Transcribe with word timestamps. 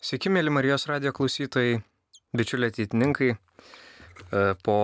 Sveiki, 0.00 0.30
mėly 0.32 0.48
Marijos 0.48 0.86
radio 0.88 1.10
klausytojai, 1.12 1.82
bičiuliai 2.32 2.72
ateitininkai. 2.72 3.34
E, 3.36 4.44
Po 4.64 4.76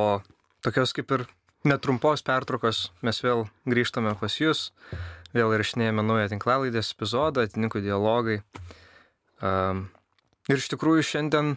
tokios 0.61 0.93
kaip 0.93 1.15
ir 1.17 1.25
netrumpos 1.65 2.21
pertraukos 2.21 2.91
mes 3.01 3.23
vėl 3.25 3.47
grįžtame 3.65 4.13
pas 4.21 4.37
Jūs, 4.37 4.67
vėl 5.33 5.55
įrašinėjame 5.57 6.05
naują 6.05 6.29
tinklalaidės 6.35 6.93
epizodą, 6.93 7.47
atininkų 7.49 7.81
dialogai. 7.87 8.43
Um, 9.41 9.87
Ir 10.53 10.61
iš 10.61 10.69
tikrųjų 10.75 11.03
šiandien 11.03 11.55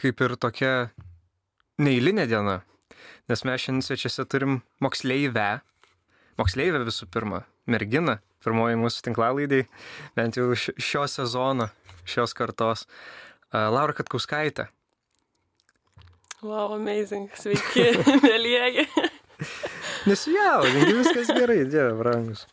kaip 0.00 0.24
ir 0.24 0.32
tokia 0.40 0.72
neįlinė 1.84 2.24
diena, 2.32 2.62
nes 3.28 3.44
mes 3.44 3.60
šiandien 3.60 3.84
svečiuose 3.84 4.24
turim 4.24 4.62
moksleivę, 4.80 5.60
moksleivę 6.40 6.80
visų 6.88 7.12
pirma, 7.12 7.44
merginą, 7.70 8.18
pirmoji 8.44 8.76
mūsų 8.80 9.04
tinklalaidai, 9.08 9.62
bent 10.18 10.36
jau 10.40 10.50
šio 10.58 11.06
sezono, 11.08 11.70
šios 12.08 12.34
kartos. 12.36 12.86
Laura 13.54 13.94
Katkauskaitė. 13.96 14.66
Wow, 16.44 16.74
amazing. 16.76 17.30
Sveiki, 17.38 17.86
mėlyjeji. 18.26 18.84
Nesijaudink, 20.10 20.90
viskas 20.98 21.30
gerai, 21.32 21.62
dieve, 21.70 21.94
brangus. 21.96 22.44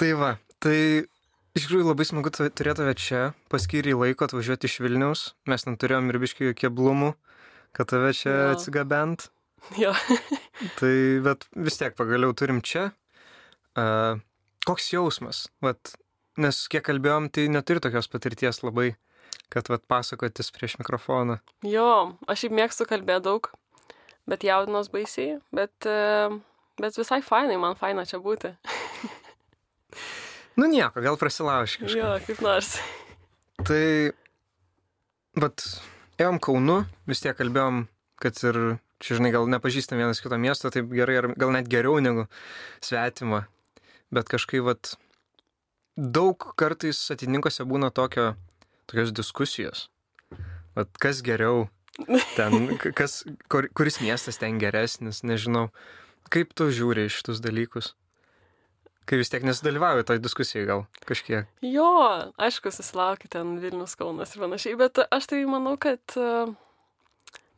Tai 0.00 0.08
va, 0.18 0.30
tai 0.64 0.76
iš 1.54 1.66
tikrųjų 1.66 1.84
labai 1.90 2.06
smagu 2.08 2.32
tu- 2.34 2.48
turėti 2.48 2.80
tave 2.80 2.94
čia, 2.98 3.20
paskyrį 3.52 3.92
laiko 4.00 4.24
atvažiuoti 4.26 4.70
iš 4.70 4.78
Vilniaus, 4.82 5.26
mes 5.50 5.66
neturėjom 5.68 6.08
ir 6.10 6.18
biškių 6.24 6.54
keblumų, 6.62 7.12
kad 7.76 7.92
tave 7.92 8.14
čia 8.16 8.32
Jo. 8.32 8.48
atsigabent. 8.56 9.28
Jo. 9.80 9.92
Tai 10.80 10.94
bet 11.24 11.44
vis 11.56 11.78
tiek 11.80 11.94
pagaliau 11.96 12.32
turim 12.36 12.58
čia. 12.64 12.88
Uh, 13.74 14.20
koks 14.68 14.92
jausmas? 14.92 15.46
Vat, 15.64 15.94
nes 16.40 16.64
kiek 16.70 16.84
kalbėjom, 16.86 17.28
tai 17.34 17.48
neturi 17.52 17.82
tokios 17.82 18.08
patirties 18.10 18.62
labai, 18.64 18.94
kad 19.52 19.68
vat, 19.70 19.84
pasakotis 19.90 20.52
prieš 20.54 20.78
mikrofoną. 20.80 21.38
Jo, 21.66 22.16
aš 22.30 22.44
šiaip 22.44 22.56
mėgstu 22.58 22.88
kalbėti 22.90 23.26
daug, 23.28 23.50
bet 24.30 24.46
jaudinos 24.46 24.90
baisiai, 24.92 25.38
bet, 25.54 25.74
e, 25.86 26.28
bet 26.80 26.98
visai 26.98 27.20
fainai, 27.24 27.58
man 27.60 27.78
faina 27.78 28.06
čia 28.08 28.22
būti. 28.22 28.54
Nu 30.54 30.68
nieko, 30.70 31.02
gal 31.02 31.18
prasilaužk 31.18 31.82
kažką. 31.82 31.98
Jo, 31.98 32.10
kaip 32.22 32.42
nors. 32.44 32.76
Tai, 33.66 33.86
vat, 35.42 35.64
ėjom 36.22 36.38
Kaunu, 36.42 36.84
vis 37.10 37.22
tiek 37.24 37.34
kalbėjom, 37.34 37.88
kad 38.22 38.38
ir, 38.46 38.58
čia 39.02 39.18
žinai, 39.18 39.32
gal 39.34 39.48
nepažįstam 39.50 39.98
vienas 39.98 40.22
kito 40.22 40.38
miesto 40.38 40.70
taip 40.74 40.94
gerai, 40.94 41.18
ar 41.18 41.28
gal 41.34 41.50
net 41.56 41.66
geriau 41.70 41.98
negu 42.02 42.28
svetima. 42.78 43.44
Bet 44.14 44.30
kažkaip, 44.30 44.62
vat, 44.68 44.94
daug 45.96 46.52
kartais 46.60 47.00
atininkose 47.10 47.66
būna 47.66 47.90
tokio, 47.94 48.34
tokios 48.90 49.10
diskusijos. 49.14 49.88
Vat, 50.78 50.90
kas 51.02 51.22
geriau, 51.26 51.68
ten, 52.36 52.76
kas, 52.98 53.22
kur, 53.50 53.68
kuris 53.74 54.00
miestas 54.02 54.38
ten 54.38 54.60
geresnis, 54.62 55.22
nežinau. 55.26 55.68
Kaip 56.32 56.54
tu 56.56 56.70
žiūri 56.72 57.08
iš 57.08 57.20
šitus 57.20 57.42
dalykus? 57.44 57.92
Kai 59.04 59.18
vis 59.20 59.28
tiek 59.28 59.42
nesudalyvauju 59.44 60.06
toj 60.08 60.20
diskusijai 60.24 60.64
gal 60.64 60.86
kažkiek. 61.04 61.50
Jo, 61.60 61.88
aišku, 62.40 62.72
susilaukit 62.72 63.34
ten 63.34 63.58
Vilnius, 63.60 63.98
Kaunas 64.00 64.32
ir 64.32 64.44
panašiai, 64.46 64.78
bet 64.80 65.02
aš 65.12 65.28
tai 65.28 65.42
manau, 65.44 65.74
kad, 65.76 66.00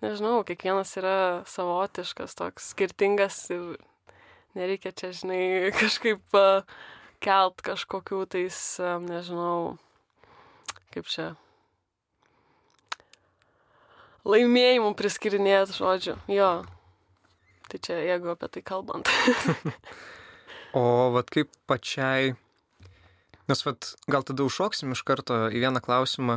nežinau, 0.02 0.40
kiekvienas 0.48 0.96
yra 0.98 1.18
savotiškas, 1.46 2.34
toks 2.40 2.72
skirtingas 2.74 3.38
ir 3.54 3.76
nereikia 4.56 4.92
čia, 4.96 5.12
žinai, 5.16 5.40
kažkaip 5.80 6.38
kelt 7.24 7.62
kažkokių 7.64 8.22
tais, 8.32 8.58
nežinau, 9.06 9.76
kaip 10.94 11.08
čia. 11.12 11.34
Laimėjimų 14.26 14.90
priskirinėt, 14.98 15.70
žodžiu. 15.76 16.16
Jo. 16.32 16.50
Tai 17.70 17.78
čia, 17.82 18.00
jeigu 18.02 18.34
apie 18.34 18.50
tai 18.56 18.66
kalbant. 18.66 19.10
O 20.76 21.08
vat 21.14 21.30
kaip 21.32 21.48
pačiai, 21.70 22.34
nes 23.48 23.62
vat 23.64 23.94
gal 24.12 24.26
tada 24.28 24.44
užšoksim 24.44 24.90
iš 24.92 25.00
karto 25.08 25.46
į 25.48 25.62
vieną 25.62 25.80
klausimą, 25.80 26.34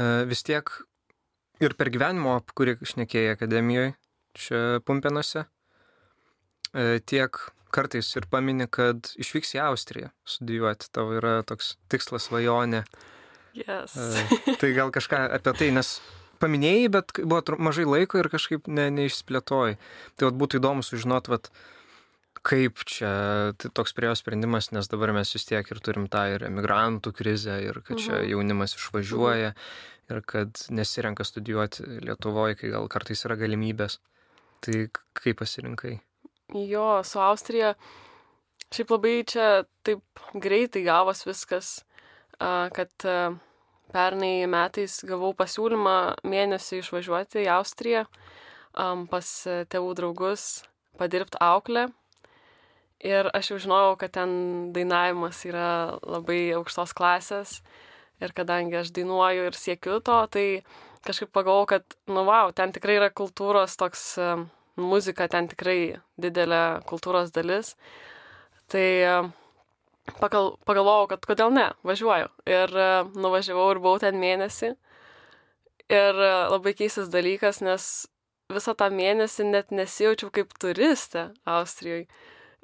E, 0.00 0.24
vis 0.30 0.44
tiek 0.46 0.70
ir 1.60 1.74
per 1.78 1.90
gyvenimo, 1.92 2.38
kurį 2.56 2.78
šnekėjai 2.86 3.34
akademijoje, 3.34 3.94
čia 4.38 4.60
Pumpenuose, 4.86 5.44
e, 5.44 5.48
tiek 7.06 7.36
kartais 7.70 8.08
ir 8.18 8.26
pamini, 8.30 8.66
kad 8.70 9.12
išvyks 9.20 9.54
į 9.54 9.60
Austriją 9.68 10.10
studijuoti, 10.26 10.88
tavo 10.94 11.14
yra 11.18 11.40
toks 11.46 11.76
tikslas 11.90 12.26
svajonė. 12.26 12.84
Yes. 13.54 13.94
E, 13.98 14.56
Tai 14.60 14.70
gal 14.76 14.90
kažką 14.94 15.24
apie 15.34 15.52
tai, 15.58 15.68
nes 15.74 16.00
paminėjai, 16.42 16.88
bet 16.94 17.12
buvo 17.22 17.58
mažai 17.62 17.84
laiko 17.86 18.18
ir 18.18 18.28
kažkaip 18.32 18.66
ne, 18.70 18.88
neišsplėtojai. 18.94 19.76
Tai 20.16 20.28
vat 20.30 20.38
būtų 20.40 20.58
įdomu 20.60 20.82
sužinot, 20.86 21.30
vat, 21.30 21.50
kaip 22.46 22.82
čia 22.88 23.10
tai 23.60 23.70
toks 23.76 23.92
priejo 23.94 24.14
sprendimas, 24.18 24.70
nes 24.72 24.88
dabar 24.90 25.12
mes 25.12 25.30
vis 25.34 25.44
tiek 25.46 25.66
ir 25.70 25.80
turim 25.84 26.06
tą 26.10 26.24
ir 26.34 26.46
emigrantų 26.48 27.12
krizę, 27.18 27.58
ir 27.62 27.82
kad 27.86 27.98
čia 28.00 28.20
Mhm. 28.22 28.30
jaunimas 28.32 28.74
išvažiuoja, 28.78 29.54
ir 30.10 30.22
kad 30.26 30.62
nesirenka 30.70 31.22
studijuoti 31.26 31.84
Lietuvoje, 32.06 32.56
kai 32.58 32.70
gal 32.70 32.88
kartais 32.88 33.22
yra 33.28 33.36
galimybės. 33.36 33.98
Tai 34.60 34.88
kaip 35.14 35.38
pasirinkai? 35.38 36.00
Jo, 36.54 37.02
su 37.04 37.20
Austrija. 37.22 37.74
Šiaip 38.70 38.90
labai 38.90 39.14
čia 39.26 39.64
taip 39.86 40.02
greitai 40.34 40.82
gavos 40.86 41.24
viskas, 41.26 41.80
kad 42.38 42.90
pernai 43.90 44.46
metais 44.50 45.00
gavau 45.06 45.32
pasiūlymą 45.36 45.96
mėnesį 46.26 46.80
išvažiuoti 46.82 47.44
į 47.44 47.50
Austriją 47.56 48.04
pas 49.10 49.30
a, 49.50 49.62
tėvų 49.66 49.94
draugus, 49.98 50.62
padirbti 50.98 51.40
auklę. 51.42 51.88
Ir 53.00 53.30
aš 53.34 53.50
jau 53.50 53.58
žinojau, 53.64 53.96
kad 53.98 54.12
ten 54.12 54.72
dainavimas 54.76 55.40
yra 55.48 55.96
labai 56.04 56.52
aukštos 56.54 56.92
klasės. 56.94 57.60
Ir 58.20 58.34
kadangi 58.36 58.76
aš 58.76 58.92
dainuoju 58.92 59.48
ir 59.48 59.56
siekiu 59.56 59.98
to, 60.04 60.18
tai 60.28 60.62
kažkaip 61.08 61.32
pagalvojau, 61.32 61.66
kad, 61.72 61.96
nu, 62.12 62.26
wow, 62.28 62.52
ten 62.52 62.74
tikrai 62.76 62.98
yra 62.98 63.08
kultūros 63.08 63.78
toks 63.80 64.18
am, 64.20 64.50
muzika 64.78 65.28
ten 65.30 65.48
tikrai 65.50 65.98
didelė 66.20 66.82
kultūros 66.88 67.32
dalis. 67.34 67.74
Tai 68.70 68.86
e, 69.02 69.14
pagal, 70.20 70.54
pagalvojau, 70.68 71.08
kad 71.14 71.26
kodėl 71.26 71.52
ne, 71.54 71.66
važiuoju. 71.86 72.30
Ir 72.50 72.74
e, 72.76 72.88
nuvažiavau 73.18 73.70
ir 73.74 73.82
buvau 73.82 74.00
ten 74.02 74.20
mėnesį. 74.20 74.74
Ir 75.90 76.22
e, 76.22 76.32
labai 76.52 76.74
keistas 76.78 77.10
dalykas, 77.10 77.62
nes 77.66 77.90
visą 78.50 78.74
tą 78.78 78.90
mėnesį 78.94 79.48
net 79.50 79.72
nesijaučiau 79.74 80.30
kaip 80.34 80.54
turistė 80.60 81.30
Austrijoje. 81.48 82.06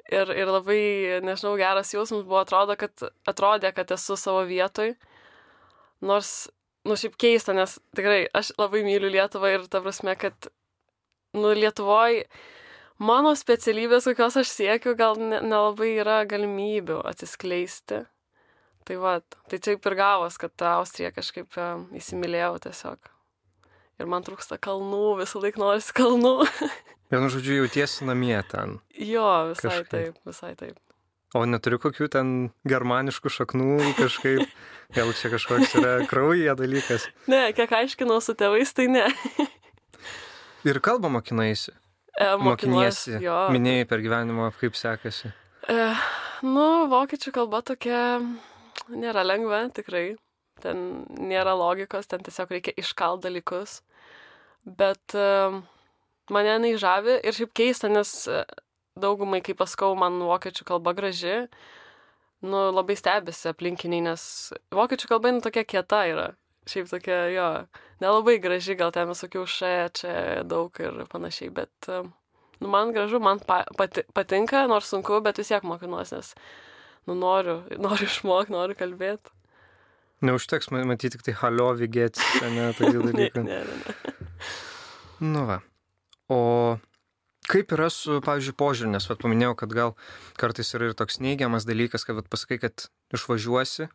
Ir, 0.07 0.29
ir 0.31 0.47
labai, 0.47 0.81
nežinau, 1.27 1.57
geras 1.59 1.91
jausmas 1.91 2.23
buvo, 2.23 2.39
atrodo, 2.39 2.77
kad, 2.79 2.93
atrodė, 3.27 3.73
kad 3.75 3.91
esu 3.91 4.15
savo 4.15 4.45
vietoj. 4.47 4.93
Nors, 6.07 6.47
nu 6.87 6.95
šiaip 6.95 7.17
keista, 7.19 7.51
nes 7.57 7.75
tikrai 7.97 8.21
aš 8.31 8.53
labai 8.55 8.85
myliu 8.87 9.11
Lietuvą 9.11 9.51
ir 9.51 9.65
ta 9.67 9.81
prasme, 9.83 10.15
kad 10.15 10.47
nu, 11.39 11.53
Lietuvoje 11.57 12.25
mano 12.99 13.33
specialybės, 13.37 14.07
kokios 14.09 14.37
aš 14.41 14.49
siekiu, 14.55 14.95
gal 14.97 15.17
ne- 15.21 15.41
nelabai 15.45 15.91
yra 16.01 16.21
galimybių 16.29 17.01
atsiskleisti. 17.05 18.03
Tai 18.87 18.95
va, 19.03 19.17
tai 19.51 19.59
čia 19.59 19.75
ir 19.75 19.95
gavos, 19.99 20.37
kad 20.39 20.53
tą 20.55 20.77
Austriją 20.79 21.11
kažkaip 21.11 21.57
e, 21.59 21.67
įsimylėjau 21.99 22.53
tiesiog. 22.63 23.09
Ir 23.99 24.05
man 24.07 24.23
trūksta 24.23 24.55
kalnų, 24.61 25.17
visą 25.19 25.41
laiką 25.43 25.59
norisi 25.59 25.93
kalnų. 25.97 26.35
Vienu 27.11 27.29
žodžiu, 27.31 27.61
jautiesi 27.63 28.05
namie 28.07 28.37
ten. 28.51 28.77
jo, 28.95 29.25
visai 29.51 29.69
Kažkaip. 29.69 29.89
taip, 29.91 30.17
visai 30.27 30.53
taip. 30.59 30.77
O 31.35 31.41
neturiu 31.43 31.75
kokių 31.83 32.07
ten 32.11 32.29
germaniškų 32.67 33.29
šaknų 33.35 33.93
kažkaip. 33.97 34.47
Gal 34.95 35.09
čia 35.19 35.27
kažkoks 35.33 35.73
yra 35.75 35.93
kraujyje 36.07 36.53
dalykas. 36.55 37.09
Ne, 37.27 37.49
kiek 37.51 37.71
aiškinau 37.75 38.21
su 38.23 38.31
tėvais, 38.39 38.71
tai 38.71 38.85
ne. 38.87 39.03
Ir 40.67 40.81
kalbą 40.83 41.09
mokinaisi. 41.13 41.71
E, 42.17 42.31
Mokiniesi. 42.41 43.19
Jo. 43.21 43.45
Minėjai 43.53 43.85
per 43.87 44.01
gyvenimą, 44.03 44.49
kaip 44.57 44.75
sekasi. 44.77 45.29
E, 45.69 45.83
nu, 46.43 46.67
vokiečių 46.91 47.33
kalba 47.35 47.61
tokia 47.65 48.01
nėra 48.89 49.23
lengva, 49.25 49.67
tikrai. 49.73 50.15
Ten 50.63 51.05
nėra 51.29 51.53
logikos, 51.53 52.09
ten 52.09 52.23
tiesiog 52.25 52.55
reikia 52.55 52.73
iškalt 52.81 53.21
dalykus. 53.27 53.81
Bet 54.65 55.13
e, 55.15 55.27
mane 56.33 56.55
jinai 56.55 56.73
žavi 56.81 57.19
ir 57.21 57.37
šiaip 57.37 57.53
keista, 57.55 57.91
nes 57.91 58.13
e, 58.27 58.41
daugumai, 58.97 59.43
kai 59.45 59.53
paskau, 59.57 59.93
man 59.99 60.17
vokiečių 60.25 60.65
kalba 60.67 60.95
graži, 60.97 61.43
nu, 62.41 62.67
labai 62.73 62.97
stebisi 62.97 63.51
aplinkiniai, 63.53 64.07
nes 64.09 64.23
vokiečių 64.73 65.13
kalba 65.13 65.31
jinai 65.31 65.45
tokia 65.45 65.67
kieta 65.69 66.01
yra. 66.09 66.31
Šiaip 66.67 66.89
tokia, 66.91 67.21
jo, 67.31 67.51
nelabai 68.03 68.37
graži, 68.43 68.77
gal 68.79 68.93
ten 68.95 69.09
visokių 69.09 69.45
še, 69.49 69.73
čia 69.97 70.13
daug 70.47 70.75
ir 70.83 71.03
panašiai, 71.11 71.49
bet 71.53 71.89
e, 71.91 72.03
nu, 72.61 72.69
man 72.73 72.93
gražu, 72.95 73.21
man 73.23 73.41
pa, 73.43 73.63
pati, 73.77 74.05
patinka, 74.17 74.65
nors 74.71 74.91
sunku, 74.93 75.19
bet 75.25 75.41
vis 75.41 75.51
tiek 75.53 75.65
mokinuosi, 75.67 76.19
nes 76.19 76.33
nu, 77.07 77.15
noriu, 77.17 77.61
noriu 77.81 78.09
išmokti, 78.09 78.53
noriu 78.55 78.77
kalbėti. 78.79 79.33
Neužteks 80.25 80.71
ma- 80.73 80.81
matyti 80.89 81.13
tik 81.17 81.25
tai 81.27 81.37
halio 81.43 81.71
vigėtis, 81.77 82.25
ne, 82.57 82.71
tokie 82.77 82.97
ne, 82.97 83.05
dalykai. 83.11 83.43
ne, 83.45 83.63
ne. 83.65 83.97
Nu 85.23 85.45
va. 85.49 85.61
O 86.29 86.39
kaip 87.47 87.71
yra 87.77 87.87
su, 87.93 88.19
pavyzdžiui, 88.25 88.55
požiūrė, 88.59 88.91
nes 88.91 89.05
vat, 89.07 89.21
paminėjau, 89.21 89.53
kad 89.61 89.75
gal 89.75 89.93
kartais 90.39 90.73
yra 90.75 90.89
ir 90.89 90.97
toks 90.99 91.21
neigiamas 91.23 91.67
dalykas, 91.67 92.03
kad 92.07 92.17
vat, 92.19 92.27
pasakai, 92.31 92.59
kad 92.65 92.87
išvažiuosi, 93.15 93.87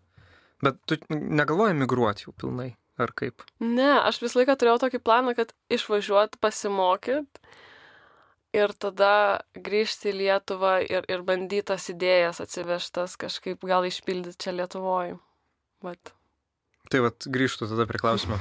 bet 0.64 0.78
tu 0.88 0.98
negalvoji 1.10 1.76
migruoti 1.76 2.26
jau 2.26 2.34
pilnai, 2.38 2.70
ar 3.04 3.12
kaip? 3.18 3.44
Ne, 3.60 3.90
aš 4.00 4.22
visą 4.22 4.40
laiką 4.40 4.56
turėjau 4.58 4.80
tokį 4.86 5.02
planą, 5.04 5.34
kad 5.38 5.52
išvažiuot, 5.72 6.38
pasimokyt 6.42 7.42
ir 8.56 8.74
tada 8.80 9.42
grįžti 9.56 10.12
į 10.12 10.16
Lietuvą 10.20 10.74
ir, 10.84 11.06
ir 11.08 11.24
bandyti 11.26 11.70
tas 11.72 11.88
idėjas 11.92 12.42
atsivežtas 12.44 13.16
kažkaip 13.20 13.64
gal 13.68 13.86
išpildyti 13.88 14.44
čia 14.44 14.56
Lietuvoje. 14.56 15.16
Vat. 15.82 16.14
Tai 16.92 17.00
vat 17.06 17.24
grįžtų 17.32 17.70
tada 17.70 17.86
prie 17.88 18.00
klausimo. 18.02 18.36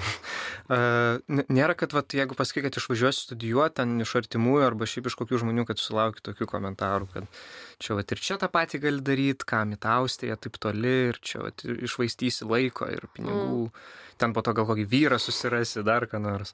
Nėra, 1.57 1.75
kad 1.79 1.93
vat, 1.95 2.11
jeigu 2.11 2.35
pasakai, 2.35 2.65
kad 2.65 2.75
išvažiuosi 2.81 3.29
studijuoti 3.29 3.77
ten 3.79 3.93
iš 4.03 4.11
artimųjų 4.19 4.65
arba 4.65 4.87
šiaip 4.89 5.07
iš 5.07 5.15
kokių 5.21 5.39
žmonių, 5.45 5.63
kad 5.69 5.79
sulauki 5.79 6.23
tokių 6.25 6.49
komentarų, 6.51 7.07
kad 7.13 7.41
čia 7.79 7.95
vat 7.95 8.11
ir 8.11 8.19
čia 8.19 8.35
tą 8.41 8.49
patį 8.51 8.81
gali 8.83 9.03
daryti, 9.07 9.47
kam 9.47 9.71
į 9.71 9.79
tą 9.79 10.01
Austriją 10.01 10.35
taip 10.41 10.59
toli 10.59 10.95
ir 11.13 11.19
čia 11.23 11.45
vat 11.45 11.63
išvaistysi 11.63 12.47
laiko 12.49 12.89
ir 12.91 13.07
pinigų. 13.15 13.69
Mm. 13.69 13.85
Ten 14.21 14.35
po 14.35 14.43
to 14.45 14.53
gal 14.53 14.67
kokį 14.69 14.83
vyrą 14.85 15.17
susirasi, 15.17 15.81
dar 15.87 16.05
ką 16.11 16.19
nors. 16.21 16.51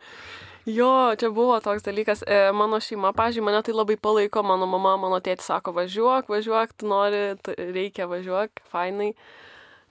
Jo, 0.69 1.15
čia 1.19 1.31
buvo 1.35 1.57
toks 1.63 1.83
dalykas. 1.83 2.21
E, 2.27 2.51
mano 2.55 2.77
šeima, 2.83 3.09
pažiūrėjau, 3.15 3.47
mane 3.47 3.63
tai 3.63 3.73
labai 3.75 3.97
palaiko. 3.99 4.43
Mano 4.45 4.67
mama, 4.69 4.93
mano 5.01 5.17
tėtis 5.23 5.49
sako, 5.49 5.73
važiuok, 5.75 6.29
važiuok, 6.31 6.77
tu 6.79 6.87
nori, 6.91 7.23
tu, 7.43 7.55
reikia 7.57 8.07
važiuok, 8.07 8.61
fainai. 8.71 9.09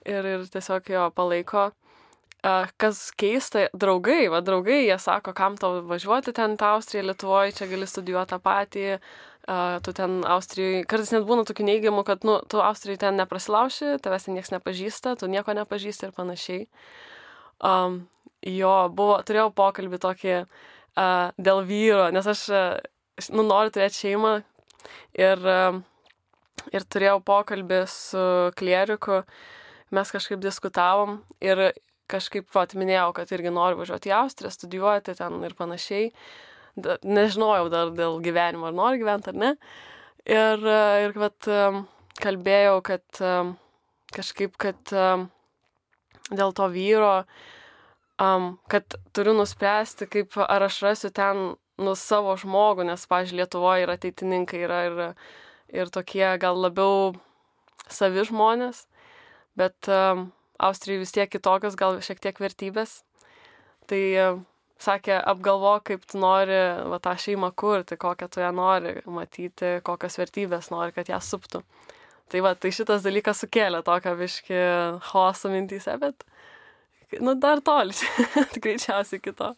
Ir, 0.07 0.31
ir 0.33 0.47
tiesiog 0.53 0.89
jo 0.93 1.03
palaiko. 1.17 1.67
Kas 2.43 2.99
keista, 3.17 3.65
draugai, 3.73 4.27
va 4.29 4.43
draugai, 4.45 4.83
jie 4.85 4.97
sako, 5.01 5.33
kam 5.35 5.55
tau 5.57 5.81
važiuoti 5.89 6.31
ten, 6.37 6.53
tą 6.59 6.75
Austriją, 6.77 7.07
Lietuvoje, 7.09 7.55
čia 7.57 7.65
gali 7.67 7.87
studijuoti 7.89 8.29
tą 8.35 8.37
patį, 8.43 8.83
tu 9.83 9.93
ten 9.97 10.19
Austrijoje, 10.27 10.83
kartais 10.87 11.11
net 11.15 11.25
būna 11.27 11.47
tokių 11.47 11.65
neigiamų, 11.65 12.03
kad, 12.07 12.27
nu, 12.27 12.37
tu 12.51 12.61
Austrijoje 12.61 13.01
ten 13.01 13.17
neprasilauši, 13.17 13.97
tavęs 14.05 14.27
ten 14.27 14.37
niekas 14.37 14.53
nepažįsta, 14.53 15.15
tu 15.17 15.31
nieko 15.31 15.55
nepažįsti 15.57 16.07
ir 16.07 16.13
panašiai. 16.15 16.67
Um, 17.57 18.03
jo, 18.45 18.75
buvo, 18.93 19.17
turėjau 19.25 19.49
pokalbį 19.57 19.99
tokį 20.03 20.33
uh, 20.37 21.33
dėl 21.41 21.63
vyro, 21.65 22.09
nes 22.13 22.27
aš, 22.27 22.45
uh, 22.53 23.31
nu, 23.33 23.47
noriu 23.47 23.73
turėti 23.73 24.03
šeimą 24.03 24.33
ir, 25.17 25.41
uh, 25.41 25.79
ir 26.69 26.85
turėjau 26.85 27.17
pokalbį 27.25 27.81
su 27.89 28.27
klieriku, 28.59 29.23
mes 29.95 30.13
kažkaip 30.13 30.43
diskutavom 30.43 31.21
ir 31.41 31.69
kažkaip, 32.11 32.47
vat, 32.55 32.75
minėjau, 32.77 33.11
kad 33.17 33.31
irgi 33.35 33.53
noriu 33.53 33.81
važiuoti 33.81 34.11
į 34.11 34.15
Austriją, 34.21 34.53
studijuoti 34.53 35.17
ten 35.19 35.41
ir 35.47 35.55
panašiai. 35.57 36.11
Da, 36.77 36.99
nežinojau 37.01 37.71
dar 37.73 37.91
dėl 37.95 38.19
gyvenimo, 38.21 38.69
ar 38.69 38.75
noriu 38.77 39.01
gyventi 39.01 39.31
ar 39.33 39.39
ne. 39.41 39.53
Ir, 40.27 40.65
ir 41.07 41.15
vat, 41.17 41.47
kalbėjau, 42.21 42.79
kad 42.85 43.21
kažkaip, 44.13 44.57
kad 44.61 44.93
dėl 46.29 46.53
to 46.57 46.67
vyro, 46.73 47.13
kad 48.17 48.97
turiu 49.15 49.35
nuspręsti, 49.37 50.09
kaip 50.11 50.37
ar 50.43 50.67
aš 50.67 50.81
rasiu 50.85 51.11
ten 51.13 51.55
nu 51.77 51.93
savo 51.97 52.33
žmogų, 52.39 52.87
nes, 52.89 53.05
pažiūrėjau, 53.09 53.43
Lietuvoje 53.43 53.85
yra 53.85 53.97
ateitininkai, 53.97 54.61
yra 54.65 54.79
ir, 54.87 55.01
ir 55.69 55.91
tokie 55.93 56.25
gal 56.41 56.57
labiau 56.57 57.13
savi 57.89 58.25
žmonės, 58.27 58.85
bet 59.57 59.89
Austrijai 60.57 61.01
vis 61.03 61.13
tiek 61.15 61.29
kitokios, 61.31 61.77
gal 61.79 61.99
šiek 62.03 62.21
tiek 62.23 62.39
vertybės. 62.41 63.01
Tai 63.87 64.01
sakė, 64.81 65.17
apgalvo, 65.31 65.75
kaip 65.85 66.05
tu 66.09 66.19
nori 66.21 66.57
va, 66.91 66.99
tą 67.03 67.15
šeimą 67.19 67.51
kurti, 67.57 67.97
kokią 67.99 68.29
tu 68.31 68.41
ją 68.43 68.51
nori 68.55 68.97
matyti, 69.09 69.77
kokias 69.85 70.19
vertybės 70.21 70.71
nori, 70.73 70.93
kad 70.95 71.09
ją 71.09 71.19
suptų. 71.23 71.63
Tai 72.31 72.43
va, 72.43 72.53
tai 72.59 72.73
šitas 72.75 73.05
dalykas 73.05 73.41
sukėlė 73.43 73.81
tokią 73.87 74.13
viški 74.19 74.57
chaosą 75.09 75.51
mintyse, 75.53 75.93
bet, 76.01 76.25
nu, 77.23 77.37
dar 77.39 77.63
toli, 77.65 77.95
greičiausiai 78.63 79.23
kito. 79.23 79.53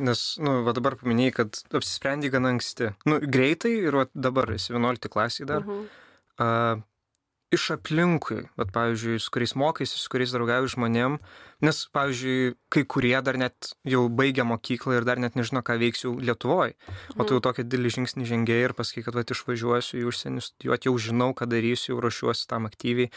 Nes, 0.00 0.24
nu, 0.40 0.62
va 0.66 0.72
dabar 0.76 0.96
paminėjai, 1.00 1.34
kad 1.36 1.60
apsisprendai 1.76 2.32
gana 2.32 2.54
anksti. 2.54 2.94
Nu, 3.10 3.20
greitai 3.20 3.74
ir 3.82 4.00
va 4.00 4.06
dabar 4.14 4.54
esi 4.56 4.72
11 4.72 5.12
klasiai 5.12 5.50
dar. 5.50 5.66
Mhm. 5.68 5.84
Uh, 6.40 6.80
iš 7.52 7.68
aplinkui, 7.76 8.46
bet, 8.58 8.70
pavyzdžiui, 8.74 9.18
su 9.20 9.32
kuriais 9.32 9.52
mokaisi, 9.60 9.98
su 10.00 10.10
kuriais 10.12 10.32
draugauju 10.32 10.70
žmonėm, 10.72 11.18
nes, 11.62 11.80
pavyzdžiui, 11.94 12.54
kai 12.72 12.82
kurie 12.88 13.14
dar 13.24 13.36
net 13.40 13.72
jau 13.88 14.06
baigia 14.08 14.46
mokyklą 14.48 14.96
ir 14.96 15.06
dar 15.08 15.20
net 15.22 15.36
nežino, 15.38 15.60
ką 15.66 15.76
veiksiu 15.82 16.14
Lietuvoje, 16.24 16.74
o 17.16 17.26
tu 17.26 17.36
jau 17.36 17.40
mhm. 17.40 17.44
tokį 17.48 17.66
didelį 17.68 17.92
žingsnį 17.98 18.28
žengėjai 18.30 18.68
ir 18.70 18.76
pasakai, 18.78 19.04
kad 19.06 19.18
va, 19.18 19.24
išvažiuosiu 19.24 20.00
į 20.00 20.06
užsienį 20.10 20.44
studijuoti, 20.46 20.88
jau 20.88 20.94
žinau, 21.08 21.30
ką 21.36 21.48
darysiu, 21.52 21.92
jau 21.92 22.00
ruošiuosi 22.04 22.48
tam 22.50 22.68
aktyviai. 22.70 23.12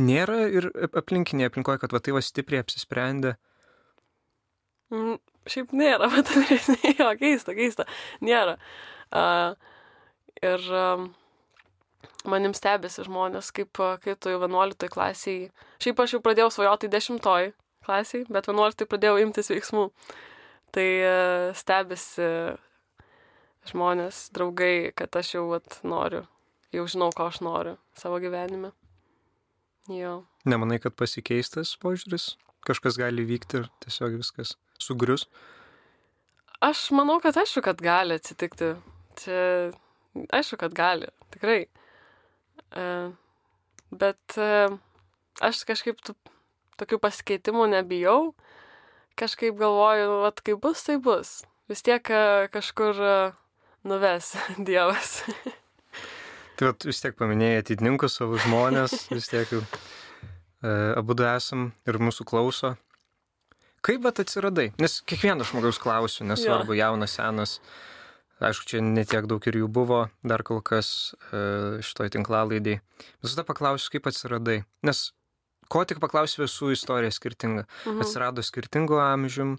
Nėra 0.00 0.40
ir 0.48 0.70
aplinkinėje 0.90 1.52
aplinkoje, 1.52 1.82
kad 1.84 1.94
va 1.94 2.00
tai 2.00 2.16
va 2.16 2.24
stipriai 2.24 2.64
apsisprendė. 2.64 3.36
Mm, 4.94 5.20
šiaip 5.50 5.76
nėra, 5.76 6.08
bet 6.14 6.32
jo, 6.96 7.10
keista, 7.20 7.56
keista. 7.56 7.88
Nėra. 8.24 8.56
Uh, 9.14 9.54
ir 10.42 10.64
uh, 10.72 11.04
manim 12.28 12.54
stebėsi 12.56 13.04
žmonės, 13.06 13.50
kaip, 13.54 13.80
kaip 14.04 14.20
tu 14.20 14.32
jau 14.32 14.40
11 14.42 14.88
klasiai. 14.92 15.48
Šiaip 15.82 16.04
aš 16.04 16.16
jau 16.16 16.22
pradėjau 16.24 16.50
svajoti 16.54 16.90
10 16.92 17.20
klasiai, 17.84 18.26
bet 18.28 18.48
11 18.50 18.88
pradėjau 18.88 19.18
imtis 19.22 19.52
veiksmų. 19.52 19.88
Tai 20.74 20.86
stebėsi 21.54 22.28
žmonės, 23.70 24.28
draugai, 24.34 24.92
kad 24.96 25.14
aš 25.16 25.36
jau 25.36 25.44
vat, 25.52 25.78
noriu, 25.86 26.24
jau 26.74 26.86
žinau, 26.90 27.10
ko 27.14 27.28
aš 27.30 27.40
noriu 27.44 27.76
savo 27.98 28.18
gyvenime. 28.22 28.72
Jo. 29.92 30.22
Nemanai, 30.48 30.80
kad 30.80 30.96
pasikeistas 30.96 31.74
požiūris, 31.80 32.34
kažkas 32.64 32.98
gali 33.00 33.24
vykti 33.28 33.60
ir 33.60 33.70
tiesiog 33.84 34.18
viskas 34.20 34.54
sugrius? 34.80 35.26
Aš 36.64 36.88
manau, 36.96 37.18
kad 37.20 37.36
aišku, 37.36 37.60
kad 37.64 37.80
gali 37.84 38.16
atsitikti. 38.16 38.72
Čia 39.20 39.40
aišku, 40.32 40.56
kad 40.60 40.76
gali, 40.76 41.10
tikrai. 41.34 41.66
E, 42.74 42.84
bet 43.94 44.38
e, 44.40 44.68
aš 45.44 45.62
kažkaip 45.68 46.00
tų, 46.04 46.16
tokių 46.80 46.98
pasikeitimų 47.02 47.68
nebijau. 47.76 48.34
Kažkaip 49.18 49.54
galvoju, 49.60 50.22
vat 50.24 50.42
kaip 50.42 50.62
bus, 50.64 50.82
tai 50.86 50.98
bus. 51.02 51.42
Vis 51.70 51.84
tiek 51.86 52.10
e, 52.10 52.48
kažkur 52.54 52.98
nuves 53.86 54.34
Dievas. 54.68 55.20
tai 56.58 56.70
vat, 56.70 56.88
vis 56.88 57.02
tiek 57.04 57.14
paminėjai 57.18 57.62
atitinkus 57.62 58.18
savo 58.18 58.40
žmonės, 58.42 59.04
vis 59.16 59.30
tiek 59.30 59.54
jau 59.54 59.62
abu 60.96 61.12
esam 61.28 61.74
ir 61.84 62.00
mūsų 62.00 62.24
klauso. 62.24 62.74
Kaip 63.84 64.00
bet 64.00 64.22
atsiradai? 64.22 64.70
Nes 64.80 65.02
kiekvienas 65.04 65.50
žmogaus 65.50 65.76
klausiu, 65.76 66.24
nesvarbu, 66.24 66.72
ja. 66.72 66.86
jaunas, 66.86 67.18
senas. 67.18 67.58
Uh, 67.58 67.93
Aišku, 68.44 68.66
čia 68.68 68.80
netiek 68.84 69.24
daug 69.30 69.44
ir 69.48 69.56
jų 69.62 69.68
buvo 69.72 70.04
dar 70.26 70.44
kol 70.44 70.60
kas 70.64 71.14
e, 71.32 71.80
šitoj 71.84 72.12
tinklalaidai. 72.12 72.78
Visada 73.24 73.44
paklausiu, 73.46 73.94
kaip 73.94 74.08
atsiradai. 74.10 74.58
Nes 74.84 75.06
ko 75.72 75.84
tik 75.88 76.00
paklausiu, 76.02 76.44
visų 76.44 76.74
istorija 76.74 77.14
skirtinga. 77.14 77.64
Mhm. 77.86 78.04
Atsirado 78.04 78.44
skirtingų 78.44 79.00
amžium, 79.00 79.56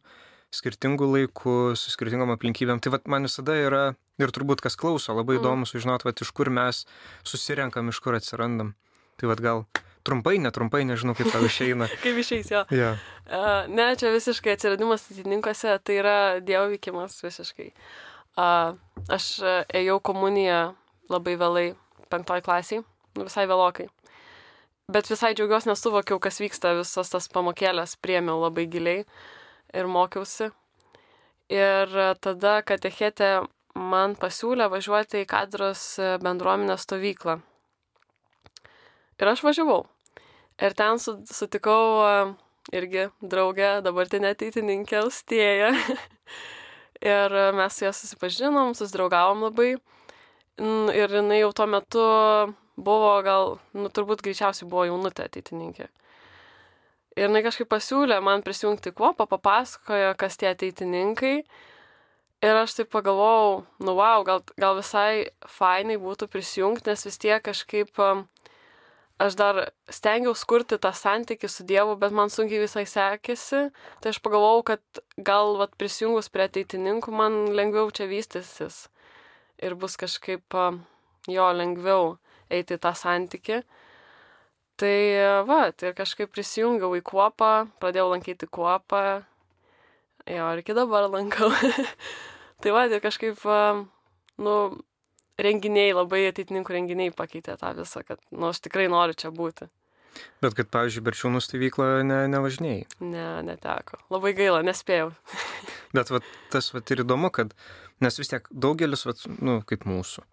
skirtingų 0.56 1.10
laikų, 1.16 1.58
su 1.80 1.94
skirtingom 1.94 2.36
aplinkybėm. 2.36 2.82
Tai 2.84 2.94
vat, 2.96 3.10
man 3.12 3.28
visada 3.28 3.58
yra, 3.58 3.84
ir 4.22 4.34
turbūt 4.36 4.62
kas 4.66 4.78
klauso, 4.80 5.16
labai 5.18 5.40
mhm. 5.40 5.44
įdomu 5.44 5.70
sužinoti, 5.70 6.10
vat, 6.10 6.22
iš 6.22 6.32
kur 6.36 6.54
mes 6.54 6.86
susirenkam, 7.26 7.90
iš 7.90 8.04
kur 8.06 8.20
atsirandam. 8.20 8.76
Tai 9.20 9.32
vat 9.32 9.42
gal 9.42 9.66
trumpai, 10.06 10.38
netrumpai, 10.38 10.84
nežinau, 10.86 11.16
kaip 11.18 11.32
tau 11.34 11.42
išeina. 11.48 11.90
kaip 12.06 12.18
išeis 12.22 12.52
jo. 12.54 12.62
Yeah. 12.70 13.02
Uh, 13.26 13.66
ne, 13.72 13.90
čia 13.98 14.14
visiškai 14.14 14.54
atsiradimas 14.54 15.08
atitinkose, 15.10 15.80
tai 15.82 16.02
yra 16.04 16.18
dievo 16.46 16.68
vykimas 16.76 17.18
visiškai. 17.26 17.72
Uh, 17.72 18.05
Aš 18.36 19.26
ėjau 19.72 20.00
komuniją 20.04 20.76
labai 21.12 21.36
vėlai, 21.40 21.68
penktoj 22.12 22.42
klasiai, 22.44 22.82
nu, 23.16 23.28
visai 23.28 23.46
vėlokai. 23.48 23.88
Bet 24.92 25.08
visai 25.10 25.32
džiaugiuosi, 25.34 25.70
nes 25.72 25.82
suvokiau, 25.82 26.20
kas 26.22 26.38
vyksta, 26.42 26.76
visas 26.78 27.10
tas 27.10 27.30
pamokėlės 27.34 27.96
priemiau 28.04 28.38
labai 28.44 28.68
giliai 28.70 29.06
ir 29.74 29.88
mokiausi. 29.90 30.52
Ir 31.50 31.96
tada 32.22 32.60
katechetė 32.66 33.30
man 33.76 34.16
pasiūlė 34.20 34.68
važiuoti 34.74 35.24
į 35.24 35.30
kadros 35.30 35.84
bendruomenės 36.22 36.86
stovyklą. 36.86 37.40
Ir 39.22 39.32
aš 39.32 39.46
važiavau. 39.46 39.86
Ir 40.62 40.76
ten 40.78 41.00
sutikau 41.00 42.36
irgi 42.76 43.10
draugę, 43.22 43.80
dabartinę 43.86 44.36
ateitininkę 44.36 45.02
Austėją. 45.06 45.72
Ir 47.04 47.36
mes 47.56 47.76
su 47.76 47.86
ja 47.86 47.92
susipažinom, 47.94 48.76
susidraugavom 48.78 49.44
labai. 49.50 49.76
Ir 50.96 51.12
jinai 51.12 51.42
jau 51.42 51.52
tuo 51.52 51.68
metu 51.68 52.06
buvo 52.76 53.12
gal, 53.24 53.58
nu 53.76 53.92
turbūt 53.92 54.24
greičiausiai 54.24 54.68
buvo 54.70 54.86
jaunutė 54.88 55.28
ateitininkė. 55.28 55.88
Ir 57.16 57.30
jinai 57.30 57.44
kažkaip 57.46 57.70
pasiūlė 57.72 58.20
man 58.24 58.44
prisijungti 58.44 58.92
kuopą, 58.96 59.28
papasakojo, 59.32 60.12
kas 60.20 60.36
tie 60.40 60.50
ateitininkai. 60.52 61.38
Ir 62.44 62.58
aš 62.60 62.76
taip 62.78 62.90
pagalvojau, 62.92 63.64
nu 63.80 63.96
wow, 63.96 64.24
gal, 64.28 64.42
gal 64.60 64.76
visai 64.78 65.32
fainai 65.48 65.96
būtų 65.98 66.28
prisijungti, 66.32 66.90
nes 66.92 67.06
vis 67.08 67.18
tiek 67.18 67.40
kažkaip 67.44 67.96
um, 68.04 68.26
aš 69.22 69.38
dar 69.40 69.62
stengiausi 69.92 70.48
kurti 70.50 70.80
tą 70.82 70.92
santykį 70.96 71.50
su 71.52 71.66
Dievu, 71.68 71.96
bet 72.00 72.16
man 72.16 72.32
sunkiai 72.34 72.64
visai 72.64 72.86
sekėsi. 72.90 73.70
Tai 74.04 74.12
aš 74.12 74.20
pagalvojau, 74.24 74.66
kad 74.72 75.04
gal 75.18 75.56
vat, 75.62 75.76
prisijungus 75.80 76.32
prie 76.34 76.48
ateitininkų 76.50 77.16
man 77.16 77.40
lengviau 77.56 77.92
čia 77.96 78.10
vystysis. 78.12 78.86
Ir 79.64 79.78
bus 79.80 79.96
kažkaip 80.00 80.58
jo 81.32 81.48
lengviau 81.56 82.16
eiti 82.52 82.76
į 82.76 82.82
tą 82.84 82.92
santykį. 82.98 83.62
Tai 84.76 84.96
va, 85.48 85.62
tai 85.72 85.94
ir 85.94 85.96
kažkaip 85.96 86.34
prisijungiau 86.36 86.98
į 86.98 87.06
kuopą, 87.08 87.70
pradėjau 87.80 88.10
lankyti 88.12 88.50
kuopą. 88.52 89.24
Jo, 90.28 90.50
ir 90.52 90.60
iki 90.60 90.76
dabar 90.76 91.08
lankau. 91.08 91.48
tai 92.62 92.74
va, 92.76 92.84
ir 92.92 93.00
kažkaip, 93.00 93.40
nu, 94.44 94.56
renginiai, 95.42 95.94
labai 95.96 96.26
ateitininkų 96.30 96.76
renginiai 96.78 97.14
pakeitė 97.16 97.58
tą 97.62 97.74
visą, 97.78 98.04
kad, 98.08 98.22
nu, 98.32 98.50
aš 98.52 98.62
tikrai 98.66 98.88
noriu 98.92 99.18
čia 99.18 99.32
būti. 99.36 99.68
Bet 100.44 100.56
kad, 100.56 100.70
pavyzdžiui, 100.72 101.04
Berčiūnų 101.06 101.42
stovyklą 101.44 101.88
ne, 102.08 102.20
nevažinėjai. 102.32 102.86
Ne, 103.04 103.26
neteko. 103.48 104.00
Labai 104.14 104.32
gaila, 104.38 104.62
nespėjau. 104.66 105.10
Bet 105.96 106.12
va, 106.14 106.22
tas 106.54 106.72
va, 106.74 106.84
ir 106.92 107.04
įdomu, 107.04 107.32
kad, 107.36 107.52
nes 108.04 108.20
vis 108.20 108.32
tiek 108.32 108.48
daugelis, 108.52 109.06
va, 109.08 109.16
nu, 109.44 109.58
kaip 109.68 109.84
mūsų, 109.90 110.24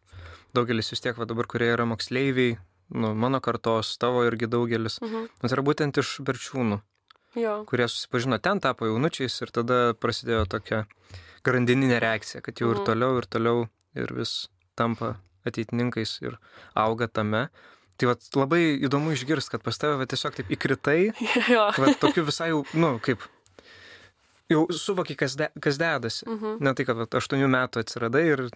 daugelis 0.57 0.93
vis 0.95 1.03
tiek 1.03 1.19
va, 1.19 1.27
dabar, 1.29 1.51
kurie 1.51 1.73
yra 1.73 1.87
moksleiviai, 1.89 2.57
nu, 2.95 3.13
mano 3.19 3.43
kartos, 3.43 3.97
tavo 4.03 4.25
irgi 4.29 4.51
daugelis, 4.51 5.01
mhm. 5.03 5.29
nu, 5.31 5.43
tai 5.43 5.55
yra 5.57 5.67
būtent 5.67 6.03
iš 6.03 6.17
Berčiūnų, 6.27 6.79
jo. 7.43 7.59
kurie 7.71 7.89
susipažino 7.91 8.39
ten, 8.43 8.63
tapo 8.63 8.91
jaunučiais 8.91 9.41
ir 9.43 9.55
tada 9.55 9.83
prasidėjo 9.99 10.47
tokia 10.55 10.85
grandininė 11.47 11.99
reakcija, 12.03 12.43
kad 12.45 12.63
jau 12.63 12.71
mhm. 12.71 12.79
ir 12.79 12.91
toliau, 12.91 13.23
ir 13.23 13.31
toliau, 13.31 13.69
ir 13.99 14.15
vis 14.15 14.37
tampa 14.79 15.17
ateitininkais 15.49 16.19
ir 16.23 16.39
auga 16.79 17.09
tame. 17.09 17.49
Tai 18.01 18.09
vat, 18.09 18.25
labai 18.39 18.63
įdomu 18.83 19.13
išgirsti, 19.15 19.53
kad 19.55 19.63
pas 19.63 19.79
tave 19.79 19.99
va, 20.01 20.09
tiesiog 20.09 20.35
taip 20.39 20.51
įkritai, 20.55 21.13
va, 21.83 21.93
tokiu 22.01 22.25
visai 22.27 22.49
jau, 22.51 22.63
nu, 22.75 22.95
kaip, 23.05 23.23
jau 24.51 24.65
suvoki, 24.75 25.17
kas, 25.19 25.37
de, 25.39 25.51
kas 25.63 25.79
dedasi. 25.81 26.25
Mhm. 26.27 26.35
Uh 26.35 26.43
-huh. 26.43 26.65
Ne 26.65 26.75
tai, 26.75 26.87
kad 26.89 26.97
va, 26.97 27.07
8 27.07 27.47
metų 27.57 27.85
atsiradai 27.85 28.27
ir... 28.27 28.49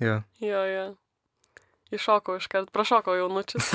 Jo, 0.00 0.22
jo. 0.40 0.62
jo. 0.64 0.86
Iššokau 1.90 2.36
iškart, 2.38 2.70
prašokau 2.70 3.14
jaunučius. 3.18 3.74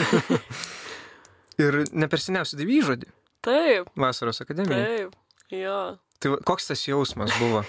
ir 1.66 1.84
nepersiniausiai 1.92 2.60
davy 2.62 2.82
žodį. 2.82 3.12
Taip. 3.46 3.92
Vasaros 4.00 4.42
akademija. 4.42 4.86
Taip, 4.86 5.16
jo. 5.52 5.98
Tai 6.20 6.38
koks 6.48 6.68
tas 6.68 6.88
jausmas 6.88 7.36
buvo? 7.40 7.64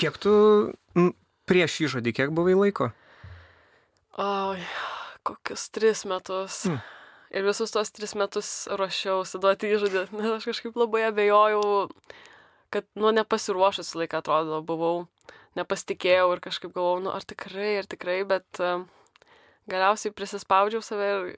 Kiek 0.00 0.16
tu 0.18 0.32
prieš 1.48 1.80
įžodį, 1.88 2.14
kiek 2.16 2.32
buvai 2.34 2.54
laiko? 2.58 2.90
Oi, 4.18 4.60
kokius 5.26 5.68
tris 5.74 6.04
metus. 6.08 6.64
Hmm. 6.68 6.80
Ir 7.28 7.44
visus 7.44 7.72
tos 7.74 7.92
tris 7.92 8.14
metus 8.16 8.48
ruošiausi 8.72 9.40
duoti 9.42 9.72
įžodį, 9.76 10.06
nes 10.18 10.30
aš 10.38 10.48
kažkaip 10.52 10.78
labai 10.80 11.04
abejojau, 11.10 11.88
kad, 12.72 12.88
nu, 12.96 13.12
nepasiruošus 13.16 13.94
laiką 14.00 14.22
atrodo 14.22 14.62
buvau, 14.64 15.06
nepasitikėjau 15.58 16.30
ir 16.34 16.44
kažkaip 16.44 16.72
galvojau, 16.76 17.04
nu, 17.04 17.12
ar 17.12 17.26
tikrai, 17.28 17.74
ar 17.82 17.90
tikrai, 17.90 18.22
bet 18.28 18.62
uh, 18.64 18.86
galiausiai 19.68 20.14
prisispaudžiau 20.16 20.84
save 20.84 21.10
ir 21.12 21.28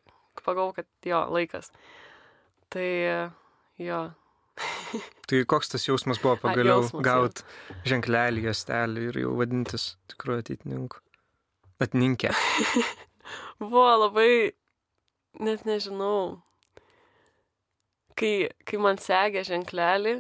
pagalvojau, 0.45 0.79
kad 0.79 1.11
jo, 1.11 1.21
laikas. 1.35 1.73
Tai 2.71 2.87
jo, 3.83 4.01
tai 5.31 5.45
koks 5.49 5.73
tas 5.75 5.87
jausmas 5.87 6.21
buvo 6.23 6.37
pagaliau 6.43 6.87
gauti 7.05 7.45
ženklelį, 7.89 8.47
jastelį 8.49 9.07
ir 9.11 9.21
jau 9.25 9.37
vadintis 9.39 9.95
tikruoju 10.11 10.45
ateitininku? 10.45 11.01
Atninkę. 11.81 12.33
buvo 13.61 13.91
labai, 14.05 14.53
net 15.41 15.65
nežinau, 15.69 16.41
kai, 18.19 18.51
kai 18.69 18.81
man 18.83 19.01
segė 19.01 19.45
ženklelį, 19.47 20.19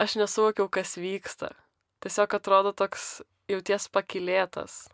aš 0.00 0.16
nesuvokiau, 0.20 0.68
kas 0.72 0.96
vyksta. 1.00 1.52
Tiesiog 2.00 2.38
atrodo 2.38 2.72
toks 2.76 3.20
jauties 3.50 3.88
pakilėtas, 3.92 4.86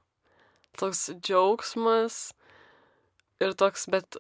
toks 0.81 1.11
džiaugsmas 1.21 2.33
ir 3.43 3.55
toks, 3.59 3.87
bet 3.93 4.19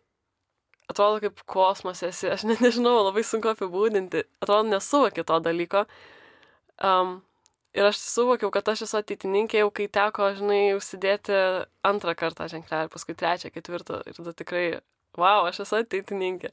atrodo 0.90 1.20
kaip 1.24 1.42
kosmose 1.50 2.10
esi, 2.10 2.28
aš 2.30 2.46
net 2.48 2.62
nežinau, 2.64 2.98
labai 3.08 3.24
sunku 3.26 3.50
apibūdinti, 3.52 4.24
atrodo 4.42 4.68
nesuvokė 4.70 5.26
to 5.26 5.38
dalyko. 5.44 5.84
Um, 6.76 7.18
ir 7.76 7.88
aš 7.88 8.00
suvokiau, 8.02 8.50
kad 8.54 8.68
aš 8.72 8.86
esu 8.86 9.00
ateitininkė 9.00 9.62
jau 9.62 9.70
kai 9.74 9.88
teko, 9.92 10.30
žinai, 10.38 10.60
užsidėti 10.76 11.36
antrą 11.86 12.16
kartą 12.18 12.48
ženklelį, 12.52 12.92
paskui 12.92 13.16
trečią, 13.18 13.52
ketvirtą 13.54 14.02
ir 14.06 14.16
tada 14.18 14.34
tikrai, 14.36 14.64
wow, 15.18 15.48
aš 15.50 15.64
esu 15.66 15.80
ateitininkė. 15.82 16.52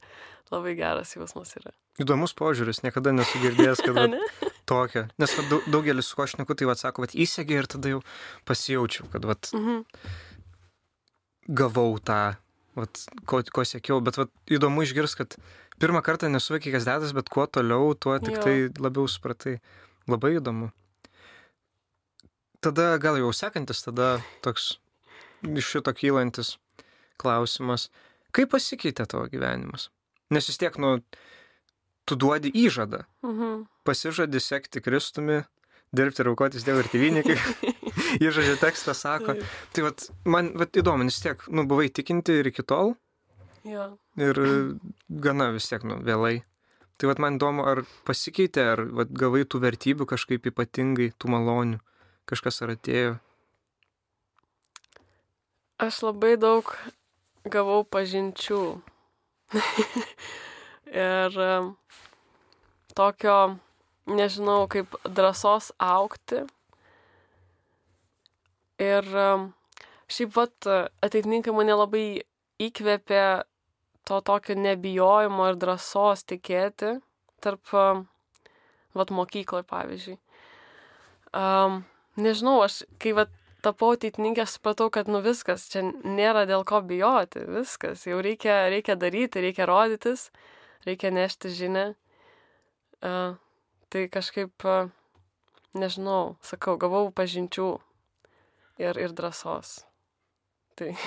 Labai 0.52 0.74
geras 0.76 1.14
jausmas 1.16 1.54
yra. 1.56 1.72
Įdomus 2.02 2.34
požiūris, 2.36 2.82
niekada 2.84 3.14
nesu 3.14 3.40
girdėjęs, 3.40 3.80
kad 3.86 3.96
ne? 4.12 4.20
tokia. 4.68 5.06
Nes 5.22 5.32
va, 5.38 5.60
daugelis, 5.72 6.10
su 6.10 6.18
ko 6.18 6.26
aš 6.26 6.36
neku, 6.40 6.56
tai 6.58 6.68
va 6.68 6.76
sako, 6.78 7.06
kad 7.06 7.16
įsegė 7.16 7.62
ir 7.62 7.68
tada 7.70 7.94
jau 7.94 8.00
pasijaučiau, 8.48 9.08
kad 9.14 9.24
va, 9.30 9.38
mhm. 9.56 9.84
gavau 11.62 11.94
tą 12.02 12.34
vat, 12.78 13.02
ko, 13.30 13.40
ko 13.54 13.64
siekiau, 13.66 14.00
bet 14.04 14.18
vat, 14.20 14.30
įdomu 14.50 14.84
išgirsti, 14.84 15.20
kad 15.22 15.36
pirmą 15.82 16.02
kartą 16.06 16.30
nesuvokiai, 16.32 16.74
kas 16.76 16.86
dedas, 16.88 17.14
bet 17.16 17.30
kuo 17.32 17.46
toliau, 17.46 17.94
tuo 17.94 18.16
tik 18.22 18.38
jo. 18.38 18.44
tai 18.46 18.56
labiau 18.82 19.08
supratai. 19.10 19.58
Labai 20.10 20.34
įdomu. 20.36 20.68
Tada 22.64 22.94
gal 23.00 23.16
jau 23.20 23.30
sekantis, 23.32 23.80
tada 23.86 24.18
toks 24.44 24.74
iš 25.44 25.70
šito 25.74 25.92
kylantis 25.96 26.54
klausimas, 27.20 27.88
kaip 28.34 28.52
pasikeitė 28.52 29.06
tavo 29.08 29.28
gyvenimas? 29.32 29.88
Nes 30.32 30.48
vis 30.48 30.60
tiek, 30.60 30.76
nu, 30.80 30.98
tu 32.08 32.16
duodi 32.20 32.52
įžadą. 32.52 33.04
Mhm. 33.24 33.64
Pasižadi 33.84 34.40
sekti 34.40 34.80
Kristumi, 34.84 35.42
dirbti 35.96 36.22
ir 36.22 36.30
aukotis 36.32 36.66
Dievo 36.66 36.82
ir 36.82 36.88
tėvynį, 36.92 37.22
kaip 37.26 37.84
įžodžio 38.26 38.56
tekstą 38.60 38.94
sako. 38.96 39.36
Tai 39.74 39.86
vat, 39.86 40.08
man 40.28 40.52
vat, 40.60 40.74
įdomu, 40.76 41.06
nes 41.06 41.20
tiek, 41.22 41.42
nu, 41.50 41.66
buvai 41.70 41.90
tikinti 41.94 42.40
ir 42.40 42.50
iki 42.50 42.66
tol. 42.66 42.94
Ja. 43.64 43.88
Ir 44.20 44.40
gana 45.08 45.50
vis 45.54 45.70
tiek, 45.70 45.86
nu, 45.88 46.00
vėlai. 46.04 46.42
Tai 47.00 47.10
vat, 47.10 47.22
man 47.22 47.38
įdomu, 47.38 47.64
ar 47.66 47.82
pasikeitė, 48.06 48.66
ar 48.74 48.84
vat, 49.00 49.12
gavai 49.14 49.42
tų 49.48 49.62
vertybių 49.64 50.06
kažkaip 50.10 50.50
ypatingai, 50.52 51.10
tų 51.18 51.32
malonių, 51.34 51.80
kažkas 52.30 52.62
ar 52.62 52.74
atėjo. 52.76 53.16
Aš 55.82 56.04
labai 56.06 56.36
daug 56.38 56.70
gavau 57.50 57.82
pažinčių. 57.82 58.62
ir 60.94 61.36
tokio, 62.94 63.38
nežinau, 64.10 64.64
kaip 64.70 64.94
drąsos 65.04 65.72
aukti 65.78 66.44
Ir 68.82 69.06
um, 69.14 69.52
šiaip 70.10 70.32
vat 70.34 70.66
ateitininkai 71.04 71.52
mane 71.54 71.76
labai 71.78 72.06
įkvėpė 72.62 73.22
to 74.08 74.18
tokio 74.26 74.56
nebijojimo 74.58 75.46
ir 75.52 75.58
drąsos 75.62 76.26
tikėti 76.26 76.96
tarp, 77.44 77.62
um, 77.70 78.04
vat 78.98 79.12
mokykloje 79.14 79.66
pavyzdžiui. 79.70 80.18
Um, 81.34 81.84
nežinau, 82.18 82.58
aš 82.66 82.82
kai 82.98 83.14
vat 83.14 83.30
tapau 83.62 83.94
ateitininkė, 83.94 84.44
supratau, 84.50 84.90
kad 84.90 85.06
nu 85.08 85.22
viskas, 85.22 85.68
čia 85.70 85.84
nėra 85.86 86.44
dėl 86.50 86.66
ko 86.66 86.82
bijoti, 86.84 87.46
viskas, 87.54 88.04
jau 88.10 88.18
reikia, 88.22 88.64
reikia 88.74 88.98
daryti, 88.98 89.42
reikia 89.44 89.70
rodytis, 89.70 90.28
reikia 90.84 91.14
nešti 91.14 91.54
žinę. 91.54 91.86
Uh, 93.04 93.38
tai 93.94 94.08
kažkaip, 94.10 94.66
uh, 94.66 94.90
nežinau, 95.78 96.34
sakau, 96.42 96.74
gavau 96.80 97.06
pažinčių 97.14 97.68
ir, 98.82 98.98
ir 98.98 99.14
drąsos. 99.14 99.82
Tai. 100.78 100.94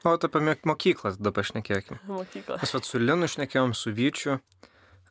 O 0.00 0.14
apie 0.16 0.40
mokyklą 0.64 1.10
tada 1.18 1.30
pašnekėkime. 1.36 1.98
Mokyklą. 2.08 2.56
Mes 2.62 2.70
vat 2.72 2.86
su 2.88 2.96
Linu 2.96 3.26
šnekėjom 3.28 3.74
su 3.76 3.90
Vyčiu. 3.92 4.38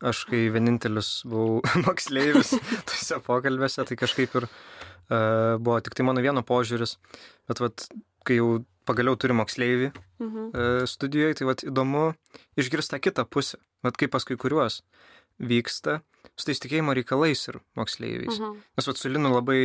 Aš 0.02 0.24
kai 0.32 0.48
vienintelis 0.50 1.12
buvau 1.30 1.60
moksleivis 1.86 2.56
tuose 2.90 3.20
pokalbėse, 3.22 3.86
tai 3.86 3.98
kažkaip 4.00 4.34
ir 4.40 4.48
uh, 4.48 5.60
buvo 5.62 5.78
tik 5.86 5.94
tai 5.94 6.08
mano 6.08 6.24
vieno 6.26 6.42
požiūris. 6.42 6.96
Bet 7.46 7.62
vat, 7.62 7.86
kai 8.26 8.40
jau 8.40 8.64
pagaliau 8.90 9.14
turi 9.14 9.38
moksleivį 9.38 9.92
mhm. 9.94 10.50
uh, 10.50 10.90
studijoje, 10.90 11.38
tai 11.38 11.52
vat 11.52 11.68
įdomu 11.70 12.08
išgirsti 12.58 12.96
tą 12.96 13.04
kitą 13.06 13.28
pusę. 13.30 13.62
Vat 13.86 14.00
kaip 14.00 14.16
paskui 14.18 14.42
kuriuos 14.42 14.82
vyksta 15.38 16.00
su 16.40 16.48
tais 16.48 16.62
tikėjimo 16.64 16.96
reikalais 16.96 17.44
ir 17.52 17.60
moksleiviais. 17.80 18.40
Mhm. 18.40 18.62
Nes 18.80 18.90
vat 18.90 19.02
su 19.02 19.12
Linu 19.12 19.34
labai 19.36 19.62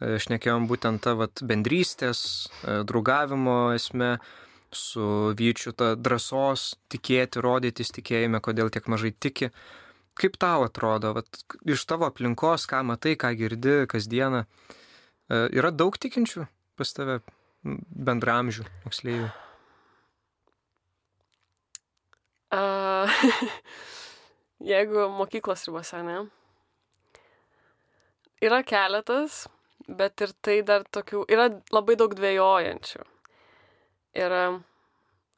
šnekėjom 0.00 0.66
būtent 0.68 1.00
tą 1.06 1.14
vat, 1.16 1.40
bendrystės, 1.40 2.20
draugavimo 2.62 3.72
esmę, 3.76 4.18
su 4.76 5.32
Vyčiu, 5.38 5.72
ta 5.72 5.94
drąsos 5.96 6.74
tikėti, 6.92 7.40
rodytis 7.40 7.94
tikėjime, 7.96 8.42
kodėl 8.44 8.68
tiek 8.72 8.88
mažai 8.92 9.14
tiki. 9.14 9.50
Kaip 10.16 10.36
tau 10.40 10.64
atrodo, 10.66 11.12
vat, 11.16 11.40
iš 11.68 11.84
tavo 11.88 12.08
aplinkos, 12.08 12.66
ką 12.68 12.82
matai, 12.88 13.16
ką 13.20 13.32
girdi 13.36 13.84
kasdieną, 13.88 14.44
e, 14.44 15.42
yra 15.56 15.72
daug 15.72 15.96
tikinčių 15.96 16.46
pas 16.76 16.92
tave 16.96 17.20
bendramžių 17.64 18.64
moksleivių? 18.84 19.28
Uh, 22.56 23.10
jeigu 24.64 25.08
mokyklos 25.12 25.66
ribose, 25.68 26.00
ne? 26.06 26.22
Yra 28.44 28.62
keletas, 28.66 29.46
bet 29.88 30.20
ir 30.24 30.32
tai 30.44 30.60
dar 30.66 30.84
tokių, 30.92 31.24
yra 31.32 31.48
labai 31.72 31.96
daug 31.98 32.14
dvėjojančių. 32.16 33.04
Ir, 34.16 34.34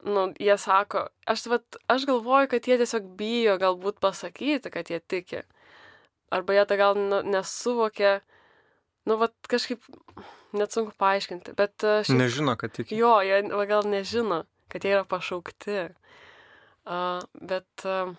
nu, 0.06 0.24
jie 0.38 0.56
sako, 0.60 1.08
aš, 1.26 1.46
vat, 1.50 1.78
aš 1.90 2.06
galvoju, 2.08 2.50
kad 2.54 2.66
jie 2.70 2.78
tiesiog 2.80 3.06
bijo 3.18 3.58
galbūt 3.60 4.00
pasakyti, 4.02 4.72
kad 4.74 4.90
jie 4.90 5.00
tiki. 5.00 5.44
Arba 6.34 6.58
jie 6.58 6.66
tai 6.68 6.78
gal 6.80 6.98
nu, 6.98 7.22
nesuvokia, 7.26 8.18
nu, 9.08 9.16
vat 9.20 9.34
kažkaip 9.50 9.82
net 10.56 10.74
sunku 10.74 10.94
paaiškinti, 11.00 11.54
bet... 11.58 11.74
Šiaip, 11.80 12.18
nežino, 12.18 12.54
kad 12.60 12.74
tiki. 12.76 12.96
Jo, 12.98 13.18
jie 13.24 13.42
gal 13.70 13.86
nežino, 13.88 14.42
kad 14.72 14.84
jie 14.84 14.94
yra 14.96 15.04
pašaukti. 15.08 15.88
Uh, 16.88 17.20
bet, 17.36 17.68
uh, 17.84 18.14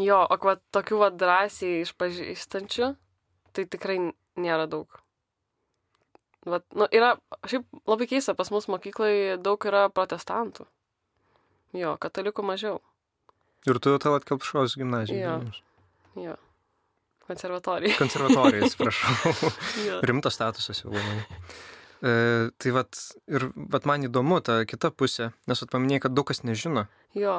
jo, 0.00 0.18
o 0.24 0.38
va, 0.46 0.56
tokių 0.74 1.00
va 1.02 1.10
drąsiai 1.12 1.82
išpažįstančių, 1.82 2.92
tai 3.52 3.64
tikrai 3.68 3.98
nėra 4.40 4.68
daug. 4.70 5.02
Vat, 6.48 6.64
nu, 6.74 6.88
yra, 6.90 7.14
šiaip 7.46 7.68
labai 7.86 8.08
keista, 8.10 8.34
pas 8.34 8.50
mus 8.50 8.66
mokyklai 8.70 9.36
daug 9.38 9.62
yra 9.68 9.86
protestantų. 9.94 10.66
Jo, 11.78 11.94
katalikų 12.02 12.44
mažiau. 12.44 12.80
Ir 13.68 13.78
tu 13.78 13.92
tavo 14.02 14.18
atkelpšos 14.18 14.74
gimnaziją. 14.80 15.36
Jo. 15.38 16.24
jo. 16.24 16.34
Konservatorija. 17.28 17.94
Konservatorija, 18.00 18.66
atsiprašau. 18.66 19.52
Rimtas 20.08 20.34
statusas 20.34 20.82
jau 20.82 20.90
labai. 20.90 21.22
E, 22.02 22.12
tai 22.58 22.72
vat, 22.74 22.98
ir 23.30 23.46
vat 23.70 23.86
man 23.86 24.02
įdomu 24.08 24.40
ta 24.42 24.64
kita 24.66 24.90
pusė, 24.90 25.30
nes 25.46 25.62
at 25.62 25.70
paminėjai, 25.70 26.08
kad 26.08 26.16
daug 26.18 26.26
kas 26.26 26.42
nežino. 26.42 26.88
Jo. 27.14 27.36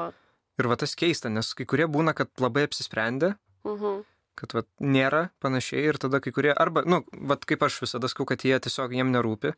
Ir 0.62 0.70
va 0.70 0.78
tas 0.78 0.94
keista, 0.98 1.32
nes 1.34 1.50
kai 1.58 1.66
kurie 1.70 1.88
būna, 1.90 2.14
kad 2.18 2.30
labai 2.42 2.68
apsisprendė, 2.68 3.34
mhm. 3.66 4.04
kad 4.40 4.54
vat, 4.58 4.70
nėra 4.80 5.28
panašiai 5.42 5.88
ir 5.90 6.00
tada 6.02 6.22
kai 6.24 6.34
kurie, 6.36 6.52
arba, 6.54 6.86
nu, 6.86 7.02
vat, 7.32 7.48
kaip 7.50 7.66
aš 7.66 7.80
visada 7.86 8.10
sakau, 8.12 8.28
kad 8.30 8.46
jie 8.46 8.60
tiesiog 8.62 8.94
jiem 8.94 9.10
nerūpi, 9.16 9.56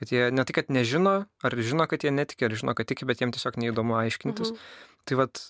kad 0.00 0.12
jie 0.14 0.30
ne 0.32 0.46
tai, 0.48 0.56
kad 0.60 0.72
nežino, 0.72 1.14
ar 1.44 1.58
žino, 1.60 1.84
kad 1.90 2.06
jie 2.06 2.14
netiki, 2.14 2.48
ar 2.48 2.56
žino, 2.56 2.76
kad 2.78 2.88
tiki, 2.88 3.08
bet 3.08 3.20
jiem 3.20 3.34
tiesiog 3.36 3.60
neįdomu 3.60 3.98
aiškintis. 4.00 4.54
Mhm. 4.54 4.88
Tai 5.10 5.20
vat, 5.20 5.44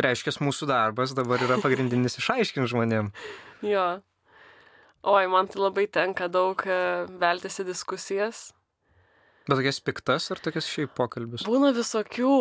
reiškia, 0.00 0.38
mūsų 0.44 0.70
darbas 0.70 1.12
dabar 1.16 1.44
yra 1.44 1.60
pagrindinis 1.62 2.18
išaiškinti 2.22 2.72
žmonėm. 2.72 3.12
jo. 3.74 3.86
Oi, 5.04 5.26
man 5.28 5.48
tai 5.52 5.60
labai 5.60 5.84
tenka 5.92 6.30
daug 6.32 6.62
e, 6.64 6.76
veltis 7.20 7.60
į 7.60 7.66
diskusijas. 7.68 8.46
Bet 9.44 9.58
tokias 9.58 9.80
piktas 9.84 10.30
ar 10.32 10.40
tokias 10.40 10.64
šiaip 10.64 10.94
pokalbis? 10.96 11.44
Būna 11.44 11.74
visokių. 11.76 12.36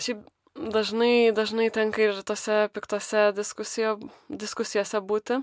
Šiaip 0.00 0.24
dažnai, 0.56 1.32
dažnai 1.36 1.70
tenka 1.72 2.02
ir 2.02 2.20
tose 2.24 2.68
piktose 2.72 3.30
diskusijo, 3.36 3.96
diskusijose 4.28 5.00
būti. 5.04 5.40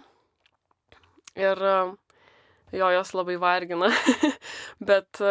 Ir 1.40 1.62
jo, 2.74 2.90
jos 2.94 3.14
labai 3.14 3.38
vargina. 3.42 3.92
Bet, 4.90 5.22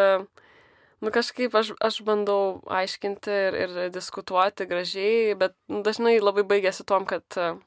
nu 1.01 1.13
kažkaip 1.15 1.55
aš, 1.55 1.73
aš 1.83 2.01
bandau 2.07 2.61
aiškinti 2.71 3.35
ir, 3.49 3.59
ir 3.65 3.77
diskutuoti 3.95 4.67
gražiai, 4.71 5.35
bet 5.39 5.55
nu, 5.71 5.83
dažnai 5.87 6.17
labai 6.19 6.43
baigėsi 6.49 6.87
tom, 6.87 7.07
kad 7.07 7.23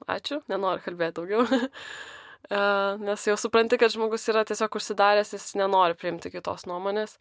ačiū, 0.08 0.42
nenoriu 0.52 0.84
kalbėti 0.84 1.20
daugiau. 1.20 1.46
Nes 3.08 3.28
jau 3.28 3.38
supranti, 3.40 3.78
kad 3.80 3.94
žmogus 3.94 4.28
yra 4.32 4.44
tiesiog 4.48 4.76
užsidaręs, 4.76 5.36
jis 5.38 5.52
nenori 5.60 5.96
priimti 5.96 6.32
kitos 6.34 6.66
nuomonės. 6.68 7.16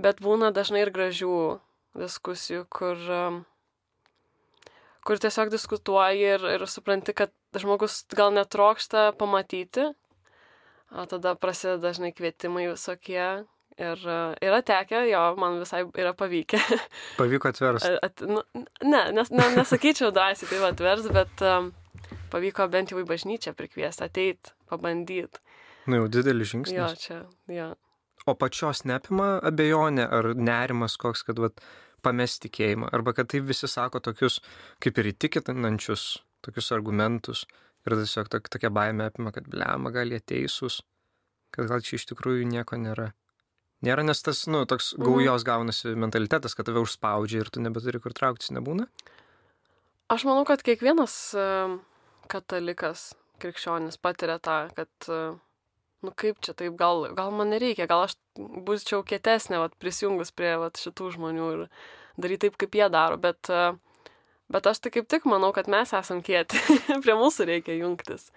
Bet 0.00 0.22
būna 0.24 0.48
dažnai 0.54 0.86
ir 0.86 0.92
gražių 0.94 1.34
diskusijų, 1.98 2.64
kur 2.72 3.02
uh, 3.04 3.42
kur 5.04 5.20
tiesiog 5.20 5.52
diskutuoji 5.52 6.28
ir, 6.34 6.46
ir 6.56 6.66
supranti, 6.70 7.14
kad 7.16 7.32
žmogus 7.60 8.02
gal 8.16 8.32
netrokšta 8.34 9.12
pamatyti, 9.20 9.90
o 10.94 11.04
tada 11.10 11.34
prasideda 11.38 11.90
dažnai 11.90 12.14
kvietimai 12.16 12.70
visokie. 12.72 13.44
Ir 13.74 13.98
yra 14.06 14.60
tekę, 14.62 15.00
jo, 15.10 15.20
man 15.34 15.56
visai 15.58 15.80
yra 15.98 16.12
pavykę. 16.14 16.60
Pavyko 17.18 17.50
atversti. 17.50 17.96
At, 18.06 18.22
nu, 18.22 18.44
ne, 18.86 19.00
nes, 19.16 19.32
ne, 19.34 19.48
nesakyčiau 19.56 20.12
drąsiai 20.14 20.46
tai 20.46 20.60
atvers, 20.68 21.08
bet 21.10 21.42
um, 21.42 21.72
pavyko 22.30 22.68
bent 22.70 22.94
jau 22.94 23.00
į 23.02 23.08
bažnyčią 23.08 23.50
prikviesti, 23.58 24.06
ateit, 24.06 24.52
pabandyti. 24.70 25.42
Na 25.88 25.96
nu, 25.96 26.04
jau 26.04 26.12
didelis 26.20 26.52
žingsnis. 26.52 26.78
Jo, 26.78 26.86
čia, 27.02 27.18
jo. 27.50 27.72
O 28.30 28.36
pačios 28.38 28.84
neapima 28.88 29.34
abejonė 29.44 30.06
ar 30.06 30.30
nerimas 30.38 30.94
koks, 31.00 31.26
kad 31.26 31.42
vat, 31.42 31.58
pamesti 32.04 32.48
tikėjimą. 32.48 32.92
Arba 32.94 33.14
kad 33.16 33.30
taip 33.32 33.48
visi 33.48 33.68
sako 33.70 34.02
tokius 34.04 34.40
kaip 34.84 35.00
ir 35.00 35.10
įtikinančius, 35.14 36.06
tokius 36.44 36.72
argumentus. 36.76 37.44
Ir 37.84 37.96
tiesiog 37.98 38.30
tok, 38.32 38.48
tokia 38.48 38.70
baime 38.72 39.10
apima, 39.10 39.32
kad 39.34 39.48
blema 39.50 39.92
gal 39.92 40.12
jie 40.12 40.20
teisūs, 40.24 40.78
kad 41.52 41.68
gal 41.68 41.82
čia 41.84 41.98
iš 41.98 42.06
tikrųjų 42.12 42.46
nieko 42.48 42.78
nėra. 42.80 43.10
Nėra, 43.84 44.04
nes 44.06 44.22
tas, 44.24 44.46
nu, 44.48 44.62
toks 44.68 44.94
mhm. 44.96 45.04
gaujos 45.04 45.44
gaunasi 45.44 45.92
mentalitetas, 45.98 46.56
kad 46.56 46.68
tave 46.68 46.80
užspaudžia 46.84 47.42
ir 47.42 47.50
tu 47.52 47.60
nebeturi 47.60 48.00
kur 48.00 48.16
trauktis, 48.16 48.54
nebūna? 48.56 48.88
Aš 50.12 50.24
manau, 50.28 50.46
kad 50.48 50.64
kiekvienas 50.64 51.16
katalikas, 52.32 53.10
krikščionis 53.42 54.00
patiria 54.00 54.38
tą, 54.40 54.58
kad 54.76 55.10
nu 56.04 56.12
kaip 56.16 56.40
čia 56.44 56.54
taip, 56.56 56.76
gal, 56.80 57.08
gal 57.16 57.32
man 57.34 57.50
nereikia, 57.52 57.88
gal 57.90 58.04
aš 58.06 58.16
būčiau 58.36 59.02
kietesnė, 59.06 59.60
vat, 59.62 59.74
prisijungus 59.80 60.32
prie 60.36 60.54
vat, 60.60 60.80
šitų 60.80 61.14
žmonių 61.16 61.48
ir 61.54 61.64
daryti 62.20 62.46
taip, 62.46 62.58
kaip 62.60 62.76
jie 62.78 62.88
daro, 62.92 63.18
bet, 63.20 63.50
bet 64.52 64.68
aš 64.70 64.82
tai 64.84 64.92
kaip 64.94 65.08
tik 65.10 65.26
manau, 65.30 65.52
kad 65.56 65.70
mes 65.72 65.94
esam 65.96 66.22
kieti, 66.24 66.60
prie 67.04 67.16
mūsų 67.18 67.48
reikia 67.50 67.78
jungtis. 67.78 68.30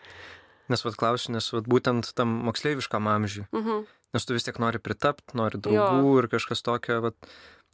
Nes 0.71 0.83
vad 0.83 0.97
klausiu, 0.99 1.31
nes 1.35 1.47
vad 1.53 1.67
būtent 1.71 2.11
tam 2.17 2.33
moksleiviškam 2.47 3.07
amžiui, 3.07 3.45
mhm. 3.55 3.85
nes 4.15 4.27
tu 4.27 4.35
vis 4.35 4.47
tiek 4.47 4.57
nori 4.59 4.81
pritapti, 4.83 5.37
nori 5.39 5.61
draugų 5.61 6.09
jo. 6.09 6.17
ir 6.23 6.31
kažkas 6.31 6.65
tokio, 6.65 6.99
vad, 7.05 7.29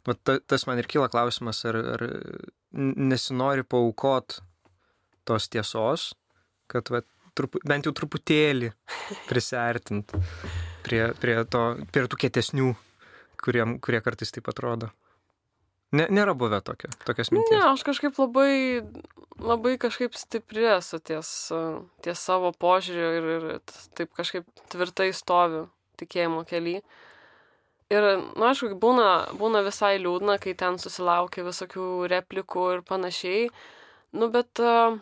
vad 0.06 0.20
ta, 0.22 0.38
tas 0.38 0.68
man 0.70 0.78
ir 0.82 0.90
kyla 0.90 1.10
klausimas, 1.10 1.64
ar, 1.66 1.80
ar 1.96 2.06
nesinori 2.74 3.66
paukot 3.66 4.38
tos 5.26 5.48
tiesos, 5.50 6.12
kad 6.70 6.90
vat, 6.92 7.08
trupu, 7.36 7.60
bent 7.66 7.86
jau 7.86 7.94
truputėlį 7.96 8.72
prisartint 9.28 10.14
prie, 10.84 11.06
prie, 11.20 11.38
to, 11.50 11.64
prie 11.92 12.04
tų 12.10 12.20
kietesnių, 12.26 12.74
kurie, 13.42 13.64
kurie 13.84 14.02
kartais 14.04 14.34
taip 14.34 14.50
atrodo. 14.52 14.90
Ne, 15.94 16.08
nėra 16.10 16.34
buvę 16.34 16.58
tokio, 16.64 16.90
tokias 17.06 17.30
mintis. 17.30 17.54
Ne, 17.54 17.62
aš 17.70 17.84
kažkaip 17.86 18.16
labai, 18.18 18.82
labai 19.38 19.76
kažkaip 19.78 20.16
stipri 20.18 20.66
esu 20.74 20.98
ties, 20.98 21.30
ties 22.02 22.22
savo 22.30 22.50
požiūriu 22.50 23.10
ir, 23.18 23.28
ir 23.30 23.74
taip 23.98 24.10
kažkaip 24.18 24.48
tvirtai 24.72 25.12
stoviu 25.14 25.68
tikėjimo 26.00 26.42
keli. 26.50 26.80
Ir, 27.92 28.06
nu, 28.34 28.46
aišku, 28.48 28.72
būna, 28.80 29.08
būna 29.38 29.62
visai 29.62 29.98
liūdna, 30.00 30.40
kai 30.42 30.56
ten 30.58 30.80
susilaukia 30.82 31.44
visokių 31.46 32.08
replikų 32.10 32.64
ir 32.74 32.84
panašiai. 32.88 33.44
Nu, 34.18 34.30
bet 34.34 34.62
uh, 34.64 34.96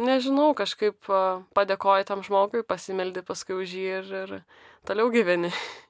nežinau, 0.00 0.52
kažkaip 0.56 1.08
padėkoji 1.56 2.06
tam 2.08 2.22
žmogui, 2.26 2.64
pasimeldi 2.66 3.24
paskui 3.26 3.56
už 3.62 3.74
jį 3.78 3.86
ir, 4.00 4.12
ir 4.22 4.34
toliau 4.88 5.10
gyveni. 5.14 5.52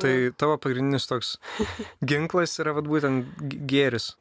Tai 0.00 0.12
tavo 0.36 0.58
pagrindinis 0.60 1.08
toks 1.08 1.36
ginklas 2.08 2.58
yra 2.60 2.74
vat, 2.76 2.88
būtent 2.88 3.40
gėris. 3.68 4.12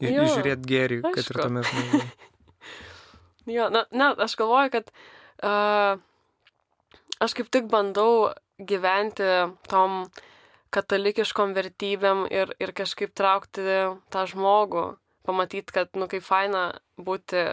Žiūrėti 0.00 0.68
gėrį, 0.68 1.00
aišku. 1.02 1.12
kad 1.14 1.28
ir 1.30 1.40
tame 1.40 1.64
žmoguje. 1.68 2.08
jo, 3.52 3.68
na, 3.72 3.84
na, 3.92 4.10
aš 4.24 4.36
galvoju, 4.40 4.72
kad 4.72 4.90
uh, 5.44 6.00
aš 7.24 7.36
kaip 7.36 7.52
tik 7.52 7.68
bandau 7.72 8.32
gyventi 8.58 9.28
tom 9.68 10.06
katalikiškom 10.74 11.54
vertybėm 11.54 12.24
ir, 12.32 12.50
ir 12.58 12.74
kažkaip 12.74 13.12
traukti 13.14 13.62
tą 14.10 14.24
žmogų 14.30 14.88
pamatyti, 15.26 15.72
kad, 15.74 15.92
nu, 15.98 16.08
kaip 16.10 16.24
faina 16.26 16.66
būti 17.00 17.44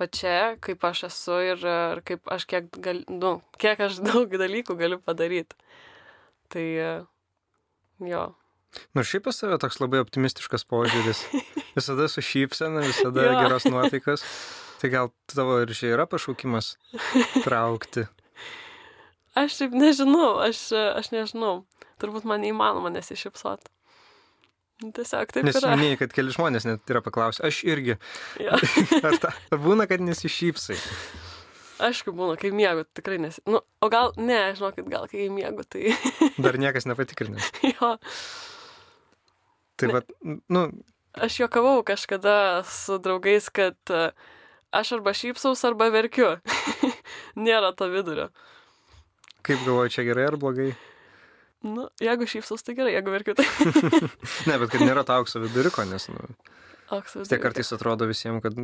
va 0.00 0.08
čia, 0.10 0.54
kaip 0.62 0.84
aš 0.84 1.04
esu 1.08 1.40
ir, 1.52 1.64
ir 1.64 2.02
kaip 2.06 2.30
aš 2.34 2.46
kiek, 2.50 2.70
gal, 2.82 3.02
nu, 3.10 3.36
kiek 3.60 3.80
aš 3.86 4.00
daug 4.04 4.32
dalykų 4.32 4.76
galiu 4.78 4.98
padaryti. 5.02 5.56
Tai 6.52 6.64
jo. 8.02 8.24
Nors 8.94 9.10
šiaip 9.10 9.24
pas 9.28 9.38
tave 9.38 9.58
toks 9.62 9.78
labai 9.82 10.02
optimistiškas 10.02 10.66
požiūris. 10.70 11.22
Visada 11.76 12.08
su 12.10 12.22
šypsena, 12.22 12.82
visada 12.86 13.28
jo. 13.28 13.38
geros 13.42 13.66
nuotaikas. 13.70 14.26
Tai 14.80 14.90
gal 14.92 15.10
tavo 15.30 15.60
ir 15.62 15.72
čia 15.74 15.94
yra 15.94 16.06
pašaukimas 16.10 16.74
traukti? 17.46 18.04
Aš 19.38 19.56
taip 19.58 19.74
nežinau, 19.74 20.36
aš, 20.44 20.68
aš 20.74 21.10
nežinau. 21.14 21.64
turbūt 22.02 22.26
man 22.28 22.42
neįmanoma 22.42 22.90
nesišypsot. 22.94 23.70
Tiesiog 24.82 25.30
taip 25.32 25.46
Nes 25.46 25.56
yra. 25.60 25.74
minėjai, 25.78 25.98
kad 26.02 26.12
keli 26.16 26.32
žmonės 26.34 26.64
net 26.66 26.90
yra 26.90 27.00
paklausę, 27.04 27.44
aš 27.46 27.60
irgi. 27.68 27.94
Jo. 28.42 28.56
Ar 29.06 29.16
ta, 29.22 29.30
būna, 29.54 29.86
kad 29.90 30.02
nesišypsai? 30.02 30.76
Aišku, 31.84 32.12
būna, 32.14 32.34
kai 32.38 32.50
miegu, 32.54 32.82
tikrai 32.94 33.20
nes. 33.22 33.38
Nu, 33.50 33.60
o 33.82 33.88
gal, 33.90 34.12
ne, 34.18 34.40
žinokit, 34.58 34.86
gal 34.90 35.06
kai 35.10 35.28
miegu, 35.32 35.62
tai 35.66 35.94
Dar 36.44 36.58
niekas 36.60 36.86
nepatikrinė. 36.90 37.38
jo. 37.70 37.94
Tai 39.78 39.90
va, 39.94 40.02
nu, 40.54 40.66
Aš 41.14 41.36
juokavau 41.44 41.82
kažkada 41.86 42.64
su 42.66 42.96
draugais, 42.98 43.46
kad 43.54 43.78
e, 43.94 44.08
aš 44.74 44.92
arba 44.96 45.12
šypsaus, 45.14 45.60
arba 45.66 45.86
verkiu. 45.94 46.32
Nėra 47.46 47.70
to 47.78 47.86
vidurio. 47.92 48.28
kaip 49.46 49.62
galvoju, 49.62 49.92
čia 49.94 50.02
gerai 50.08 50.24
ar 50.32 50.36
blogai? 50.42 50.72
Nu, 51.64 51.86
jeigu 52.02 52.26
šypsaus, 52.28 52.60
tai 52.66 52.74
gerai, 52.76 52.92
jeigu 52.98 53.12
verkiu, 53.14 53.34
tai 53.38 53.46
Ne, 54.50 54.58
bet 54.60 54.68
kad 54.74 54.82
nėra 54.84 55.04
to 55.08 55.14
aukso 55.16 55.40
viduriko, 55.40 55.84
nes, 55.88 56.06
nu, 56.12 56.20
aukso 56.92 57.22
vis 57.22 57.30
tiek 57.30 57.40
kartais 57.40 57.72
atrodo 57.72 58.04
visiems, 58.10 58.42
kad 58.44 58.58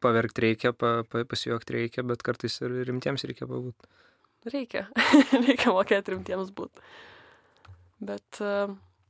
paverkti 0.00 0.46
reikia, 0.46 0.72
pa, 0.72 1.02
pa, 1.04 1.24
pasijuokti 1.28 1.76
reikia, 1.76 2.04
bet 2.08 2.24
kartais 2.24 2.56
ir 2.64 2.78
rimtiems 2.88 3.26
reikia 3.28 3.48
pabūti. 3.50 3.90
Reikia. 4.48 4.86
Reikia 5.46 5.72
mokėti 5.74 6.14
rimtiems 6.14 6.52
būti. 6.56 6.80
Bet, 8.08 8.38
e, 8.40 8.52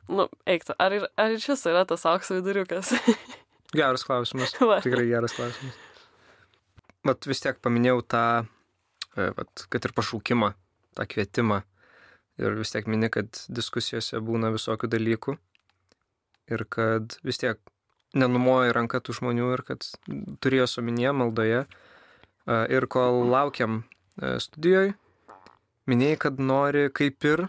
nu, 0.08 0.24
eiktų, 0.48 0.74
ar, 0.80 0.94
ir- 0.96 1.10
ar 1.20 1.34
iš 1.36 1.46
viso 1.52 1.70
yra 1.70 1.84
tas 1.86 2.06
aukso 2.08 2.38
viduriukas? 2.40 2.94
Geras 3.78 4.02
klausimas. 4.08 4.54
Va. 4.64 4.80
Tikrai 4.82 5.04
geras 5.10 5.34
klausimas. 5.36 5.76
Vat 7.06 7.26
vis 7.28 7.44
tiek 7.44 7.58
paminėjau 7.62 8.00
tą, 8.10 8.22
e, 9.14 9.28
vat, 9.36 9.66
kad 9.70 9.84
ir 9.86 9.92
pašaukimą, 9.94 10.48
tą 10.98 11.06
kvietimą. 11.12 11.60
Ir 12.38 12.54
vis 12.54 12.70
tiek 12.70 12.86
mini, 12.86 13.10
kad 13.10 13.26
diskusijose 13.50 14.20
būna 14.22 14.52
visokių 14.54 14.90
dalykų. 14.92 15.34
Ir 16.54 16.64
kad 16.70 17.18
vis 17.26 17.42
tiek 17.42 17.58
nenumoja 18.16 18.72
ranka 18.76 19.02
tų 19.04 19.18
žmonių 19.18 19.50
ir 19.56 19.64
kad 19.66 19.84
turėjo 20.40 20.68
suminėję 20.70 21.12
maldoje. 21.18 21.66
Ir 22.48 22.86
kol 22.88 23.26
laukiam 23.28 23.82
studijoje, 24.16 24.94
minėjai, 25.90 26.20
kad 26.24 26.40
nori 26.40 26.86
kaip 26.94 27.26
ir 27.28 27.44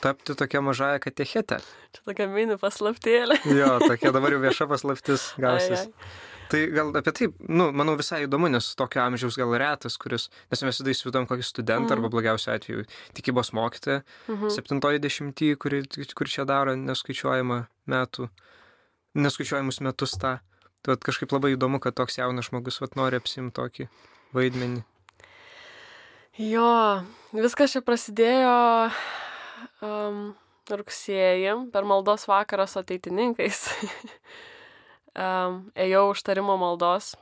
tapti 0.00 0.36
tokia 0.38 0.62
mažaja 0.64 1.02
katechetė. 1.02 1.60
Čia 1.92 2.06
tokia 2.06 2.28
mini 2.30 2.56
paslaptėlė. 2.60 3.36
Jo, 3.50 3.76
tokia 3.82 4.14
dabar 4.14 4.36
jau 4.36 4.40
vieša 4.46 4.70
paslaptis 4.70 5.32
gausis. 5.42 5.84
Ai, 5.84 5.90
ai. 5.90 6.39
Tai 6.50 6.60
gal 6.74 6.88
apie 6.98 7.12
tai, 7.14 7.26
nu, 7.46 7.68
manau, 7.70 7.94
visai 8.00 8.24
įdomu, 8.26 8.48
nes 8.50 8.72
tokio 8.74 9.04
amžiaus 9.04 9.36
gal 9.38 9.52
retas, 9.60 9.94
kuris, 10.02 10.24
nes 10.50 10.62
mes 10.66 10.72
visada 10.74 10.90
įsivaizduojam 10.90 11.28
kokį 11.30 11.44
studentą 11.46 11.94
Mhm. 11.94 11.98
arba 11.98 12.08
blogiausiu 12.10 12.50
atveju 12.56 12.84
tikybos 13.14 13.52
mokytoją, 13.54 14.02
Mhm. 14.28 14.48
septintoji 14.50 14.98
dešimtį, 15.04 15.56
kuri, 15.62 15.82
kuri 16.14 16.30
čia 16.30 16.44
daro 16.44 16.74
neskaičiuojamą 16.74 17.66
metų, 17.86 18.28
neskaičiuojamus 19.14 19.80
metus 19.80 20.16
tą. 20.18 20.40
Tai 20.82 20.96
kažkaip 20.96 21.30
labai 21.30 21.54
įdomu, 21.56 21.78
kad 21.78 21.94
toks 21.94 22.16
jaunas 22.18 22.48
žmogus 22.48 22.80
vat, 22.80 22.96
nori 22.96 23.16
apsimti 23.20 23.52
tokį 23.54 23.88
vaidmenį. 24.34 24.82
Jo, 26.38 27.04
viskas 27.36 27.72
čia 27.74 27.82
prasidėjo 27.84 28.90
um, 29.82 30.34
rugsėjį 30.70 31.70
per 31.72 31.84
maldos 31.84 32.26
vakarą 32.30 32.66
su 32.70 32.80
ateitininkais. 32.80 33.68
um, 35.14 35.62
ėjau 35.74 36.10
užtarimo 36.12 36.56
maldos 36.60 37.14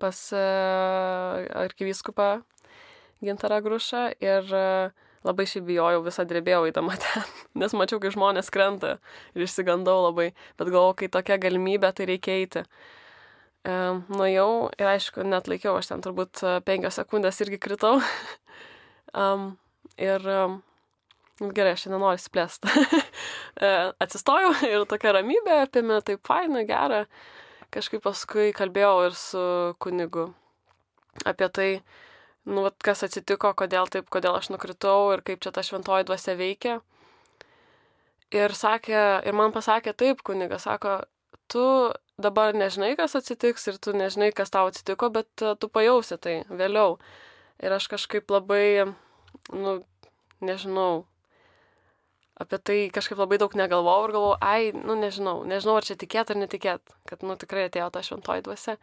pas 0.00 0.18
uh, 0.36 1.46
arkivyskupą 1.64 2.42
Gintarą 3.24 3.62
Grušą 3.64 4.10
ir 4.20 4.50
uh, 4.52 5.04
labai 5.26 5.46
šiaip 5.48 5.66
bijojau, 5.66 6.02
visą 6.06 6.26
drebėjau 6.28 6.66
įdama 6.70 6.96
ten, 7.02 7.24
nes 7.58 7.74
mačiau, 7.76 8.00
kai 8.02 8.12
žmonės 8.14 8.52
krenta 8.54 8.96
ir 9.34 9.46
išsigandau 9.46 10.04
labai, 10.08 10.30
bet 10.58 10.70
galvojau, 10.70 10.96
kai 11.02 11.10
tokia 11.18 11.40
galimybė, 11.42 11.92
tai 11.96 12.08
reikia 12.12 12.38
eiti. 12.40 12.64
Um, 13.66 14.04
nuėjau 14.14 14.70
ir 14.78 14.92
aišku, 14.92 15.24
net 15.26 15.48
laikiau, 15.50 15.74
aš 15.74 15.88
ten 15.90 16.02
turbūt 16.04 16.38
e, 16.46 16.50
penkios 16.62 17.00
sekundės 17.00 17.40
irgi 17.42 17.58
kritau. 17.58 17.96
um, 19.22 19.56
ir 19.98 20.22
um, 20.30 20.60
gerai, 21.40 21.74
aš 21.76 21.86
nenoriu 21.92 22.22
splėsti. 22.22 22.86
Atsistojau 24.04 24.54
ir 24.68 24.86
tokia 24.88 25.14
ramybė 25.18 25.62
apėmė, 25.66 26.00
taip 26.06 26.24
faina, 26.26 26.64
gera. 26.68 27.04
Kažkaip 27.74 28.04
paskui 28.04 28.52
kalbėjau 28.56 28.96
ir 29.08 29.16
su 29.18 29.46
kunigu 29.82 30.30
apie 31.26 31.48
tai, 31.48 31.70
nu, 32.46 32.62
vat, 32.66 32.76
kas 32.84 33.04
atsitiko, 33.06 33.52
kodėl 33.58 33.88
taip, 33.92 34.08
kodėl 34.12 34.36
aš 34.38 34.50
nukritau 34.52 35.10
ir 35.14 35.24
kaip 35.26 35.42
čia 35.42 35.52
ta 35.54 35.64
šventoji 35.66 36.06
dvasia 36.08 36.36
veikia. 36.38 36.80
Ir 38.34 38.52
sakė, 38.58 39.02
ir 39.26 39.36
man 39.38 39.54
pasakė 39.54 39.94
taip, 39.96 40.22
kunigas, 40.26 40.66
sako, 40.66 40.98
tu 41.52 41.64
dabar 42.18 42.54
nežinai, 42.56 42.94
kas 42.98 43.16
atsitiks 43.18 43.68
ir 43.70 43.78
tu 43.82 43.94
nežinai, 43.96 44.32
kas 44.34 44.50
tau 44.52 44.70
atsitiko, 44.70 45.10
bet 45.14 45.44
e, 45.44 45.54
tu 45.60 45.68
pajausi 45.72 46.18
tai 46.18 46.36
vėliau. 46.48 46.96
Ir 47.62 47.76
aš 47.76 47.86
kažkaip 47.92 48.30
labai, 48.32 48.88
nu, 49.54 49.76
nežinau, 50.44 51.06
apie 52.36 52.58
tai 52.60 52.78
kažkaip 52.92 53.20
labai 53.20 53.38
daug 53.40 53.54
negalvojau 53.56 54.08
ir 54.08 54.14
galvojau, 54.16 54.38
ai, 54.44 54.70
nu, 54.76 54.96
nežinau, 55.00 55.40
nežinau, 55.48 55.78
ar 55.78 55.86
čia 55.88 55.96
tikėt 55.96 56.32
ar 56.32 56.40
netikėt, 56.40 56.94
kad, 57.08 57.24
nu, 57.24 57.36
tikrai 57.40 57.66
atėjo 57.70 57.88
ta 57.94 58.04
šventoji 58.04 58.44
dvasia. 58.44 58.76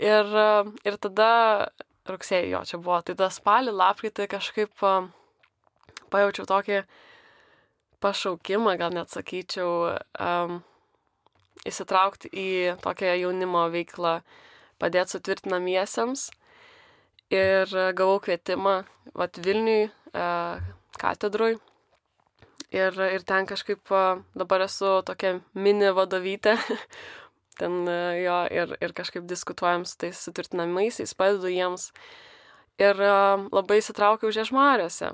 Ir, 0.00 0.32
e, 0.32 0.48
ir 0.88 0.96
tada 0.96 1.30
rugsėjai 2.08 2.48
jo 2.54 2.64
čia 2.70 2.80
buvo, 2.80 3.02
tai 3.04 3.16
tą 3.20 3.28
spalį, 3.32 3.76
lapkritį 3.76 4.30
kažkaip 4.32 4.84
e, 4.88 4.96
pajaučiau 6.10 6.48
tokį 6.48 6.82
pašaukimą, 8.00 8.78
gal 8.80 8.94
net 8.96 9.12
sakyčiau, 9.12 9.92
um, 10.16 10.62
įsitraukti 11.68 12.30
į 12.32 12.50
tokią 12.80 13.12
jaunimo 13.20 13.66
veiklą, 13.68 14.20
padėti 14.80 15.18
sutvirtinamiesiems. 15.18 16.30
Ir 17.30 17.70
gavau 17.94 18.16
kvietimą 18.24 18.80
vat, 19.14 19.36
Vilniui 19.44 19.90
e, 19.90 19.90
katedrui. 20.98 21.58
Ir, 22.70 22.94
ir 22.94 23.24
ten 23.26 23.48
kažkaip 23.50 23.90
dabar 24.38 24.62
esu 24.62 25.00
tokia 25.06 25.40
mini 25.58 25.90
vadovytė. 25.94 26.54
ten 27.60 27.82
jo 28.22 28.36
ir, 28.54 28.76
ir 28.78 28.94
kažkaip 28.96 29.26
diskutuojam 29.28 29.84
su 29.84 29.98
tais 29.98 30.20
sutvirtinamaisiais, 30.26 31.16
padedu 31.18 31.50
jiems. 31.50 31.90
Ir 32.80 32.96
labai 33.50 33.80
įsitraukiau 33.80 34.30
žiežmariuose. 34.32 35.10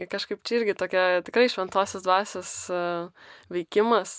Ir 0.00 0.08
kažkaip 0.10 0.40
čia 0.42 0.58
irgi 0.62 0.74
tokia 0.74 1.04
tikrai 1.26 1.46
šventosios 1.52 2.02
dvasios 2.02 2.54
veikimas. 3.52 4.18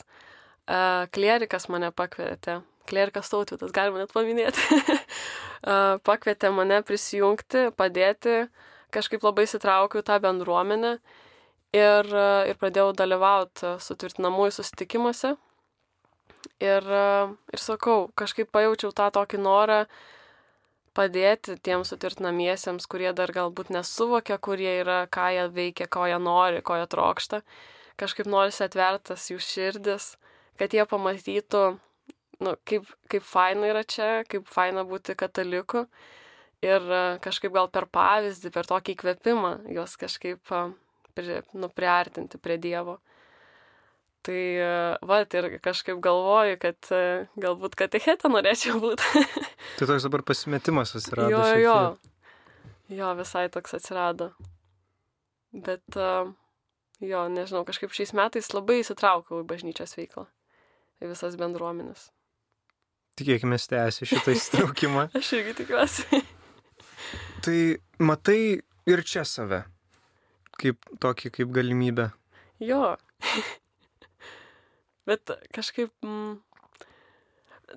Klierikas 1.15 1.67
mane 1.69 1.91
pakvietė, 1.93 2.62
klierikas 2.89 3.30
tautvydas, 3.30 3.74
galima 3.76 4.02
net 4.02 4.13
paminėti, 4.15 4.80
pakvietė 6.10 6.50
mane 6.56 6.80
prisijungti, 6.88 7.67
padėti, 7.78 8.48
kažkaip 8.95 9.26
labai 9.28 9.45
sitraukiau 9.50 10.02
tą 10.06 10.17
bendruomenę 10.24 10.95
ir, 11.75 12.09
uh, 12.15 12.47
ir 12.47 12.57
pradėjau 12.61 12.93
dalyvauti 12.97 13.75
sutvirtinamųjų 13.83 14.57
susitikimuose. 14.57 15.35
Ir, 16.63 16.88
uh, 16.88 17.35
ir 17.51 17.61
sakau, 17.61 18.09
kažkaip 18.15 18.51
pajaučiau 18.55 18.93
tą 18.95 19.11
tokį 19.19 19.43
norą 19.43 19.79
padėti 20.95 21.57
tiems 21.59 21.91
sutvirtinamiesiems, 21.91 22.88
kurie 22.88 23.11
dar 23.13 23.33
galbūt 23.35 23.73
nesuvokia, 23.75 24.39
kurie 24.39 24.77
yra, 24.79 25.01
ką 25.11 25.31
jie 25.35 25.47
veikia, 25.51 25.89
ko 25.91 26.05
jie 26.07 26.19
nori, 26.23 26.61
ko 26.63 26.77
jie 26.79 26.85
trokšta. 26.88 27.41
Kažkaip 27.99 28.29
norisi 28.31 28.63
atvertas 28.63 29.27
jų 29.31 29.41
širdis 29.43 30.13
kad 30.59 30.73
jie 30.75 30.85
pamatytų, 30.88 31.63
nu, 32.43 32.55
kaip, 32.67 32.88
kaip 33.11 33.25
faina 33.25 33.71
yra 33.71 33.83
čia, 33.88 34.09
kaip 34.29 34.47
faina 34.51 34.85
būti 34.88 35.15
kataliku. 35.19 35.85
Ir 36.65 36.85
kažkaip 37.21 37.53
gal 37.53 37.67
per 37.69 37.85
pavyzdį, 37.93 38.49
per 38.55 38.65
tokį 38.69 38.95
įkvėpimą 38.95 39.51
juos 39.75 39.97
kažkaip 40.01 40.53
pri, 41.15 41.41
nu, 41.58 41.69
priartinti 41.73 42.39
prie 42.41 42.60
Dievo. 42.62 42.99
Tai, 44.25 44.41
uh, 44.58 45.06
va, 45.06 45.19
ir 45.21 45.49
kažkaip 45.62 45.99
galvoju, 46.01 46.58
kad 46.62 46.89
uh, 46.95 47.28
galbūt 47.41 47.78
katechetą 47.78 48.32
norėčiau 48.34 48.80
būti. 48.82 49.25
Tai 49.78 49.89
toks 49.91 50.08
dabar 50.08 50.25
pasimetimas 50.25 50.95
atsirado. 50.97 51.30
jo, 51.34 51.43
jo. 51.62 51.78
Jo, 52.95 53.12
visai 53.17 53.47
toks 53.54 53.78
atsirado. 53.78 54.32
Bet, 55.54 55.86
uh, 55.97 56.34
jo, 57.01 57.28
nežinau, 57.34 57.65
kažkaip 57.69 57.93
šiais 57.93 58.15
metais 58.17 58.49
labai 58.54 58.82
įsitraukiau 58.82 59.43
į 59.43 59.47
bažnyčios 59.49 59.93
veiklą 59.97 60.25
į 61.04 61.12
visas 61.12 61.38
bendruomenės. 61.39 62.10
Tikėkime, 63.19 63.60
tęsi 63.60 64.08
šitą 64.10 64.34
įsitraukimą. 64.36 65.10
Aš 65.15 65.32
irgi 65.38 65.56
tikiuosi. 65.62 66.21
tai 67.45 67.60
matai 67.99 68.41
ir 68.89 69.06
čia 69.08 69.25
save. 69.28 69.63
Kaip 70.62 70.89
tokį, 71.04 71.32
kaip 71.39 71.54
galimybę. 71.56 72.10
jo. 72.60 72.96
Bet 75.06 75.30
kažkaip, 75.54 75.91
mm, 76.02 76.38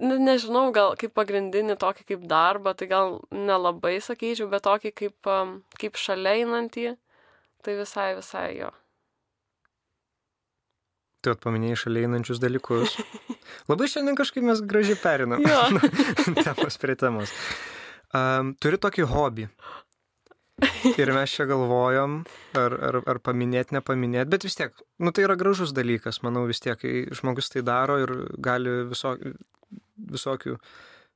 ne, 0.00 0.16
nežinau, 0.22 0.70
gal 0.72 0.94
kaip 1.00 1.12
pagrindinį 1.16 1.76
tokį 1.80 2.06
kaip 2.12 2.26
darbą, 2.30 2.72
tai 2.72 2.88
gal 2.88 3.18
nelabai 3.34 3.98
sakyčiau, 4.04 4.48
bet 4.48 4.64
tokį 4.64 4.94
kaip, 4.96 5.16
um, 5.28 5.58
kaip 5.80 6.00
šalia 6.00 6.38
einantį, 6.40 6.94
tai 7.64 7.76
visai, 7.76 8.14
visai 8.16 8.46
jo. 8.62 8.70
Tu 11.20 11.34
atpaminėjai 11.34 11.80
šalia 11.82 12.06
einančius 12.06 12.40
dalykus. 12.40 12.96
Labai 13.70 13.90
šiandien 13.90 14.16
kažkaip 14.16 14.44
mes 14.46 14.62
gražiai 14.64 14.96
perinam. 15.02 15.42
Temos 16.46 16.78
prie 16.80 16.94
temos. 16.96 17.34
Um, 18.14 18.54
turi 18.62 18.78
tokį 18.80 19.04
hobį. 19.10 19.48
Ir 20.98 21.12
mes 21.14 21.30
čia 21.30 21.46
galvojom, 21.46 22.22
ar, 22.58 22.74
ar, 22.88 22.98
ar 23.06 23.20
paminėti, 23.22 23.76
nepaminėti, 23.76 24.30
bet 24.32 24.46
vis 24.46 24.58
tiek, 24.58 24.74
nu 24.98 25.12
tai 25.14 25.26
yra 25.26 25.36
gražus 25.38 25.70
dalykas, 25.76 26.20
manau 26.26 26.46
vis 26.48 26.62
tiek, 26.64 26.78
kai 26.80 27.04
žmogus 27.14 27.52
tai 27.52 27.62
daro 27.66 27.98
ir 28.02 28.12
gali 28.42 28.72
viso, 28.90 29.14
visokių 30.10 30.56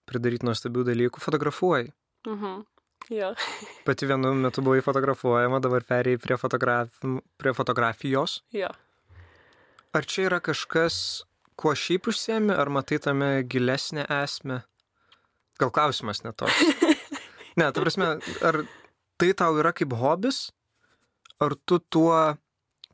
pridaryti 0.09 0.46
nuostabių 0.46 0.87
dalykų, 0.92 1.22
fotografuoji. 1.22 1.90
Mhm. 2.28 2.62
Jo. 3.11 3.33
Pati 3.87 4.07
vienu 4.07 4.31
metu 4.38 4.62
buvai 4.62 4.83
fotografuojama, 4.85 5.59
dabar 5.62 5.87
perėjai 5.87 6.22
prie, 6.22 6.38
fotograf... 6.38 7.02
prie 7.42 7.55
fotografijos. 7.57 8.40
Jo. 8.55 8.70
Ar 9.92 10.07
čia 10.09 10.28
yra 10.31 10.38
kažkas, 10.40 10.96
kuo 11.59 11.74
šiaip 11.76 12.07
užsiemi, 12.12 12.55
ar 12.55 12.70
matai 12.72 13.00
tame 13.02 13.35
gilesnę 13.42 14.07
esmę? 14.22 14.62
Gal 15.61 15.74
klausimas 15.74 16.22
netoks. 16.26 16.62
Ne, 17.52 17.66
ta 17.68 17.83
prasme, 17.83 18.07
ar 18.48 18.57
tai 19.22 19.30
tau 19.38 19.54
yra 19.54 19.70
kaip 19.70 19.92
hobis, 19.94 20.48
ar 21.38 21.54
tu 21.66 21.78
tuo, 21.78 22.14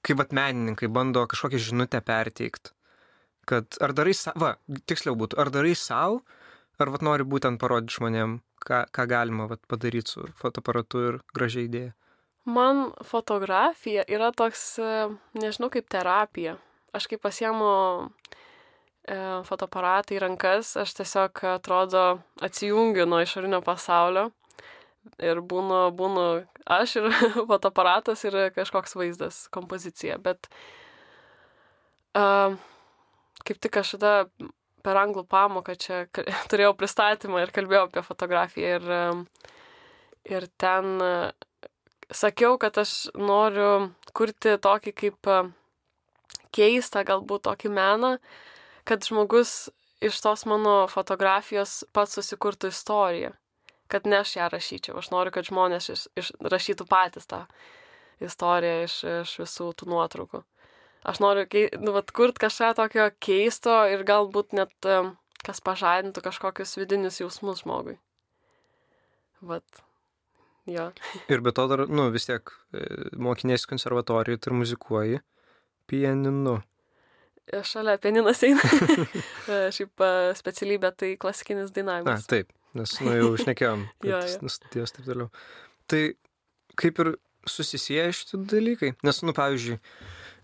kaip 0.05 0.19
vat 0.21 0.35
menininkai 0.37 0.91
bando 0.93 1.23
kažkokią 1.25 1.61
žinutę 1.71 2.03
perteikti? 2.05 2.75
Kad 3.49 3.79
ar 3.81 3.95
darai 3.97 4.12
savo, 4.12 4.43
va, 4.43 4.51
tiksliau 4.85 5.17
būtų, 5.17 5.38
ar 5.41 5.49
darai 5.55 5.73
savo, 5.73 6.21
ar 6.77 6.93
vat 6.93 7.05
nori 7.07 7.25
būtent 7.25 7.57
parodyti 7.62 7.97
žmonėm, 7.97 8.37
ką, 8.61 8.83
ką 8.93 9.09
galima 9.09 9.49
vat, 9.49 9.62
padaryti 9.73 10.12
su 10.12 10.27
fotoaparatu 10.37 11.05
ir 11.07 11.19
gražiai 11.33 11.64
idėja? 11.71 11.95
Man 12.45 12.91
fotografija 13.09 14.05
yra 14.05 14.29
toks, 14.37 14.75
nežinau, 15.37 15.73
kaip 15.73 15.88
terapija. 15.88 16.59
Aš 16.97 17.09
kai 17.09 17.17
pasiemu 17.21 17.73
e, 18.05 19.17
fotoaparatą 19.49 20.17
į 20.17 20.23
rankas, 20.27 20.77
aš 20.81 20.93
tiesiog 21.01 21.41
atrodo 21.57 22.05
atsijungiu 22.45 23.09
nuo 23.09 23.25
išorinio 23.25 23.64
pasaulio 23.64 24.29
ir 25.23 25.40
būnu, 25.40 25.81
būnu 25.99 26.25
aš 26.79 26.99
ir 27.01 27.09
fotoaparatas 27.51 28.25
ir 28.29 28.38
kažkoks 28.57 28.97
vaizdas, 28.99 29.40
kompozicija. 29.55 30.18
Bet 30.23 30.51
uh, 32.18 32.57
kaip 33.44 33.61
tik 33.62 33.81
aš 33.81 33.97
tada 33.97 34.14
per 34.85 35.01
anglų 35.01 35.27
pamoką 35.29 35.77
čia 35.81 36.05
turėjau 36.51 36.75
pristatymą 36.79 37.42
ir 37.44 37.55
kalbėjau 37.55 37.88
apie 37.88 38.05
fotografiją 38.07 38.79
ir, 38.79 38.90
ir 40.29 40.49
ten 40.61 41.01
sakiau, 42.11 42.57
kad 42.61 42.79
aš 42.81 43.09
noriu 43.16 43.90
kurti 44.16 44.57
tokį 44.62 44.94
kaip 44.97 45.33
keistą 46.55 47.05
galbūt 47.07 47.44
tokį 47.49 47.73
meną, 47.75 48.14
kad 48.88 49.05
žmogus 49.05 49.68
iš 50.05 50.21
tos 50.23 50.47
mano 50.49 50.87
fotografijos 50.90 51.83
pats 51.92 52.16
susikurtų 52.18 52.71
istoriją 52.73 53.35
kad 53.92 54.07
ne 54.07 54.20
aš 54.22 54.37
ją 54.37 54.48
rašyčiau. 54.53 54.98
Aš 55.01 55.11
noriu, 55.14 55.33
kad 55.35 55.48
žmonės 55.48 55.90
iš, 55.94 56.07
iš, 56.18 56.33
rašytų 56.40 56.87
patys 56.90 57.29
tą 57.31 57.44
istoriją 58.24 58.85
iš, 58.87 59.01
iš 59.24 59.35
visų 59.42 59.72
tų 59.79 59.90
nuotraukų. 59.92 60.42
Aš 61.09 61.20
noriu, 61.22 61.46
kei, 61.51 61.68
nu, 61.79 61.94
vat, 61.94 62.11
kurt 62.12 62.40
kažką 62.42 62.72
tokio 62.77 63.09
keisto 63.22 63.81
ir 63.88 64.03
galbūt 64.07 64.57
net 64.59 64.88
em, 64.90 65.12
kas 65.46 65.62
pažadintų 65.64 66.24
kažkokius 66.24 66.74
vidinius 66.81 67.20
jausmus 67.22 67.62
žmogui. 67.62 67.96
Vat. 69.40 69.85
Jo. 70.68 70.90
Ir 71.33 71.40
be 71.40 71.53
to 71.55 71.64
dar, 71.70 71.87
nu, 71.88 72.09
vis 72.12 72.27
tiek 72.29 72.51
e, 72.77 72.83
mokinėsi 73.16 73.70
konservatorijoje 73.70 74.42
ir 74.42 74.57
muzikuoji 74.59 75.20
pianinu. 75.88 76.59
Šalia 77.64 77.96
pianinas 78.03 78.42
eina. 78.44 78.61
E, 79.48 79.70
Šiaip 79.72 80.03
e, 80.05 80.09
specialybė 80.37 80.90
tai 80.92 81.14
klasikinis 81.16 81.70
Na, 81.70 81.74
dainavimas. 81.79 82.27
taip, 82.29 82.51
nes, 82.79 82.95
nu, 83.05 83.14
jau 83.19 83.33
išnekėjom, 83.38 83.87
Jo, 84.09 84.21
kad 84.23 84.45
jo. 84.47 84.53
studijos 84.55 84.95
taip 84.97 85.09
toliau. 85.11 85.29
Tai 85.91 86.03
kaip 86.79 87.03
ir 87.05 87.12
susisieja 87.49 88.11
šitie 88.14 88.41
dalykai. 88.51 88.93
Nes, 89.07 89.21
nu, 89.25 89.33
pavyzdžiui, 89.37 89.79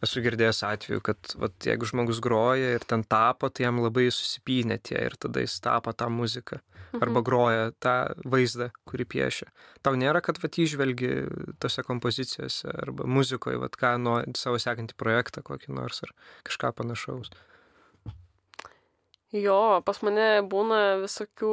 esu 0.05 0.21
girdėjęs 0.25 0.63
atveju, 0.69 1.03
kad 1.05 1.35
vat, 1.41 1.55
jeigu 1.69 1.87
žmogus 1.89 2.21
groja 2.25 2.75
ir 2.77 2.85
ten 2.89 3.03
tapo, 3.05 3.49
tai 3.53 3.67
jam 3.67 3.79
labai 3.85 4.07
susipynė 4.13 4.79
tie 4.85 4.99
ir 5.09 5.17
tada 5.21 5.43
jis 5.45 5.59
tapo 5.65 5.93
tą 5.97 6.09
muziką. 6.13 6.61
Arba 6.95 7.19
Mhm. 7.19 7.25
groja 7.27 7.63
tą 7.83 7.93
vaizdą, 8.31 8.69
kurį 8.87 9.05
piešia. 9.11 9.49
Tau 9.83 9.97
nėra, 9.99 10.21
kad 10.23 10.39
vat 10.39 10.55
išvelgi 10.63 11.09
tose 11.59 11.83
kompozicijose 11.83 12.71
arba 12.71 13.03
muzikoje, 13.11 13.59
vat 13.59 13.75
ką 13.81 13.97
nuo 13.99 14.21
savo 14.39 14.61
sekantį 14.63 14.95
projektą 14.95 15.43
kokį 15.43 15.75
nors 15.75 16.05
ar 16.07 16.13
kažką 16.47 16.71
panašaus. 16.79 17.33
Jo, 19.35 19.83
pas 19.85 19.99
mane 20.07 20.45
būna 20.47 21.01
visokių, 21.03 21.51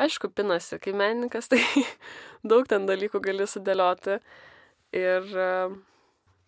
aišku, 0.00 0.30
pinasi, 0.34 0.78
kai 0.82 0.94
menininkas, 0.96 1.48
tai 1.52 1.62
daug 2.46 2.68
ten 2.70 2.88
dalykų 2.90 3.22
gali 3.24 3.48
sudėlioti. 3.48 4.18
Ir 4.94 5.26
e, 5.26 5.50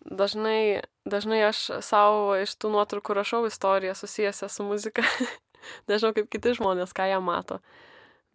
dažnai, 0.07 0.83
dažnai 1.07 1.41
aš 1.49 1.63
savo 1.83 2.37
iš 2.39 2.55
tų 2.59 2.71
nuotraukų 2.75 3.17
rašau 3.17 3.43
istoriją 3.49 3.95
susijęsią 3.97 4.49
su 4.51 4.67
muzika. 4.67 5.05
Nežinau, 5.89 6.13
kaip 6.15 6.29
kiti 6.31 6.55
žmonės, 6.55 6.95
ką 6.95 7.09
jie 7.11 7.19
mato. 7.23 7.59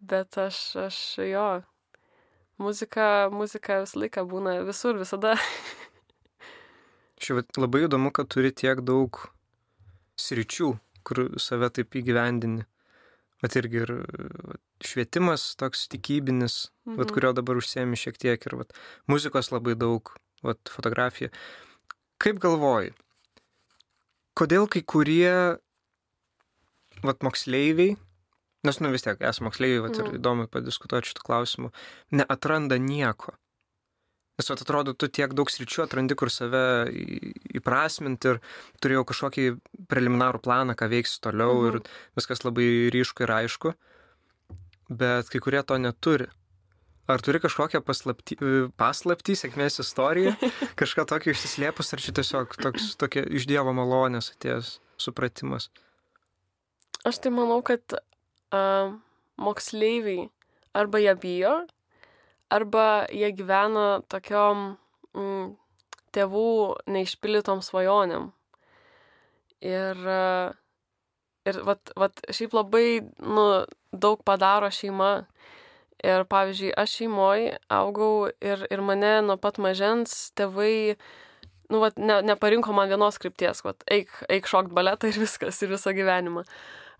Bet 0.03 0.37
aš, 0.37 0.59
aš 0.89 0.97
jo, 1.23 1.47
muzika, 2.61 3.29
muzika 3.33 3.81
visą 3.85 4.03
laiką 4.03 4.25
būna 4.29 4.59
visur, 4.67 4.99
visada. 4.99 5.37
Šiaip 7.23 7.55
labai 7.57 7.85
įdomu, 7.87 8.11
kad 8.11 8.27
turi 8.27 8.51
tiek 8.51 8.83
daug 8.83 9.21
sričių, 10.19 10.73
kur 11.07 11.23
save 11.41 11.71
taip 11.73 11.95
įgyvendini. 11.95 12.67
Vat 13.43 13.55
irgi 13.59 13.81
ir 13.83 13.91
vat, 14.47 14.61
švietimas 14.87 15.49
toks 15.59 15.87
tikybinis, 15.91 16.69
vat, 16.87 17.07
Mhm. 17.09 17.13
kurio 17.13 17.33
dabar 17.35 17.59
užsiemi 17.59 17.97
šiek 17.99 18.17
tiek 18.17 18.45
ir 18.47 18.55
vat, 18.55 18.71
muzikos 19.07 19.51
labai 19.51 19.75
daug, 19.75 20.13
vat, 20.43 20.59
fotografija. 20.71 21.29
Kaip 22.23 22.39
galvoji, 22.39 22.93
kodėl 24.39 24.69
kai 24.71 24.81
kurie 24.81 25.59
vat, 27.03 27.19
moksleiviai, 27.19 27.97
nes 28.63 28.79
nu 28.79 28.91
vis 28.93 29.03
tiek 29.03 29.19
esame 29.19 29.49
moksleiviai 29.49 29.81
vat, 29.89 29.97
ir 29.99 30.05
Mhm. 30.07 30.15
įdomu 30.21 30.47
padiskutuoti 30.47 31.11
šitų 31.11 31.23
klausimų, 31.27 31.71
neatranda 32.11 32.79
nieko? 32.79 33.35
Nes 34.33 34.49
vat, 34.49 34.61
atrodo, 34.65 34.95
tu 34.97 35.05
tiek 35.13 35.29
daug 35.37 35.49
sričių 35.53 35.83
atrandi, 35.85 36.15
kur 36.17 36.31
save 36.33 36.61
įprasminti 37.53 38.31
ir 38.31 38.39
turėjau 38.81 39.03
kažkokį 39.11 39.43
preliminarų 39.91 40.41
planą, 40.41 40.73
ką 40.79 40.87
veiksiu 40.89 41.19
toliau 41.21 41.53
Mhm. 41.59 41.67
ir 41.69 41.81
viskas 42.17 42.41
labai 42.43 42.89
ryšku 42.95 43.23
ir 43.27 43.33
aišku, 43.35 43.73
bet 44.89 45.29
kai 45.29 45.39
kurie 45.39 45.61
to 45.63 45.77
neturi. 45.77 46.27
Ar 47.05 47.19
turi 47.19 47.37
kažkokią 47.43 47.83
paslapti, 47.83 48.37
paslaptį, 48.79 49.35
sėkmės 49.35 49.77
istoriją, 49.83 50.33
kažką 50.81 51.05
tokio 51.05 51.33
išsislėpus, 51.35 51.93
ar 51.93 51.99
čia 51.99 52.13
tiesiog 52.15 52.55
toks, 52.57 52.95
tokia 52.95 53.25
iš 53.27 53.45
Dievo 53.45 53.73
malonės 53.75 54.31
atėjęs 54.33 54.79
supratimas? 54.97 55.69
Aš 57.03 57.19
tai 57.19 57.29
manau, 57.35 57.59
kad 57.61 57.83
uh, 58.55 58.95
moksleiviai 59.37 60.29
arba 60.73 60.97
jie 61.03 61.13
bijo, 61.19 61.67
arba 62.53 63.05
jie 63.09 63.31
gyvena 63.35 64.03
tokiom 64.11 64.63
mm, 65.17 65.51
tėvų 66.13 66.49
neišpildytom 66.93 67.63
svajonėm. 67.65 68.29
Ir, 69.63 69.99
uh, 70.03 70.53
ir 71.49 71.59
vat, 71.67 71.93
vat, 71.99 72.23
šiaip 72.29 72.55
labai 72.57 72.87
nu, 73.23 73.45
daug 73.91 74.23
padaro 74.27 74.71
šeima. 74.73 75.13
Ir 76.03 76.25
pavyzdžiui, 76.27 76.73
aš 76.75 76.97
šeimoje 76.99 77.53
augau 77.71 78.25
ir, 78.43 78.65
ir 78.67 78.81
mane 78.83 79.21
nuo 79.23 79.37
pat 79.39 79.55
mažens 79.63 80.33
tėvai 80.35 80.97
nu, 81.71 81.79
vat, 81.79 81.95
ne, 81.97 82.17
neparinko 82.27 82.73
man 82.75 82.91
vienos 82.91 83.17
krypties, 83.21 83.63
vat, 83.63 83.85
eik, 83.91 84.11
eik 84.31 84.49
šokt 84.49 84.73
baletą 84.75 85.09
ir 85.09 85.19
viskas, 85.21 85.61
ir 85.63 85.71
visą 85.71 85.93
gyvenimą. 85.95 86.43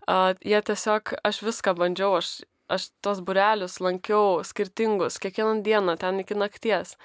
Uh, 0.04 0.32
jie 0.44 0.60
tiesiog, 0.64 1.14
aš 1.24 1.42
viską 1.44 1.76
bandžiau, 1.78 2.16
aš, 2.18 2.32
aš 2.72 2.90
tos 3.04 3.20
burelius 3.24 3.80
lankiau 3.82 4.42
skirtingus, 4.46 5.18
kiekvieną 5.22 5.62
dieną, 5.64 5.96
ten 6.00 6.20
iki 6.22 6.36
nakties. 6.38 6.96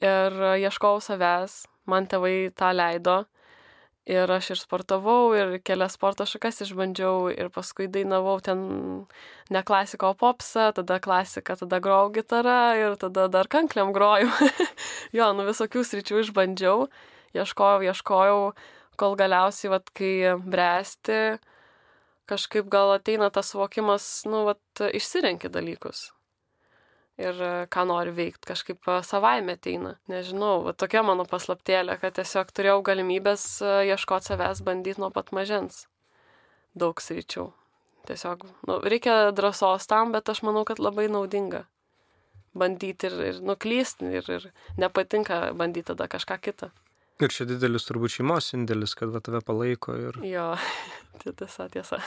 Ir 0.00 0.32
uh, 0.40 0.56
ieškojau 0.56 1.02
savęs, 1.04 1.64
man 1.86 2.08
tėvai 2.08 2.50
tą 2.56 2.72
leido. 2.74 3.24
Ir 4.10 4.30
aš 4.32 4.54
ir 4.54 4.58
sportavau, 4.58 5.34
ir 5.36 5.58
kelias 5.62 5.94
sporto 5.94 6.24
šakas 6.26 6.64
išbandžiau, 6.64 7.28
ir 7.30 7.50
paskui 7.52 7.86
dainavau 7.92 8.38
ten 8.42 8.62
ne 9.52 9.62
klasiko, 9.62 10.14
popsą, 10.18 10.70
tada 10.74 10.96
klasika, 11.04 11.54
tada 11.60 11.78
grojau 11.84 12.08
gitarą 12.16 12.56
ir 12.80 12.96
tada 12.98 13.28
dar 13.28 13.46
kankliam 13.52 13.92
grojau. 13.94 14.32
jo, 15.16 15.28
nu 15.36 15.44
visokių 15.46 15.84
sričių 15.84 16.24
išbandžiau, 16.24 16.88
ieškojau, 17.36 17.84
ieškojau, 17.92 18.40
kol 18.98 19.16
galiausiai, 19.20 19.70
vat, 19.76 19.92
kai 19.94 20.14
bręsti, 20.42 21.20
kažkaip 22.30 22.70
gal 22.70 22.94
ateina 22.94 23.30
tas 23.34 23.50
suvokimas, 23.52 24.06
nu, 24.30 24.46
vat, 24.48 24.86
išsirenki 24.94 25.50
dalykus. 25.52 26.10
ir 27.20 27.36
e, 27.44 27.50
ką 27.72 27.84
noriu 27.88 28.14
veikti, 28.16 28.48
kažkaip 28.48 28.88
e, 28.88 28.98
savaime 29.06 29.56
ateina. 29.58 29.94
Nežinau, 30.10 30.62
va, 30.64 30.72
tokia 30.72 31.02
mano 31.06 31.26
paslaptėlė, 31.28 31.98
kad 32.00 32.16
tiesiog 32.16 32.52
turėjau 32.56 32.80
galimybės 32.86 33.44
e, 33.60 33.72
ieškoti 33.92 34.32
savęs, 34.32 34.62
bandyti 34.66 35.02
nuo 35.02 35.10
pat 35.14 35.32
mažens. 35.36 35.84
Daug 36.78 37.02
sričių. 37.02 37.50
Tiesiog 38.08 38.46
nu, 38.68 38.78
reikia 38.80 39.34
drąsos 39.36 39.88
tam, 39.90 40.14
bet 40.16 40.32
aš 40.32 40.42
manau, 40.46 40.64
kad 40.68 40.80
labai 40.80 41.10
naudinga. 41.12 41.66
Bandyti 42.56 43.10
ir, 43.10 43.18
ir 43.28 43.42
nuklysti, 43.46 44.08
ir, 44.18 44.30
ir 44.38 44.48
nepatinka 44.80 45.50
bandyti 45.58 45.92
tada 45.92 46.08
kažką 46.10 46.40
kitą. 46.42 46.70
Ir 47.20 47.32
čia 47.34 47.44
didelis 47.48 47.84
turbūt 47.88 48.16
šeimos 48.16 48.52
indėlis, 48.56 48.96
kad 48.96 49.12
va, 49.12 49.20
tave 49.24 49.42
palaiko. 49.44 49.96
Ir... 49.98 50.20
Jo, 50.24 50.54
tai 51.20 51.34
tiesa, 51.36 51.68
tiesa. 51.72 52.00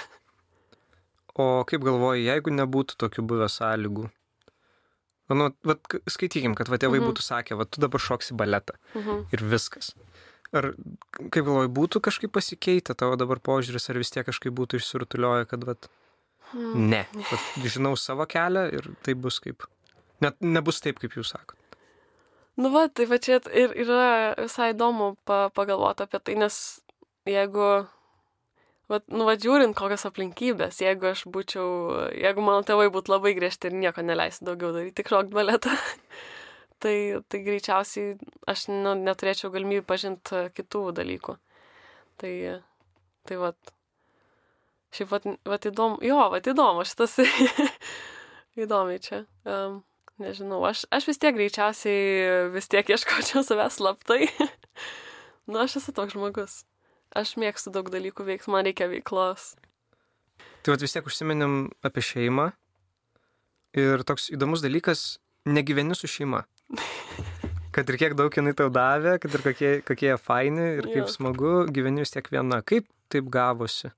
O 1.38 1.63
kaip 1.69 1.86
galvoji, 1.86 2.28
jeigu 2.28 2.54
nebūtų 2.54 2.97
tokių 3.02 3.26
buvę 3.30 3.49
sąlygų, 3.49 4.10
Nu, 5.32 5.49
vat, 5.63 5.95
skaitykim, 6.12 6.56
kad 6.58 6.69
va, 6.71 6.78
tėvai 6.82 6.99
mhm. 6.99 7.10
būtų 7.10 7.23
sakę, 7.23 7.56
va, 7.58 7.65
tu 7.65 7.82
dabar 7.84 8.02
šoksi 8.02 8.36
baletą. 8.38 8.76
Mhm. 8.97 9.23
Ir 9.34 9.43
viskas. 9.54 9.93
Ar, 10.54 10.73
kaip 11.17 11.47
galvoji, 11.47 11.71
būtų 11.73 12.02
kažkaip 12.04 12.34
pasikeitę 12.36 12.95
tavo 12.97 13.15
dabar 13.17 13.41
požiūris, 13.41 13.88
ar 13.89 13.97
vis 14.02 14.13
tiek 14.13 14.28
kažkaip 14.28 14.54
būtų 14.54 14.82
išsirutulioję, 14.82 15.47
kad, 15.49 15.63
va, 15.69 15.78
mhm. 16.52 16.89
ne, 16.91 17.02
vat, 17.32 17.47
žinau 17.63 17.95
savo 17.99 18.28
kelią 18.30 18.67
ir 18.76 18.91
tai 19.06 19.15
bus 19.17 19.39
kaip, 19.43 19.65
net 20.23 20.38
nebus 20.43 20.84
taip, 20.84 20.99
kaip 21.02 21.15
jūs 21.17 21.34
sakot. 21.34 21.58
Nu, 22.60 22.70
va, 22.70 22.86
tai 22.88 23.08
va 23.10 23.18
čia 23.18 23.39
ir 23.50 23.74
yra 23.82 24.36
visai 24.38 24.74
įdomu 24.76 25.16
pa, 25.26 25.48
pagalvoti 25.58 26.06
apie 26.06 26.20
tai, 26.22 26.38
nes 26.38 26.58
jeigu 27.26 27.70
Vat, 28.92 29.06
nu, 29.08 29.24
va, 29.24 29.34
žiūrint, 29.39 29.72
kokios 29.78 30.04
aplinkybės, 30.10 30.82
jeigu 30.84 31.08
aš 31.13 31.24
būčiau, 31.32 31.68
jeigu 32.20 32.44
mano 32.44 32.66
tėvai 32.68 32.89
būtų 32.92 33.13
labai 33.13 33.32
griežti 33.38 33.70
ir 33.70 33.78
nieko 33.80 34.04
neleistų 34.04 34.50
daugiau 34.50 34.74
daryti, 34.76 34.98
tik 35.00 35.12
šokti 35.13 35.32
baletą, 35.34 35.72
tai, 36.84 36.96
tai 37.32 37.39
greičiausiai 37.46 38.18
aš 38.52 38.66
nu, 38.74 38.92
neturėčiau 39.00 39.54
galimybę 39.54 39.86
pažinti 39.88 40.44
kitų 40.58 40.84
dalykų. 41.00 41.38
Tai, 42.20 42.34
tai 43.30 43.39
va, 43.39 43.54
šiaip, 44.94 45.16
va, 45.16 45.22
va 45.54 45.62
įdomu, 45.72 46.02
jo, 46.04 46.20
va, 46.36 46.44
įdomu, 46.44 46.84
šitas 46.86 47.18
įdomiai 48.66 49.00
čia. 49.08 49.24
Um, 49.48 49.80
nežinau, 50.24 50.62
aš, 50.68 50.86
aš 50.94 51.08
vis 51.10 51.20
tiek 51.22 51.36
greičiausiai 51.36 52.50
vis 52.54 52.70
tiek 52.72 52.88
ieškočiau 52.96 53.44
savęs 53.46 53.80
slaptai. 53.80 54.28
nu, 55.50 55.60
aš 55.62 55.82
esu 55.82 55.94
toks 55.96 56.16
žmogus. 56.16 56.64
Aš 57.14 57.36
mėgstu 57.38 57.74
daug 57.76 57.92
dalykų 57.94 58.26
veikti, 58.26 58.50
man 58.54 58.66
reikia 58.66 58.90
veiklos. 58.90 59.54
Tai 60.64 60.74
vat 60.74 60.84
vis 60.84 60.96
tiek 60.96 61.06
užsiminėm 61.06 61.68
apie 61.86 62.02
šeimą. 62.08 62.48
Ir 63.78 64.02
toks 64.08 64.30
įdomus 64.34 64.64
dalykas, 64.64 65.18
negyveni 65.50 65.98
su 65.98 66.10
šeima. 66.10 66.44
Kad 67.74 67.90
ir 67.90 67.98
kiek 67.98 68.14
daug 68.18 68.34
jinai 68.34 68.54
tau 68.54 68.70
davė, 68.70 69.16
kad 69.18 69.34
ir 69.34 69.42
kokie, 69.42 69.70
kokie 69.82 70.12
jie 70.12 70.18
faini 70.22 70.66
ir 70.76 70.86
kaip 70.86 71.08
jo. 71.08 71.10
smagu, 71.10 71.54
gyveni 71.74 72.04
vis 72.04 72.14
tiek 72.14 72.28
viena. 72.30 72.60
Kaip 72.62 72.86
taip 73.10 73.32
gavosi? 73.34 73.90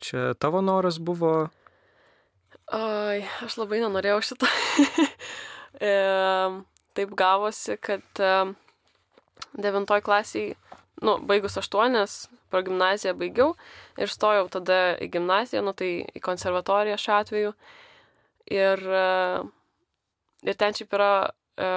Čia 0.00 0.30
tavo 0.40 0.62
noras 0.64 0.96
buvo? 0.96 1.50
Oi, 2.72 3.20
aš 3.44 3.58
labai 3.60 3.82
nenorėjau 3.82 4.22
šitą. 4.24 4.48
e, 5.84 5.90
taip 6.96 7.10
gavosi, 7.18 7.76
kad 7.76 8.22
e, 8.24 8.30
devintoj 9.60 10.00
klasiai 10.06 10.54
nu, 11.04 11.18
baigus 11.28 11.58
aštuonias, 11.60 12.22
pro 12.48 12.62
gimnaziją 12.64 13.12
baigiau 13.20 13.52
ir 14.00 14.08
stojau 14.08 14.48
tada 14.48 14.94
į 15.02 15.10
gimnaziją, 15.12 15.60
nu 15.66 15.74
tai 15.76 15.90
į 16.16 16.24
konservatoriją 16.24 16.96
šiuo 17.04 17.18
atveju. 17.18 17.52
Ir, 18.56 18.80
e, 18.80 19.06
ir 20.48 20.60
ten 20.60 20.80
šiaip 20.80 20.96
yra, 20.96 21.12
e, 21.60 21.70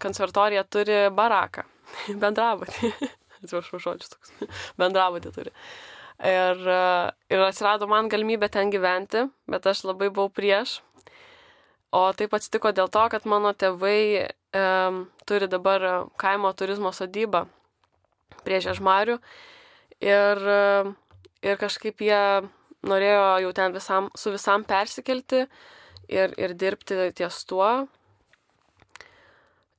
konservatorija 0.00 0.64
turi 0.64 1.02
baraką, 1.12 1.68
bendrabutį. 2.24 2.94
Atsiprašau, 3.42 3.84
žodžius 3.90 4.16
toks. 4.16 4.36
bendrabutį 4.80 5.36
turi. 5.36 5.52
E, 5.52 5.99
ir 6.20 7.44
atsirado 7.46 7.88
man 7.88 8.10
galimybė 8.12 8.50
ten 8.52 8.72
gyventi, 8.72 9.24
bet 9.48 9.66
aš 9.66 9.84
labai 9.88 10.10
buvau 10.10 10.28
prieš. 10.28 10.80
O 11.96 12.04
taip 12.14 12.34
atsitiko 12.36 12.70
dėl 12.76 12.90
to, 12.92 13.02
kad 13.10 13.24
mano 13.26 13.50
tėvai 13.56 14.00
e, 14.22 14.28
turi 15.26 15.48
dabar 15.50 15.86
kaimo 16.20 16.52
turizmo 16.54 16.92
sodybą 16.94 17.46
prie 18.44 18.60
Žežmarių. 18.62 19.18
Ir, 20.00 20.38
ir 21.44 21.58
kažkaip 21.60 22.00
jie 22.00 22.20
norėjo 22.88 23.24
jau 23.44 23.52
ten 23.56 23.74
visam, 23.76 24.08
su 24.16 24.32
visam 24.32 24.64
persikelti 24.64 25.44
ir, 26.08 26.34
ir 26.38 26.54
dirbti 26.56 27.10
ties 27.16 27.42
tuo. 27.48 27.70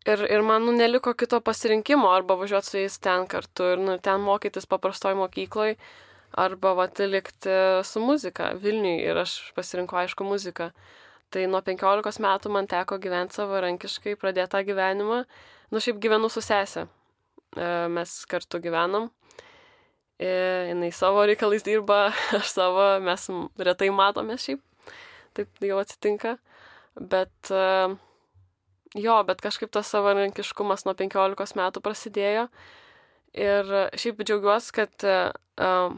Ir, 0.05 0.23
ir 0.33 0.41
man 0.41 0.65
nu, 0.65 0.73
neliko 0.73 1.13
kito 1.13 1.37
pasirinkimo, 1.45 2.09
arba 2.09 2.35
važiuoti 2.39 2.67
su 2.67 2.79
jais 2.79 2.95
ten 2.97 3.27
kartu 3.29 3.75
ir 3.75 3.81
nu, 3.81 3.97
ten 4.01 4.23
mokytis 4.25 4.65
paprastoj 4.69 5.13
mokykloj, 5.19 5.75
arba 6.37 6.73
vat 6.77 6.99
likti 6.99 7.53
su 7.83 8.01
muzika 8.03 8.51
Vilniui 8.61 9.01
ir 9.03 9.19
aš 9.23 9.37
pasirinkau 9.55 9.99
aišku 10.01 10.25
muziką. 10.27 10.71
Tai 11.31 11.45
nuo 11.47 11.61
15 11.63 12.19
metų 12.23 12.51
man 12.51 12.67
teko 12.67 12.97
gyventi 12.99 13.39
savarankiškai, 13.39 14.17
pradėti 14.19 14.51
tą 14.51 14.63
gyvenimą. 14.67 15.21
Nu, 15.71 15.79
šiaip 15.79 16.01
gyvenu 16.03 16.27
su 16.31 16.43
sesė. 16.43 16.89
E, 17.55 17.67
mes 17.87 18.15
kartu 18.27 18.59
gyvenam. 18.63 19.09
Ir 20.19 20.27
e, 20.27 20.67
jinai 20.73 20.91
savo 20.95 21.23
reikalais 21.27 21.63
dirba, 21.63 22.09
aš 22.39 22.51
savo, 22.51 22.83
mes 23.03 23.29
retai 23.59 23.89
matome 23.95 24.35
šiaip. 24.39 24.61
Taip 25.37 25.63
jau 25.63 25.79
atsitinka. 25.79 26.35
Bet 26.99 27.51
e, 27.55 27.63
jo, 28.99 29.15
bet 29.27 29.43
kažkaip 29.43 29.71
tas 29.71 29.87
savarankiškumas 29.95 30.83
nuo 30.87 30.95
15 30.99 31.55
metų 31.59 31.83
prasidėjo. 31.83 32.49
Ir 33.31 33.67
šiaip 33.95 34.23
džiaugiuosi, 34.27 34.71
kad 34.75 35.05
uh, 35.07 35.31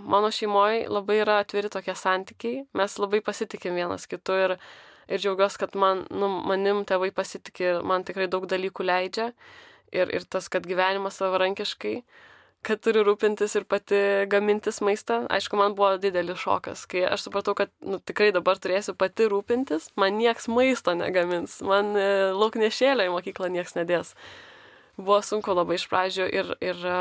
mano 0.06 0.30
šeimoje 0.32 0.86
labai 0.90 1.22
yra 1.24 1.40
atviri 1.42 1.72
tokie 1.74 1.96
santykiai, 1.98 2.66
mes 2.78 2.98
labai 3.02 3.24
pasitikim 3.26 3.74
vienas 3.74 4.06
kitu 4.10 4.36
ir, 4.38 4.58
ir 5.10 5.24
džiaugiuosi, 5.24 5.58
kad 5.64 5.74
man, 5.80 6.06
nu, 6.14 6.30
manim 6.46 6.84
tėvai 6.86 7.10
pasitikė, 7.16 7.80
man 7.82 8.06
tikrai 8.06 8.30
daug 8.30 8.46
dalykų 8.50 8.86
leidžia. 8.86 9.32
Ir, 9.94 10.10
ir 10.10 10.24
tas, 10.26 10.48
kad 10.50 10.66
gyvenimas 10.66 11.20
savarankiškai, 11.22 11.96
kad 12.66 12.80
turi 12.82 13.04
rūpintis 13.06 13.54
ir 13.60 13.66
pati 13.70 14.00
gamintis 14.32 14.80
maistą, 14.86 15.24
aišku, 15.34 15.58
man 15.60 15.76
buvo 15.78 15.92
didelis 16.02 16.40
šokas, 16.42 16.86
kai 16.90 17.04
aš 17.10 17.28
supratau, 17.28 17.54
kad 17.58 17.70
nu, 17.86 18.00
tikrai 18.02 18.32
dabar 18.34 18.58
turėsiu 18.62 18.96
pati 18.98 19.28
rūpintis, 19.30 19.92
man 20.00 20.18
nieks 20.18 20.48
maisto 20.50 20.96
negamins, 20.98 21.60
man 21.66 21.94
e, 22.00 22.08
lauknešėlio 22.34 23.10
į 23.10 23.14
mokyklą 23.14 23.52
nieks 23.54 23.78
nedės. 23.78 24.16
Buvo 24.98 25.24
sunku 25.26 25.56
labai 25.58 25.80
iš 25.80 25.88
pradžių 25.90 26.26
ir, 26.30 26.50
ir 26.62 26.84
e, 26.86 26.98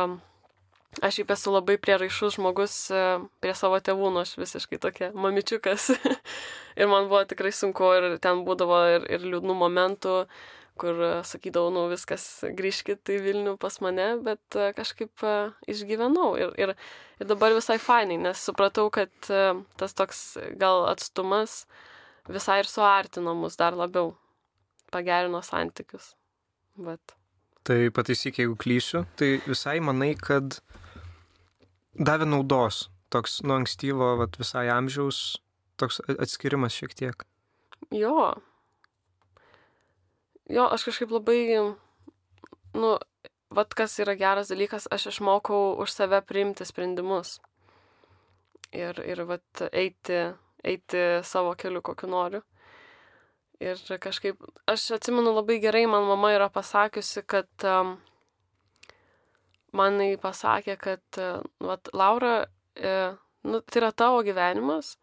aš 1.05 1.19
šiaip 1.19 1.35
esu 1.35 1.53
labai 1.53 1.77
prieraišus 1.77 2.39
žmogus 2.39 2.77
e, 2.89 3.03
prie 3.45 3.53
savo 3.59 3.77
tėvų, 3.85 4.09
nu 4.15 4.23
aš 4.23 4.33
visiškai 4.41 4.81
tokia 4.81 5.11
mamičiukas. 5.13 5.91
ir 6.81 6.89
man 6.89 7.11
buvo 7.11 7.21
tikrai 7.29 7.53
sunku 7.53 7.93
ir 7.99 8.09
ten 8.25 8.47
būdavo 8.49 8.81
ir, 8.95 9.07
ir 9.13 9.29
liūdnų 9.29 9.59
momentų 9.61 10.17
kur 10.81 11.05
e, 11.05 11.13
sakydavau, 11.29 11.69
nu 11.77 11.85
viskas, 11.93 12.27
grįžkit 12.57 13.13
į 13.13 13.21
Vilnių 13.29 13.57
pas 13.61 13.77
mane, 13.85 14.09
bet 14.25 14.61
kažkaip 14.81 15.29
išgyvenau 15.69 16.33
ir, 16.41 16.57
ir, 16.57 16.77
ir 17.21 17.29
dabar 17.29 17.53
visai 17.53 17.77
fainai, 17.77 18.17
nes 18.25 18.41
supratau, 18.41 18.89
kad 18.89 19.13
tas 19.77 19.99
toks 20.01 20.27
gal 20.57 20.87
atstumas 20.89 21.67
visai 22.25 22.63
ir 22.65 22.73
suartino 22.73 23.37
mus 23.37 23.61
dar 23.61 23.77
labiau, 23.77 24.15
pagerino 24.89 25.45
santykius. 25.45 26.15
Bet. 26.81 27.21
Tai 27.63 27.79
pataisyk, 27.95 28.41
jeigu 28.41 28.57
klysiu, 28.59 29.05
tai 29.15 29.37
visai 29.47 29.77
manai, 29.85 30.17
kad 30.19 30.59
davė 31.95 32.27
naudos 32.27 32.89
toks 33.13 33.39
nuo 33.47 33.61
ankstyvo, 33.61 34.17
vat, 34.19 34.39
visai 34.41 34.67
amžiaus, 34.73 35.21
toks 35.79 36.01
atskirimas 36.17 36.75
šiek 36.75 36.97
tiek. 36.99 37.25
Jo, 37.93 38.33
jo, 40.51 40.67
aš 40.67 40.89
kažkaip 40.89 41.13
labai, 41.13 41.39
nu, 42.75 42.93
vad 43.53 43.75
kas 43.77 43.99
yra 44.03 44.17
geras 44.19 44.53
dalykas, 44.53 44.89
aš 44.91 45.11
išmokau 45.13 45.77
už 45.85 45.93
save 45.93 46.23
priimti 46.27 46.67
sprendimus. 46.69 47.39
Ir, 48.73 48.97
ir 49.05 49.27
vad 49.29 49.67
eiti, 49.69 50.23
eiti 50.65 51.03
savo 51.29 51.53
keliu, 51.61 51.83
kokiu 51.85 52.09
noriu. 52.09 52.41
Ir 53.63 53.79
kažkaip, 54.03 54.41
aš 54.67 54.89
atsimenu 54.97 55.31
labai 55.37 55.61
gerai, 55.63 55.85
man 55.87 56.09
mama 56.09 56.33
yra 56.35 56.49
pasakiusi, 56.51 57.23
kad 57.31 57.67
um, 57.69 57.93
manai 59.77 60.17
pasakė, 60.21 60.75
kad, 60.81 61.05
uh, 61.23 61.45
vat, 61.63 61.93
Laura, 61.95 62.41
uh, 62.43 63.21
nu, 63.47 63.61
tai 63.63 63.85
yra 63.85 63.93
tavo 63.95 64.25
gyvenimas, 64.27 64.97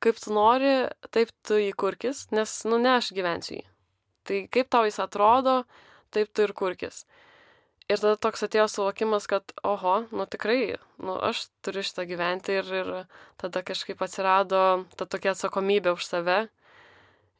kaip 0.00 0.20
tu 0.22 0.32
nori, 0.32 0.72
taip 1.12 1.34
tu 1.44 1.60
jį 1.60 1.74
kurkis, 1.76 2.26
nes, 2.32 2.54
nu, 2.70 2.80
ne 2.80 2.96
aš 2.96 3.12
gyvensiu 3.16 3.58
jį. 3.58 3.64
Tai 4.28 4.42
kaip 4.56 4.72
tau 4.72 4.88
jis 4.88 5.00
atrodo, 5.04 5.62
taip 6.14 6.32
tu 6.32 6.48
ir 6.48 6.56
kurkis. 6.56 7.04
Ir 7.88 7.96
tada 7.96 8.18
toks 8.20 8.44
atėjo 8.44 8.66
suvokimas, 8.68 9.24
kad, 9.28 9.52
oho, 9.64 10.02
nu 10.12 10.26
tikrai, 10.28 10.76
nu 11.00 11.14
aš 11.24 11.46
turiu 11.64 11.84
šitą 11.84 12.04
gyventi 12.08 12.58
ir, 12.60 12.68
ir 12.68 12.90
tada 13.40 13.62
kažkaip 13.64 14.02
atsirado 14.04 14.60
ta 14.96 15.08
tokia 15.08 15.32
atsakomybė 15.32 15.94
už 15.96 16.04
save. 16.04 16.42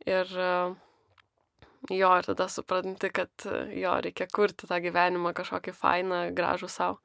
Ir 0.09 0.35
Jo, 1.95 2.09
ir 2.19 2.27
tada 2.27 2.49
supranti, 2.51 3.09
kad 3.15 3.45
jo, 3.73 3.93
reikia 4.03 4.27
kurti 4.35 4.67
tą 4.69 4.81
gyvenimą 4.83 5.31
kažkokį 5.39 5.73
fainą, 5.79 6.19
gražų 6.37 6.69
savo. 6.69 6.99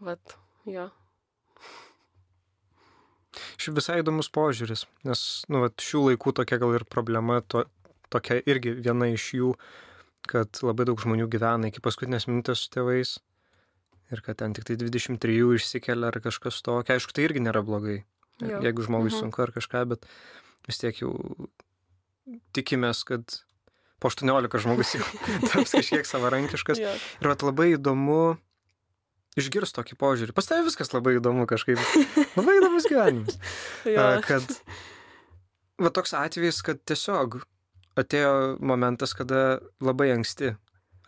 Vat, 0.00 0.36
jo. 0.64 0.86
Šiaip 3.60 3.76
visai 3.76 3.98
įdomus 4.00 4.30
požiūris, 4.32 4.86
nes, 5.06 5.20
nu, 5.52 5.60
vat, 5.64 5.82
šių 5.84 6.04
laikų 6.08 6.32
tokia 6.38 6.58
gal 6.62 6.72
ir 6.78 6.84
problema, 6.88 7.40
to, 7.42 7.64
tokia 8.14 8.38
irgi 8.48 8.72
viena 8.78 9.10
iš 9.12 9.26
jų, 9.36 9.50
kad 10.30 10.62
labai 10.66 10.86
daug 10.88 11.02
žmonių 11.02 11.26
gyvena 11.32 11.68
iki 11.70 11.82
paskutinės 11.84 12.26
minutės 12.30 12.64
su 12.64 12.72
tėvais 12.74 13.16
ir 14.14 14.22
kad 14.26 14.38
ten 14.40 14.54
tik 14.56 14.66
tai 14.70 14.78
23 14.80 15.36
išsikelia 15.58 16.10
ar 16.10 16.18
kažkas 16.24 16.62
tokio. 16.66 16.94
Aišku, 16.96 17.14
tai 17.14 17.26
irgi 17.28 17.42
nėra 17.44 17.62
blogai, 17.66 18.00
Jo. 18.40 18.62
jeigu 18.64 18.86
žmogui 18.86 19.10
Mhm. 19.12 19.18
sunku 19.20 19.42
ar 19.44 19.52
kažką, 19.54 19.84
bet 19.92 20.06
vis 20.66 20.78
tiek 20.78 20.96
jau 21.02 21.12
tikimės, 22.56 23.02
kad 23.08 23.40
po 24.00 24.10
18 24.10 24.62
žmogus 24.64 24.94
jau 24.96 25.06
taps 25.50 25.74
kažkiek 25.76 26.08
savarankiškas. 26.08 26.80
Jo. 26.80 26.94
Ir 27.20 27.32
vat 27.32 27.44
labai 27.44 27.74
įdomu 27.76 28.38
išgirsti 29.38 29.78
tokį 29.78 29.98
požiūrį. 30.00 30.34
Pas 30.36 30.48
tave 30.48 30.64
viskas 30.66 30.92
labai 30.94 31.18
įdomu 31.18 31.46
kažkaip. 31.50 31.80
Labai 32.38 32.56
įdomus 32.60 32.88
gyvenimas. 32.90 33.38
Jo. 33.90 34.00
A, 34.02 34.08
kad 34.24 34.44
va 35.80 35.92
toks 35.94 36.12
atvejis, 36.16 36.60
kad 36.66 36.80
tiesiog 36.84 37.40
atėjo 38.00 38.56
momentas, 38.60 39.14
kada 39.16 39.60
labai 39.82 40.10
anksti 40.14 40.54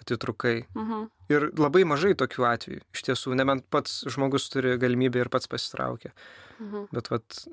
atitrukai. 0.02 0.62
Mhm. 0.74 1.08
Ir 1.32 1.48
labai 1.56 1.84
mažai 1.88 2.14
tokių 2.18 2.46
atvejų. 2.48 2.82
Iš 2.96 3.04
tiesų, 3.08 3.36
nebent 3.38 3.68
pats 3.72 4.02
žmogus 4.10 4.48
turi 4.52 4.74
galimybę 4.80 5.22
ir 5.22 5.30
pats 5.32 5.48
pasitraukia. 5.50 6.12
Mhm. 6.58 6.88
Bet 6.92 7.12
vat 7.12 7.44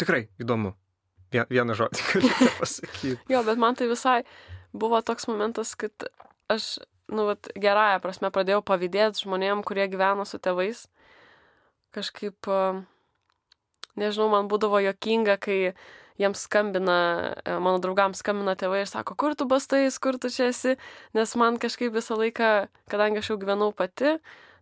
tikrai 0.00 0.26
įdomu. 0.42 0.74
Vie- 1.34 1.46
Vieną 1.50 1.74
žodį 1.78 2.04
galiu 2.12 2.52
pasakyti. 2.60 3.16
Jo, 3.32 3.42
bet 3.46 3.58
man 3.58 3.78
tai 3.78 3.88
visai 3.90 4.20
buvo 4.76 5.00
toks 5.02 5.26
momentas, 5.30 5.74
kad 5.78 6.08
aš, 6.52 6.76
nu, 7.10 7.26
vat, 7.30 7.48
gerąją 7.56 8.00
prasme 8.04 8.30
pradėjau 8.34 8.62
pavydėti 8.66 9.24
žmonėm, 9.24 9.64
kurie 9.66 9.86
gyvena 9.90 10.26
su 10.28 10.38
tėvais. 10.42 10.84
Kažkaip, 11.96 12.36
a, 12.52 12.84
nežinau, 13.96 14.28
man 14.32 14.50
būdavo 14.50 14.82
jokinga, 14.84 15.38
kai 15.40 15.72
jiems 16.20 16.46
skambina, 16.46 16.96
e, 17.44 17.56
mano 17.60 17.80
draugams 17.82 18.20
skambina 18.22 18.54
tėvai 18.56 18.82
ir 18.84 18.90
sako, 18.90 19.16
kur 19.20 19.34
tu 19.36 19.46
bastais, 19.48 19.98
kur 20.00 20.16
tu 20.20 20.30
čia 20.32 20.50
esi, 20.52 20.76
nes 21.16 21.34
man 21.36 21.58
kažkaip 21.60 21.92
visą 21.92 22.16
laiką, 22.16 22.50
kadangi 22.92 23.20
aš 23.20 23.32
jau 23.32 23.38
gyvenau 23.40 23.68
pati, 23.76 24.14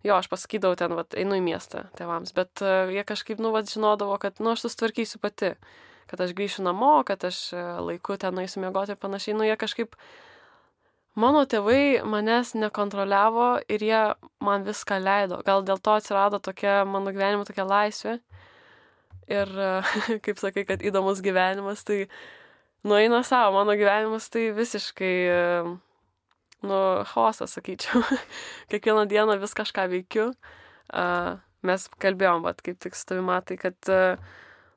jo, 0.07 0.17
aš 0.17 0.27
pasakydavau 0.33 0.79
ten, 0.79 0.95
vat, 0.99 1.15
einu 1.19 1.39
į 1.39 1.45
miestą 1.47 1.85
tėvams, 1.99 2.35
bet 2.35 2.63
uh, 2.63 2.91
jie 2.91 3.05
kažkaip, 3.07 3.39
nu, 3.43 3.53
vat, 3.55 3.71
žinodavo, 3.71 4.19
kad, 4.23 4.39
nu, 4.43 4.55
aš 4.55 4.67
susitvarkysiu 4.67 5.23
pati 5.23 5.53
kad 6.11 6.21
aš 6.21 6.35
grįšiu 6.37 6.65
namo, 6.67 6.99
kad 7.07 7.25
aš 7.25 7.53
e, 7.53 7.63
laiku 7.89 8.17
ten 8.21 8.39
eisiu 8.43 8.63
miegoti 8.65 8.95
ir 8.95 9.01
panašiai. 9.01 9.37
Nu, 9.39 9.47
jie 9.47 9.57
kažkaip, 9.61 9.97
mano 11.21 11.45
tėvai 11.49 12.05
manęs 12.09 12.55
nekontroliavo 12.59 13.49
ir 13.73 13.85
jie 13.85 14.03
man 14.45 14.67
viską 14.67 15.01
leido. 15.03 15.41
Gal 15.47 15.65
dėl 15.67 15.81
to 15.81 15.97
atsirado 15.99 16.41
tokia 16.43 16.83
mano 16.89 17.15
gyvenimo 17.15 17.47
tokia 17.49 17.67
laisvė. 17.69 18.19
Ir, 19.33 19.49
e, 19.49 19.73
kaip 20.25 20.43
sakai, 20.43 20.67
kad 20.69 20.85
įdomus 20.85 21.25
gyvenimas, 21.25 21.87
tai 21.89 22.05
nueina 22.85 23.23
savo, 23.25 23.57
mano 23.59 23.77
gyvenimas 23.81 24.29
tai 24.33 24.51
visiškai, 24.57 25.15
e, 25.33 25.41
nu, 26.65 26.81
chaosas, 27.15 27.57
sakyčiau. 27.57 28.05
Kiekvieną 28.73 29.09
dieną 29.09 29.41
vis 29.41 29.57
kažką 29.57 29.89
veikiu. 29.93 30.31
Mes 31.65 31.85
kalbėjom, 31.97 32.43
bet 32.45 32.61
kaip 32.61 32.77
tik 32.85 32.97
su 32.97 33.07
tavimi 33.09 33.25
matai, 33.31 33.57
kad 33.57 33.89
uh, 33.89 34.21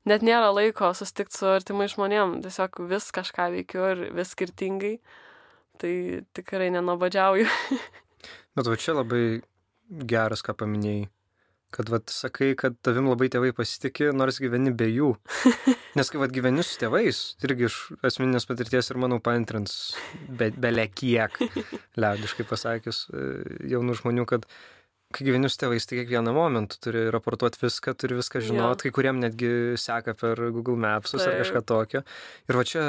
net 0.08 0.26
nėra 0.26 0.49
laiko 0.55 0.93
susitikti 0.97 1.39
su 1.39 1.49
artimai 1.51 1.89
žmonėm, 1.91 2.39
tiesiog 2.45 2.82
vis 2.89 3.12
kažką 3.16 3.51
veikiu 3.55 3.86
ir 3.91 4.03
vis 4.18 4.34
skirtingai. 4.36 4.97
Tai 5.78 5.93
tikrai 6.34 6.72
nenobadžiauju. 6.74 7.45
Bet 8.58 8.66
va 8.66 8.80
čia 8.82 8.97
labai 8.97 9.22
geras, 10.10 10.41
ką 10.45 10.55
paminėjai. 10.58 11.05
Kad 11.76 11.89
vat 11.91 12.08
sakai, 12.10 12.53
kad 12.55 12.78
tavim 12.82 13.10
labai 13.12 13.28
tėvai 13.30 13.51
pasitikė, 13.53 14.14
nors 14.16 14.39
gyveni 14.39 14.72
be 14.74 14.88
jų. 14.88 15.12
Nes 15.99 16.10
kai 16.10 16.22
vat 16.22 16.32
gyveni 16.34 16.64
su 16.64 16.80
tėvais, 16.80 17.20
irgi 17.43 17.68
iš 17.68 17.80
asmeninės 18.08 18.47
patirties 18.47 18.88
ir 18.89 18.99
manau 19.03 19.20
paantrins 19.24 19.76
be, 20.30 20.47
bele 20.55 20.88
kiek, 20.88 21.36
liaudiškai 22.01 22.47
pasakius, 22.47 23.03
e, 23.12 23.28
jaunų 23.74 23.97
žmonių, 23.99 24.26
kad 24.32 24.47
kai 25.16 25.28
gyveni 25.28 25.49
su 25.51 25.60
tėvais, 25.62 25.86
tai 25.88 26.01
kiekvieną 26.01 26.34
momentą 26.36 26.80
turi 26.84 27.05
raportuoti 27.14 27.62
viską, 27.62 27.93
turi 27.99 28.18
viską 28.20 28.41
žinot, 28.43 28.76
Jo. 28.76 28.82
kai 28.84 28.91
kuriem 28.95 29.22
netgi 29.24 29.51
seka 29.80 30.14
per 30.20 30.41
Google 30.51 30.76
Mapsus 30.80 31.24
ar 31.24 31.32
Taip. 31.36 31.45
kažką 31.45 31.62
tokio. 31.70 32.01
Ir 32.49 32.60
va 32.60 32.66
čia 32.68 32.84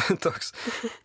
toks 0.24 0.52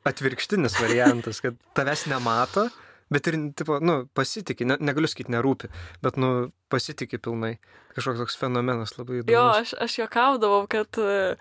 atvirkštinis 0.10 0.80
variantas, 0.82 1.42
kad 1.44 1.58
tavęs 1.78 2.08
nemato, 2.10 2.68
bet 3.14 3.30
ir, 3.30 3.38
tipo, 3.58 3.78
nu, 3.84 4.06
pasitikė, 4.18 4.66
ne, 4.66 4.80
negaliu 4.82 5.10
sakyti, 5.12 5.34
nerūpi, 5.36 5.70
bet, 6.06 6.18
nu, 6.22 6.50
pasitikė 6.74 7.22
pilnai. 7.22 7.56
Kažkoks 7.96 8.24
toks 8.24 8.40
fenomenas 8.42 8.98
labai 8.98 9.22
įdomus. 9.22 9.32
Jo, 9.36 9.46
aš, 9.54 9.76
aš 9.86 10.00
juokaudavau, 10.02 10.66
kad 10.72 10.98
e, 11.00 11.36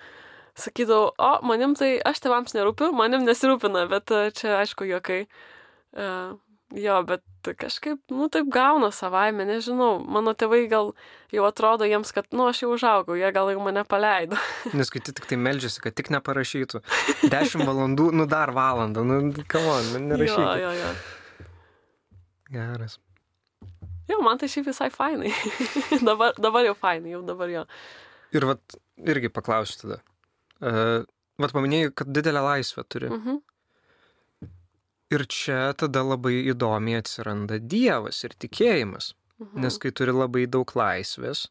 sakydavau, 0.61 1.15
o 1.17 1.33
manim 1.49 1.73
tai 1.79 1.97
aš 2.05 2.21
tėvams 2.23 2.55
nerūpiu, 2.55 2.93
manim 2.95 3.25
nesirūpina, 3.27 3.89
bet 3.91 4.13
e, 4.15 4.29
čia 4.37 4.59
aišku 4.61 4.87
juokai. 4.87 5.25
Uh, 5.95 6.35
jo, 6.75 6.97
bet 7.07 7.55
kažkaip, 7.61 8.01
nu 8.11 8.29
taip 8.33 8.49
gauna 8.53 8.91
savaime, 8.95 9.47
nežinau. 9.49 9.99
Mano 10.01 10.35
tėvai 10.39 10.65
gal 10.71 10.93
jau 11.35 11.47
atrodo 11.49 11.87
jiems, 11.89 12.13
kad, 12.17 12.29
nu 12.35 12.49
aš 12.49 12.65
jau 12.65 12.73
užaugau, 12.75 13.17
jie 13.19 13.31
gal 13.35 13.51
jau 13.53 13.63
mane 13.65 13.85
paleido. 13.89 14.39
Nes 14.79 14.93
kiti 14.93 15.15
tik 15.17 15.29
tai 15.31 15.39
meldžiasi, 15.41 15.83
kad 15.85 15.97
tik 15.97 16.11
neparašytų. 16.15 16.83
Dešimt 17.35 17.67
valandų, 17.69 18.11
nu 18.17 18.29
dar 18.31 18.55
valandą, 18.57 19.05
nu, 19.07 19.21
kamon, 19.51 19.93
jo, 19.95 20.05
nerašyk. 20.11 20.47
jo, 20.63 20.77
jo. 20.81 20.93
Geras. 22.55 22.99
Jo, 24.11 24.21
man 24.25 24.39
tai 24.41 24.51
šiaip 24.53 24.69
visai 24.69 24.91
fainai. 24.93 25.33
dabar, 26.09 26.37
dabar 26.41 26.67
jau 26.67 26.77
fainai, 26.77 27.15
jau 27.15 27.23
dabar 27.25 27.53
jo. 27.53 27.65
Ir 28.37 28.47
vat, 28.51 28.79
irgi 29.01 29.31
paklausiu 29.33 29.81
tada. 29.81 30.01
Uh, 30.65 31.03
vat 31.41 31.55
paminėjai, 31.55 31.93
kad 31.97 32.11
didelę 32.13 32.43
laisvę 32.45 32.85
turi. 32.89 33.11
Mhm. 33.13 33.41
Ir 35.13 35.27
čia 35.29 35.75
tada 35.77 36.01
labai 36.03 36.39
įdomiai 36.49 37.03
atsiranda 37.03 37.59
Dievas 37.61 38.23
ir 38.25 38.33
tikėjimas. 38.41 39.13
Mhm. 39.43 39.61
Nes 39.67 39.77
kai 39.83 39.91
turi 39.91 40.15
labai 40.15 40.47
daug 40.47 40.71
laisvės, 40.79 41.49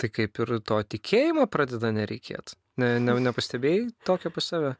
tai 0.00 0.08
kaip 0.08 0.40
ir 0.42 0.58
to 0.64 0.80
tikėjimo 0.94 1.46
pradeda 1.50 1.92
nereikėti. 1.94 2.56
Ne, 2.78 2.96
ne, 3.02 3.16
nepastebėjai 3.28 3.88
tokio 4.06 4.30
pas 4.34 4.46
save? 4.52 4.76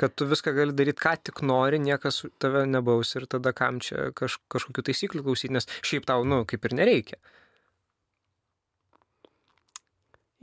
Kad 0.00 0.12
tu 0.14 0.26
viską 0.28 0.52
gali 0.52 0.74
daryti, 0.76 1.00
ką 1.00 1.14
tik 1.28 1.40
nori, 1.46 1.80
niekas 1.82 2.20
tave 2.42 2.66
nebaus 2.68 3.14
ir 3.16 3.24
tada 3.32 3.52
kam 3.56 3.80
čia 3.80 4.10
kaž, 4.16 4.36
kažkokių 4.52 4.84
taisyklių 4.90 5.24
klausyti, 5.24 5.54
nes 5.56 5.68
šiaip 5.80 6.06
tau, 6.08 6.24
nu, 6.28 6.42
kaip 6.48 6.68
ir 6.68 6.76
nereikia. 6.76 7.18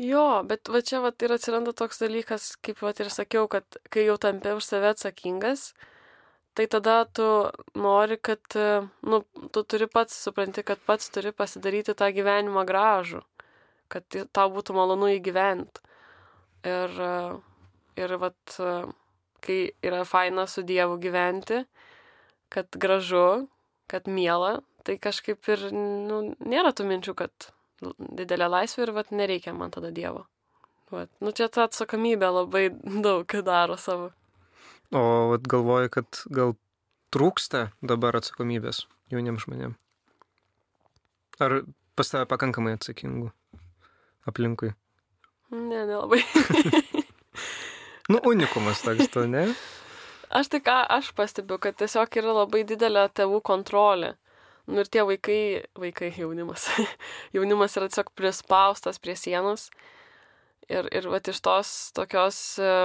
Jo, 0.02 0.42
bet 0.50 0.72
va 0.74 0.82
čia 0.82 1.04
va 1.04 1.14
ir 1.22 1.36
atsiranda 1.36 1.72
toks 1.78 2.02
dalykas, 2.02 2.56
kaip 2.66 2.82
va 2.82 2.92
ir 2.98 3.12
sakiau, 3.14 3.46
kad 3.48 3.78
kai 3.94 4.08
jau 4.08 4.18
tampi 4.18 4.56
už 4.58 4.66
save 4.66 4.90
atsakingas, 4.90 5.70
tai 6.54 6.68
tada 6.72 7.04
tu 7.06 7.28
nori, 7.80 8.18
kad, 8.22 8.58
nu, 9.02 9.22
tu 9.52 9.64
turi 9.64 9.88
pats, 9.92 10.18
supranti, 10.26 10.64
kad 10.66 10.82
pats 10.86 11.10
turi 11.14 11.34
pasidaryti 11.36 11.96
tą 11.98 12.10
gyvenimą 12.14 12.66
gražų, 12.70 13.24
kad 13.94 14.20
tau 14.34 14.52
būtų 14.54 14.76
malonu 14.78 15.10
įgyventi. 15.16 15.82
Ir, 16.64 16.94
ir 18.00 18.14
vat, 18.22 18.58
kai 19.44 19.58
yra 19.84 20.04
faina 20.08 20.46
su 20.48 20.64
Dievu 20.64 20.96
gyventi, 21.02 21.64
kad 22.54 22.70
gražu, 22.80 23.50
kad 23.92 24.08
miela, 24.08 24.62
tai 24.88 24.96
kažkaip 25.02 25.50
ir, 25.52 25.68
nu, 25.74 26.22
nėra 26.40 26.72
tų 26.76 26.88
minčių, 26.88 27.18
kad 27.18 27.50
didelė 27.98 28.48
laisvė 28.52 28.88
ir 28.88 28.94
vat 28.96 29.12
nereikia 29.12 29.54
man 29.58 29.74
tada 29.74 29.92
Dievo. 29.92 30.26
Vat. 30.94 31.10
Nu 31.24 31.34
čia 31.36 31.50
ta 31.50 31.66
atsakomybė 31.68 32.30
labai 32.30 32.68
daug 33.06 33.40
daro 33.46 33.78
savo. 33.80 34.12
O 34.94 35.38
galvoju, 35.50 35.90
kad 35.94 36.24
gal 36.30 36.54
trūksta 37.14 37.68
dabar 37.82 38.18
atsakomybės 38.20 38.84
jauniems 39.14 39.48
žmonėms. 39.48 39.80
Ar 41.42 41.64
pas 41.98 42.10
tave 42.14 42.28
pakankamai 42.30 42.76
atsakingų 42.78 43.32
aplinkui? 44.30 44.74
Ne, 45.54 45.86
nelabai. 45.90 46.22
Nu, 48.12 48.20
unikumas 48.28 48.82
toks, 48.84 49.08
tu, 49.08 49.22
ne? 49.32 49.46
Aš 50.34 50.50
tai 50.52 50.60
ką 50.66 50.76
aš 50.92 51.14
pastebiu, 51.16 51.56
kad 51.62 51.78
tiesiog 51.80 52.18
yra 52.20 52.34
labai 52.36 52.66
didelė 52.68 53.06
tėvų 53.16 53.40
kontrolė. 53.48 54.10
Nu 54.68 54.84
ir 54.84 54.90
tie 54.92 55.06
vaikai, 55.08 55.64
vaikai 55.80 56.10
jaunimas. 56.18 56.68
jaunimas 57.36 57.78
yra 57.80 57.88
tiesiog 57.88 58.12
prispaustas 58.20 59.00
prie 59.00 59.16
sienos. 59.20 59.70
Ir, 60.68 60.88
ir 60.92 61.08
vat 61.12 61.28
iš 61.32 61.40
tos 61.44 61.72
tokios, 61.96 62.42
e, 62.60 62.76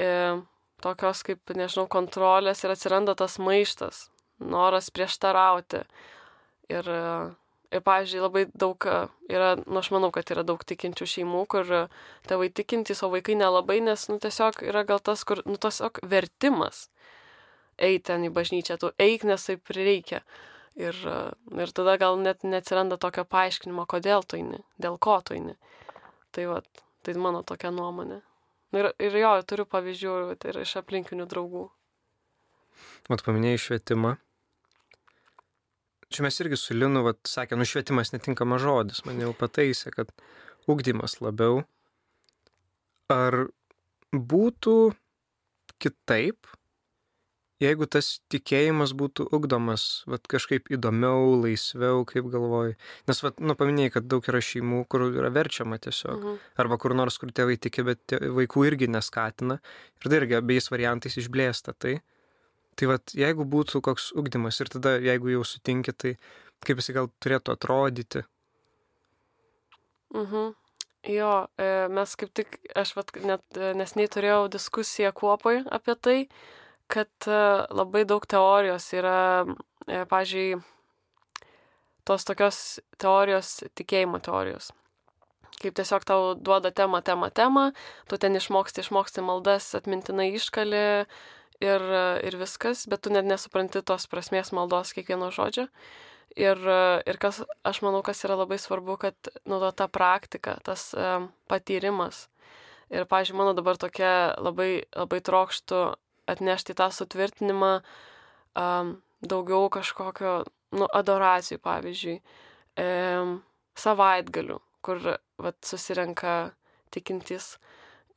e, 0.00 0.08
tokios 0.82 1.22
kaip, 1.26 1.54
nežinau, 1.56 1.86
kontrolės 1.90 2.64
ir 2.64 2.74
atsiranda 2.74 3.14
tas 3.18 3.38
maištas, 3.42 4.06
noras 4.42 4.90
prieštarauti. 4.94 5.82
Ir, 6.72 6.88
e, 6.88 7.02
ir, 7.72 7.82
pavyzdžiui, 7.86 8.22
labai 8.22 8.44
daug 8.52 8.86
e, 8.88 8.96
yra, 9.32 9.54
nu, 9.64 9.80
aš 9.80 9.92
manau, 9.94 10.12
kad 10.14 10.30
yra 10.34 10.44
daug 10.46 10.62
tikinčių 10.66 11.08
šeimų, 11.16 11.42
kur 11.52 11.68
e, 11.68 11.82
tėvai 12.30 12.50
tikintys, 12.54 13.04
o 13.06 13.10
vaikai 13.12 13.36
nelabai, 13.38 13.80
nes, 13.84 14.06
nu, 14.10 14.18
tiesiog 14.22 14.62
yra 14.68 14.86
gal 14.88 15.02
tas, 15.04 15.26
kur, 15.28 15.44
nu, 15.48 15.58
tiesiog 15.60 16.02
vertimas 16.08 16.88
eiti 17.82 18.08
ten 18.10 18.26
į 18.26 18.32
bažnyčią, 18.34 18.78
tu 18.78 18.92
eik, 19.00 19.26
nes 19.26 19.46
taip 19.48 19.70
reikia. 19.74 20.22
Ir, 20.78 20.96
ir 21.60 21.72
tada 21.76 21.98
gal 22.00 22.16
net 22.16 22.46
neatsiranda 22.48 22.96
tokio 23.00 23.26
paaiškinimo, 23.28 23.84
kodėl 23.90 24.24
tu 24.24 24.38
eini, 24.38 24.62
dėl 24.80 24.96
ko 25.02 25.18
tu 25.20 25.36
eini. 25.36 25.58
Tai 26.32 26.46
va, 26.48 26.62
tai 27.04 27.12
mano 27.20 27.42
tokia 27.44 27.72
nuomonė. 27.74 28.22
Ir, 28.72 28.88
ir 29.04 29.16
jo, 29.20 29.32
turiu 29.44 29.68
pavyzdžių 29.68 30.18
ir 30.48 30.60
iš 30.64 30.76
aplinkinių 30.80 31.28
draugų. 31.28 31.66
Mat 33.12 33.24
paminėjai 33.26 33.64
švietimą 33.66 34.16
čia 36.12 36.22
mes 36.22 36.40
irgi 36.40 36.58
su 36.60 36.76
Linu, 36.76 37.02
vat, 37.06 37.20
sakė, 37.28 37.56
nu 37.56 37.66
švietimas 37.68 38.12
netinkamas 38.12 38.62
žodis, 38.62 39.02
man 39.08 39.20
jau 39.22 39.32
pataisė, 39.36 39.92
kad 39.94 40.12
ugdymas 40.70 41.18
labiau. 41.24 41.62
Ar 43.12 43.46
būtų 44.12 44.76
kitaip, 45.82 46.48
jeigu 47.62 47.86
tas 47.90 48.08
tikėjimas 48.32 48.92
būtų 48.98 49.28
ugdomas, 49.34 50.02
vat, 50.10 50.26
kažkaip 50.30 50.70
įdomiau, 50.74 51.36
laisviau, 51.44 52.02
kaip 52.08 52.28
galvoju. 52.32 52.76
Nes, 53.08 53.22
vat, 53.24 53.40
nu, 53.40 53.56
paminėjai, 53.58 53.94
kad 53.96 54.08
daug 54.10 54.26
yra 54.28 54.42
šeimų, 54.42 54.82
kur 54.90 55.06
yra 55.08 55.30
verčiama 55.34 55.78
tiesiog. 55.82 56.16
Mhm. 56.18 56.40
Arba 56.64 56.78
kur 56.82 56.96
nors, 56.98 57.18
kur 57.22 57.32
tėvai 57.34 57.58
tiki, 57.62 57.86
bet 57.86 58.16
vaikų 58.38 58.66
irgi 58.70 58.90
neskatina. 58.90 59.60
Ir 60.02 60.08
tai 60.08 60.22
irgi 60.22 60.38
abiejais 60.40 60.70
variantais 60.74 61.18
išblėsta 61.22 61.76
tai. 61.78 62.00
Tai 62.78 62.88
vad, 62.88 63.12
jeigu 63.16 63.44
būtų 63.48 63.82
koks 63.84 64.12
ugdymas 64.16 64.58
ir 64.64 64.72
tada, 64.72 64.96
jeigu 65.02 65.34
jau 65.34 65.44
sutinki, 65.44 65.92
tai 65.92 66.16
kaip 66.64 66.80
jisai 66.80 66.96
gal 66.96 67.10
turėtų 67.22 67.56
atrodyti? 67.56 68.24
Mhm. 70.16 70.52
Jo, 71.10 71.48
e, 71.58 71.88
mes 71.90 72.12
kaip 72.14 72.30
tik, 72.30 72.60
aš 72.78 72.92
vat, 72.94 73.10
net 73.26 73.58
e, 73.58 73.72
nesnei 73.74 74.06
turėjau 74.06 74.46
diskusiją 74.52 75.10
kuopai 75.18 75.56
apie 75.66 75.96
tai, 75.98 76.18
kad 76.92 77.28
e, 77.28 77.40
labai 77.72 78.04
daug 78.08 78.26
teorijos 78.28 78.90
yra, 78.96 79.16
pažiūrėjau, 80.10 80.62
tos 82.08 82.24
tokios 82.28 82.62
teorijos, 83.00 83.60
tikėjimo 83.78 84.20
teorijos. 84.22 84.70
Kaip 85.62 85.76
tiesiog 85.78 86.04
tau 86.06 86.32
duoda 86.34 86.72
temą, 86.74 87.02
temą, 87.06 87.28
temą, 87.30 87.68
tu 88.10 88.18
ten 88.18 88.34
išmoksti, 88.34 88.82
išmoksti 88.82 89.22
maldas, 89.22 89.68
atmintinai 89.78 90.32
iškali, 90.34 90.82
ir, 91.62 91.84
ir 92.26 92.38
viskas, 92.40 92.86
bet 92.90 93.04
tu 93.04 93.12
net 93.14 93.26
nesupranti 93.28 93.82
tos 93.86 94.08
prasmės 94.10 94.52
maldos 94.56 94.92
kiekvieno 94.96 95.30
žodžio. 95.34 95.68
Ir, 96.32 96.58
ir 97.04 97.18
kas, 97.20 97.42
aš 97.68 97.82
manau, 97.84 98.00
kas 98.04 98.24
yra 98.24 98.38
labai 98.40 98.56
svarbu, 98.60 98.96
kad 99.00 99.32
nu, 99.48 99.60
ta 99.76 99.88
praktika, 99.92 100.56
tas 100.64 100.90
um, 100.96 101.28
patyrimas. 101.50 102.26
Ir, 102.92 103.04
pažiūrėjau, 103.08 103.38
mano 103.38 103.52
dabar 103.56 103.76
tokia 103.80 104.32
labai, 104.40 104.84
labai 104.96 105.20
trokštų 105.24 105.82
atnešti 106.30 106.76
tą 106.78 106.90
sutvirtinimą 106.94 107.72
um, 108.58 108.96
daugiau 109.22 109.68
kažkokio, 109.72 110.42
nu, 110.76 110.88
adoracijų, 110.92 111.60
pavyzdžiui, 111.62 112.16
um, 112.82 113.36
savaitgalių, 113.78 114.58
kur, 114.84 115.02
vat, 115.42 115.58
susirenka 115.66 116.52
tikintys 116.92 117.56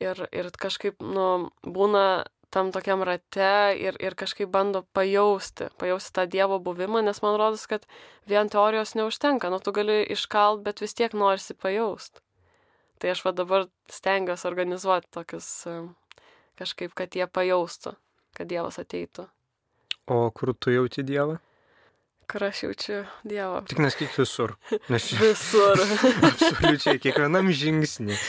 ir, 0.04 0.26
ir 0.36 0.52
kažkaip, 0.60 1.00
nu, 1.04 1.52
būna 1.64 2.26
tam 2.56 2.72
tokiam 2.72 3.04
rate 3.04 3.76
ir, 3.82 3.98
ir 4.00 4.16
kažkaip 4.16 4.48
bando 4.52 4.86
pajausti, 4.96 5.68
pajausti 5.80 6.14
tą 6.16 6.24
Dievo 6.32 6.60
buvimą, 6.64 7.02
nes 7.04 7.20
man 7.24 7.36
rodos, 7.40 7.66
kad 7.68 7.84
vien 8.30 8.50
teorijos 8.52 8.96
neužtenka, 8.96 9.50
nu 9.52 9.60
tu 9.60 9.74
gali 9.76 10.04
iškalt, 10.16 10.64
bet 10.64 10.80
vis 10.84 10.96
tiek 10.96 11.16
norisi 11.18 11.58
pajausti. 11.58 12.24
Tai 13.02 13.12
aš 13.12 13.26
va 13.26 13.34
dabar 13.36 13.68
stengiuosi 13.92 14.48
organizuoti 14.48 15.12
tokius 15.12 15.50
kažkaip, 16.60 16.94
kad 16.98 17.16
jie 17.16 17.28
pajaustų, 17.28 17.96
kad 18.38 18.52
Dievas 18.52 18.80
ateitų. 18.82 19.28
O 20.12 20.26
kur 20.36 20.54
tu 20.58 20.74
jauti 20.74 21.06
Dievą? 21.06 21.40
Kur 22.30 22.48
aš 22.48 22.66
jaučiu 22.66 23.04
Dievą. 23.26 23.62
Tik 23.70 23.82
nesakyk 23.86 24.18
visur. 24.18 24.56
Nes... 24.90 25.12
visur. 25.22 25.82
Absoliučiai, 26.32 27.02
kiekvienam 27.02 27.52
žingsnį 27.54 28.20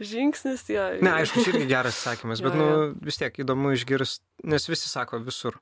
žingsnis, 0.00 0.66
jo. 0.68 0.84
Ne, 1.00 1.12
aišku, 1.20 1.42
čia 1.44 1.54
irgi 1.54 1.68
geras 1.70 1.98
sakymas, 2.04 2.42
bet, 2.44 2.54
jo, 2.54 2.60
nu, 2.60 2.66
jo. 2.68 2.88
vis 3.06 3.18
tiek 3.20 3.40
įdomu 3.42 3.72
išgirsti, 3.76 4.24
nes 4.52 4.68
visi 4.68 4.90
sako 4.90 5.20
visur. 5.24 5.58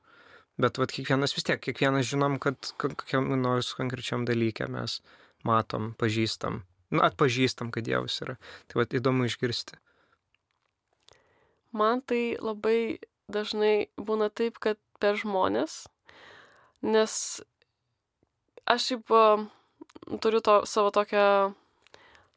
Bet, 0.61 0.79
vat, 0.79 0.93
kiekvienas 0.95 1.35
vis 1.35 1.47
tiek, 1.47 1.59
kiekvienas 1.61 2.07
žinom, 2.07 2.37
kad 2.43 2.71
kokiam 2.79 3.27
nors 3.41 3.73
konkrečiam 3.75 4.23
dalykė 4.27 4.69
mes 4.71 5.01
matom, 5.47 5.93
pažįstam, 5.99 6.61
nu, 6.95 7.03
atpažįstam, 7.03 7.73
kad 7.75 7.87
Dievas 7.87 8.17
yra. 8.23 8.37
Tai, 8.69 8.79
vat, 8.81 8.95
įdomu 8.95 9.27
išgirsti. 9.29 9.79
Man 11.75 12.01
tai 12.01 12.37
labai 12.39 13.01
dažnai 13.31 13.89
būna 13.99 14.29
taip, 14.31 14.61
kad 14.63 14.79
per 15.01 15.19
žmonės, 15.19 15.85
nes 16.85 17.13
aš 18.65 18.87
šiaip 18.89 19.13
turiu 20.23 20.41
to, 20.45 20.61
savo 20.69 20.91
tokią 20.95 21.53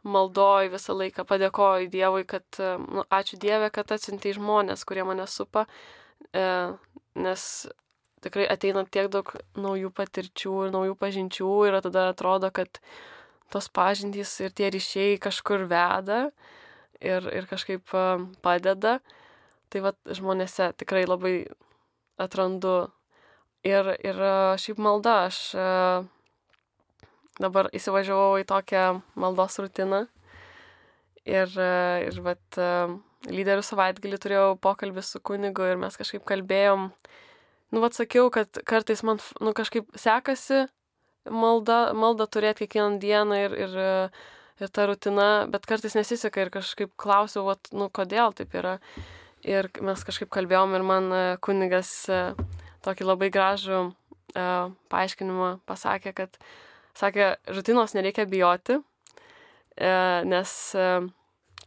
maldoj 0.08 0.70
visą 0.72 0.94
laiką 0.96 1.24
padėkoju 1.28 1.90
Dievui, 1.92 2.24
kad, 2.28 2.46
e, 2.60 2.76
nu, 2.78 3.04
ačiū 3.10 3.38
Dieve, 3.40 3.70
kad 3.74 3.90
atsiuntė 3.92 4.34
žmonės, 4.36 4.84
kurie 4.88 5.04
mane 5.04 5.26
supa, 5.26 5.66
e, 6.32 6.44
nes 7.18 7.44
tikrai 8.24 8.46
ateina 8.50 8.84
tiek 8.84 9.10
daug 9.12 9.30
naujų 9.58 9.92
patirčių 9.94 10.54
ir 10.66 10.74
naujų 10.74 10.96
pažinčių 10.98 11.52
ir 11.68 11.80
tada 11.84 12.08
atrodo, 12.12 12.50
kad 12.50 12.80
tos 13.52 13.68
pažintys 13.68 14.32
ir 14.44 14.52
tie 14.52 14.70
ryšiai 14.74 15.18
kažkur 15.22 15.66
veda 15.70 16.28
ir, 17.00 17.28
ir 17.34 17.48
kažkaip 17.50 17.94
e, 17.94 18.06
padeda. 18.42 18.98
Tai 19.68 19.82
vad 19.84 19.98
žmonėse 20.06 20.70
tikrai 20.80 21.04
labai 21.06 21.34
atrandu. 22.20 22.88
Ir, 23.66 23.90
ir 24.06 24.22
e, 24.22 24.32
šiaip 24.62 24.78
malda, 24.80 25.16
aš 25.28 25.38
dabar 27.42 27.68
įsivažiavau 27.74 28.38
į 28.40 28.46
tokią 28.48 28.84
maldos 29.18 29.58
rutiną. 29.62 30.06
Ir, 31.28 31.52
ir 32.08 32.20
vat, 32.24 32.58
lyderių 33.26 33.64
savaitgalį 33.66 34.18
turėjau 34.22 34.48
pokalbį 34.62 35.04
su 35.04 35.20
kunigu 35.20 35.66
ir 35.66 35.80
mes 35.80 35.98
kažkaip 35.98 36.24
kalbėjom. 36.28 36.88
Nu, 37.74 37.82
vat 37.84 37.96
sakiau, 37.98 38.30
kad 38.32 38.62
kartais 38.68 39.02
man, 39.04 39.20
nu, 39.44 39.52
kažkaip 39.56 39.90
sekasi 39.98 40.64
malda, 41.28 41.92
malda 41.92 42.26
turėti 42.30 42.64
kiekvieną 42.64 43.00
dieną 43.02 43.40
ir, 43.44 43.56
ir, 43.66 43.78
ir 44.62 44.72
ta 44.72 44.86
rutina, 44.88 45.28
bet 45.52 45.66
kartais 45.68 45.96
nesiseka 45.98 46.46
ir 46.46 46.52
kažkaip 46.54 46.94
klausiau, 47.00 47.44
vat, 47.50 47.68
nu, 47.76 47.90
kodėl 47.92 48.32
taip 48.38 48.56
yra. 48.56 48.78
Ir 49.48 49.70
mes 49.80 50.04
kažkaip 50.04 50.28
kalbėjom 50.34 50.74
ir 50.76 50.84
man 50.84 51.12
kunigas 51.44 51.92
tokį 52.84 53.06
labai 53.06 53.30
gražų 53.32 53.78
uh, 53.88 53.94
paaiškinimą 54.92 55.58
pasakė, 55.66 56.12
kad 56.12 56.36
sakė, 56.98 57.36
rutinos 57.54 57.94
nereikia 57.94 58.26
bijoti, 58.26 58.78
e, 59.76 59.90
nes 60.26 60.54
e, 60.74 60.88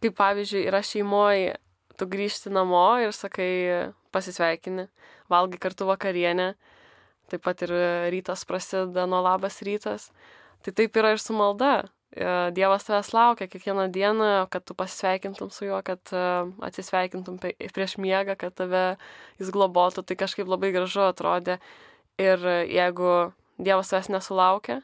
kaip 0.02 0.18
pavyzdžiui 0.18 0.66
yra 0.68 0.82
šeimoje, 0.84 1.56
tu 1.98 2.08
grįžti 2.10 2.52
namo 2.52 2.84
ir 3.04 3.14
sakai 3.16 3.92
pasisveikini, 4.12 4.88
valgai 5.32 5.60
kartu 5.62 5.88
vakarienę, 5.88 6.54
taip 7.32 7.44
pat 7.46 7.64
ir 7.64 7.74
rytas 8.12 8.44
prasideda 8.48 9.08
nuo 9.08 9.22
labas 9.24 9.62
rytas. 9.64 10.10
Tai 10.62 10.74
taip 10.78 10.98
yra 11.00 11.14
ir 11.16 11.22
su 11.22 11.34
malda. 11.34 11.88
E, 12.12 12.52
Dievas 12.56 12.86
tavęs 12.88 13.14
laukia 13.16 13.48
kiekvieną 13.48 13.88
dieną, 13.92 14.30
kad 14.52 14.66
tu 14.68 14.76
pasisveikintum 14.76 15.52
su 15.52 15.66
juo, 15.66 15.80
kad 15.84 16.14
atsisveikintum 16.62 17.40
prieš 17.76 17.98
miegą, 17.98 18.36
kad 18.36 18.56
tave 18.56 18.86
jis 19.40 19.52
globotų. 19.54 20.04
Tai 20.04 20.20
kažkaip 20.20 20.48
labai 20.48 20.74
gražu 20.76 21.06
atrodė. 21.08 21.60
Ir 22.20 22.44
jeigu 22.68 23.32
Dievas 23.62 23.92
tavęs 23.94 24.12
nesulaukia, 24.12 24.82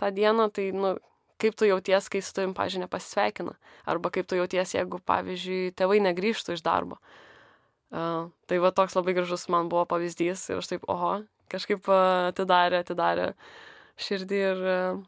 tą 0.00 0.10
dieną, 0.14 0.48
tai, 0.54 0.70
nu, 0.72 0.96
kaip 1.42 1.56
tu 1.58 1.66
jauties, 1.66 2.08
kai 2.10 2.22
su 2.22 2.34
tavim, 2.36 2.54
pažiūrėjau, 2.56 2.86
nepasisveikina. 2.86 3.54
Arba 3.88 4.12
kaip 4.14 4.28
tu 4.30 4.38
jauties, 4.38 4.76
jeigu, 4.76 5.00
pavyzdžiui, 5.08 5.74
tėvai 5.78 5.98
negrįžtų 6.06 6.56
iš 6.56 6.64
darbo. 6.66 6.98
Uh, 7.92 8.30
tai 8.48 8.56
va 8.62 8.70
toks 8.72 8.94
labai 8.96 9.12
gražus 9.18 9.50
man 9.52 9.68
buvo 9.68 9.84
pavyzdys 9.90 10.46
ir 10.48 10.62
aš 10.62 10.70
taip, 10.70 10.86
oho, 10.88 11.10
kažkaip 11.52 11.90
atidarė, 11.92 12.80
atidarė 12.80 13.26
širdį 14.00 14.38
ir, 14.40 14.62
uh, 14.64 15.02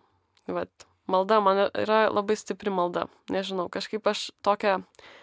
va, 0.53 0.67
malda 1.11 1.41
man 1.45 1.67
yra 1.69 2.05
labai 2.13 2.37
stipri 2.39 2.73
malda. 2.73 3.07
Nežinau, 3.33 3.69
kažkaip 3.73 4.07
aš 4.11 4.29
tokia, 4.45 4.79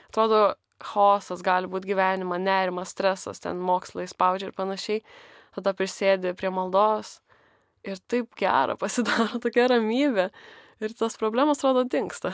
atrodo, 0.10 0.54
chaosas 0.82 1.44
gali 1.46 1.70
būti 1.70 1.92
gyvenime, 1.92 2.40
nerimas, 2.42 2.94
stresas, 2.96 3.42
ten 3.42 3.62
mokslai 3.62 4.08
spaudžia 4.10 4.50
ir 4.50 4.58
panašiai. 4.58 5.04
Tada 5.56 5.74
prisėdi 5.76 6.32
prie 6.38 6.52
maldos 6.54 7.20
ir 7.88 8.00
taip 8.12 8.34
gera 8.40 8.78
pasidaro, 8.82 9.42
tokia 9.44 9.68
ramybė. 9.72 10.30
Ir 10.82 10.96
tos 10.98 11.18
problemos, 11.22 11.60
atrodo, 11.60 11.84
dinksta. 11.86 12.34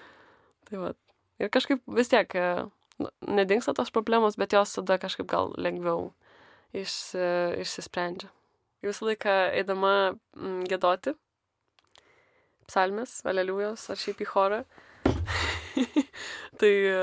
tai 0.68 0.80
va. 0.80 0.94
Ir 1.42 1.50
kažkaip 1.52 1.82
vis 1.98 2.08
tiek 2.08 2.30
e, 2.38 2.46
nu, 3.02 3.10
nedingsta 3.26 3.74
tos 3.76 3.90
problemos, 3.92 4.38
bet 4.40 4.54
jos 4.56 4.76
tada 4.78 4.96
kažkaip 5.02 5.26
gal 5.28 5.52
lengviau 5.60 6.12
išsi, 6.72 7.26
išsisprendžia. 7.60 8.30
Visą 8.84 9.08
laiką 9.08 9.34
eidama 9.56 9.92
gėdoti, 10.68 11.14
psalmės, 12.68 13.18
aleliujos 13.28 13.88
ar 13.92 14.00
šiaip 14.00 14.22
į 14.24 14.28
chorą. 14.30 14.60
tai 16.60 16.72
e, 16.90 17.00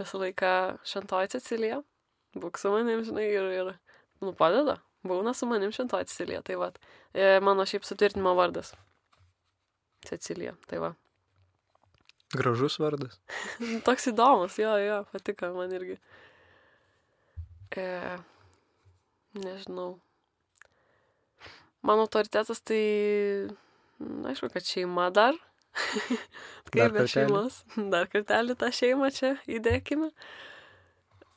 visą 0.00 0.20
laiką 0.22 0.52
šentoji 0.88 1.32
Cecilija, 1.36 1.80
būk 2.38 2.60
su 2.60 2.72
manim, 2.72 3.02
žinai, 3.06 3.26
ir, 3.32 3.50
ir 3.56 3.72
nu, 4.24 4.32
padeda. 4.36 4.78
Būna 5.06 5.32
su 5.36 5.48
manim 5.48 5.72
šentoji 5.72 6.08
Cecilija, 6.10 6.42
tai 6.44 6.58
va. 6.60 6.70
E, 7.16 7.38
mano 7.44 7.64
šiaip 7.68 7.86
sutvirtinimo 7.88 8.34
vardas. 8.36 8.74
Cecilija, 10.06 10.56
tai 10.68 10.80
va. 10.82 10.94
Gražus 12.36 12.78
vardas. 12.78 13.18
Toks 13.86 14.10
įdomus, 14.12 14.58
jo, 14.60 14.74
jo, 14.78 15.00
patiko 15.10 15.50
man 15.56 15.72
irgi. 15.74 15.96
E, 17.74 17.86
nežinau. 19.40 19.96
Mano 21.82 22.04
autoritetas 22.04 22.60
tai, 22.60 23.48
na, 24.00 24.32
aišku, 24.32 24.50
kad 24.52 24.66
šeima 24.66 25.10
dar. 25.14 25.36
Kaip 26.72 26.94
be 26.94 27.06
šeimos. 27.10 27.62
Dar 27.92 28.08
kartelį 28.10 28.56
tą 28.58 28.70
šeimą 28.74 29.10
čia 29.14 29.34
įdėkime. 29.50 30.10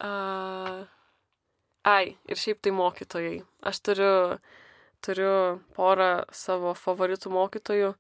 Uh, 0.04 0.84
ai, 1.88 2.16
ir 2.28 2.40
šiaip 2.40 2.64
tai 2.64 2.74
mokytojai. 2.76 3.38
Aš 3.70 3.84
turiu, 3.86 4.16
turiu 5.06 5.36
porą 5.78 6.26
savo 6.36 6.74
favoritų 6.78 7.32
mokytojų, 7.34 7.94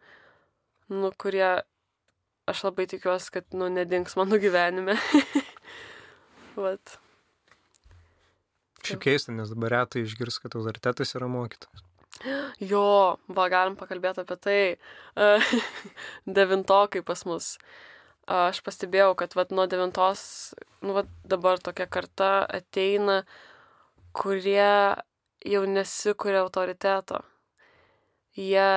nu, 0.95 1.13
kurie 1.21 1.47
aš 2.49 2.65
labai 2.67 2.87
tikiuosi, 2.91 3.31
kad, 3.37 3.47
nu, 3.55 3.69
nedings 3.71 4.17
mano 4.19 4.39
gyvenime. 4.41 4.97
Vat. 6.63 6.97
Šiaip 8.83 8.99
keista, 9.05 9.31
nes 9.31 9.51
dabar 9.53 9.77
retai 9.77 10.03
išgirs, 10.03 10.41
kad 10.43 10.57
autoritetas 10.59 11.15
yra 11.15 11.29
mokytojas. 11.31 11.85
Jo, 12.63 12.85
va, 13.27 13.47
galim 13.51 13.75
pakalbėti 13.79 14.23
apie 14.23 14.37
tai. 14.43 14.59
Devintokai 16.37 17.03
pas 17.05 17.25
mus. 17.27 17.55
Aš 18.29 18.61
pastebėjau, 18.63 19.15
kad 19.19 19.33
vat, 19.35 19.51
nuo 19.51 19.65
devintos, 19.67 20.53
nu, 20.85 20.93
vat, 20.95 21.09
dabar 21.27 21.59
tokia 21.59 21.89
karta 21.91 22.45
ateina, 22.47 23.23
kurie 24.15 24.95
jau 25.43 25.63
nesikuria 25.67 26.45
autoriteto. 26.45 27.19
Jie, 28.39 28.69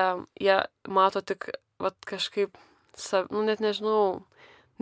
jie 0.43 0.57
mato 0.91 1.23
tik, 1.23 1.47
vat, 1.79 1.95
kažkaip 2.09 2.59
sav, 2.99 3.31
nu 3.31 3.45
net 3.47 3.63
nežinau, 3.63 4.25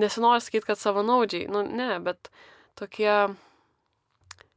nesinori 0.00 0.40
sakyti, 0.40 0.70
kad 0.70 0.80
savanaudžiai, 0.80 1.50
nu 1.52 1.60
ne, 1.66 1.98
bet 2.02 2.30
tokie, 2.78 3.12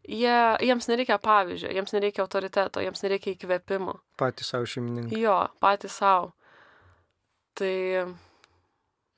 jie, 0.08 0.38
jiems 0.64 0.88
nereikia 0.89 1.18
pavyzdžio, 1.24 1.72
jiems 1.76 1.93
nereikia 1.95 2.24
autoriteto, 2.24 2.82
jiems 2.84 3.03
nereikia 3.03 3.34
įkvėpimo. 3.36 3.97
Patys 4.20 4.53
savo 4.53 4.70
šeimininkai. 4.70 5.20
Jo, 5.20 5.41
patys 5.64 5.99
savo. 5.99 6.32
Tai, 7.58 7.74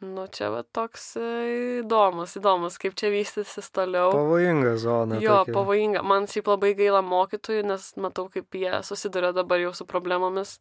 nu 0.06 0.26
čia 0.34 0.50
va 0.54 0.64
toks 0.64 1.06
e, 1.20 1.30
įdomus, 1.84 2.38
įdomus, 2.40 2.80
kaip 2.82 2.96
čia 3.00 3.12
vystysis 3.14 3.70
toliau. 3.76 4.14
Pavojinga 4.16 4.76
zona. 4.82 5.20
Jo, 5.22 5.42
tokia. 5.44 5.56
pavojinga. 5.60 6.04
Man 6.08 6.30
šiaip 6.32 6.52
labai 6.52 6.74
gaila 6.80 7.04
mokytojų, 7.06 7.66
nes 7.70 7.90
matau, 8.00 8.30
kaip 8.34 8.56
jie 8.56 8.80
susiduria 8.88 9.34
dabar 9.36 9.62
jau 9.62 9.74
su 9.76 9.88
problemomis. 9.90 10.58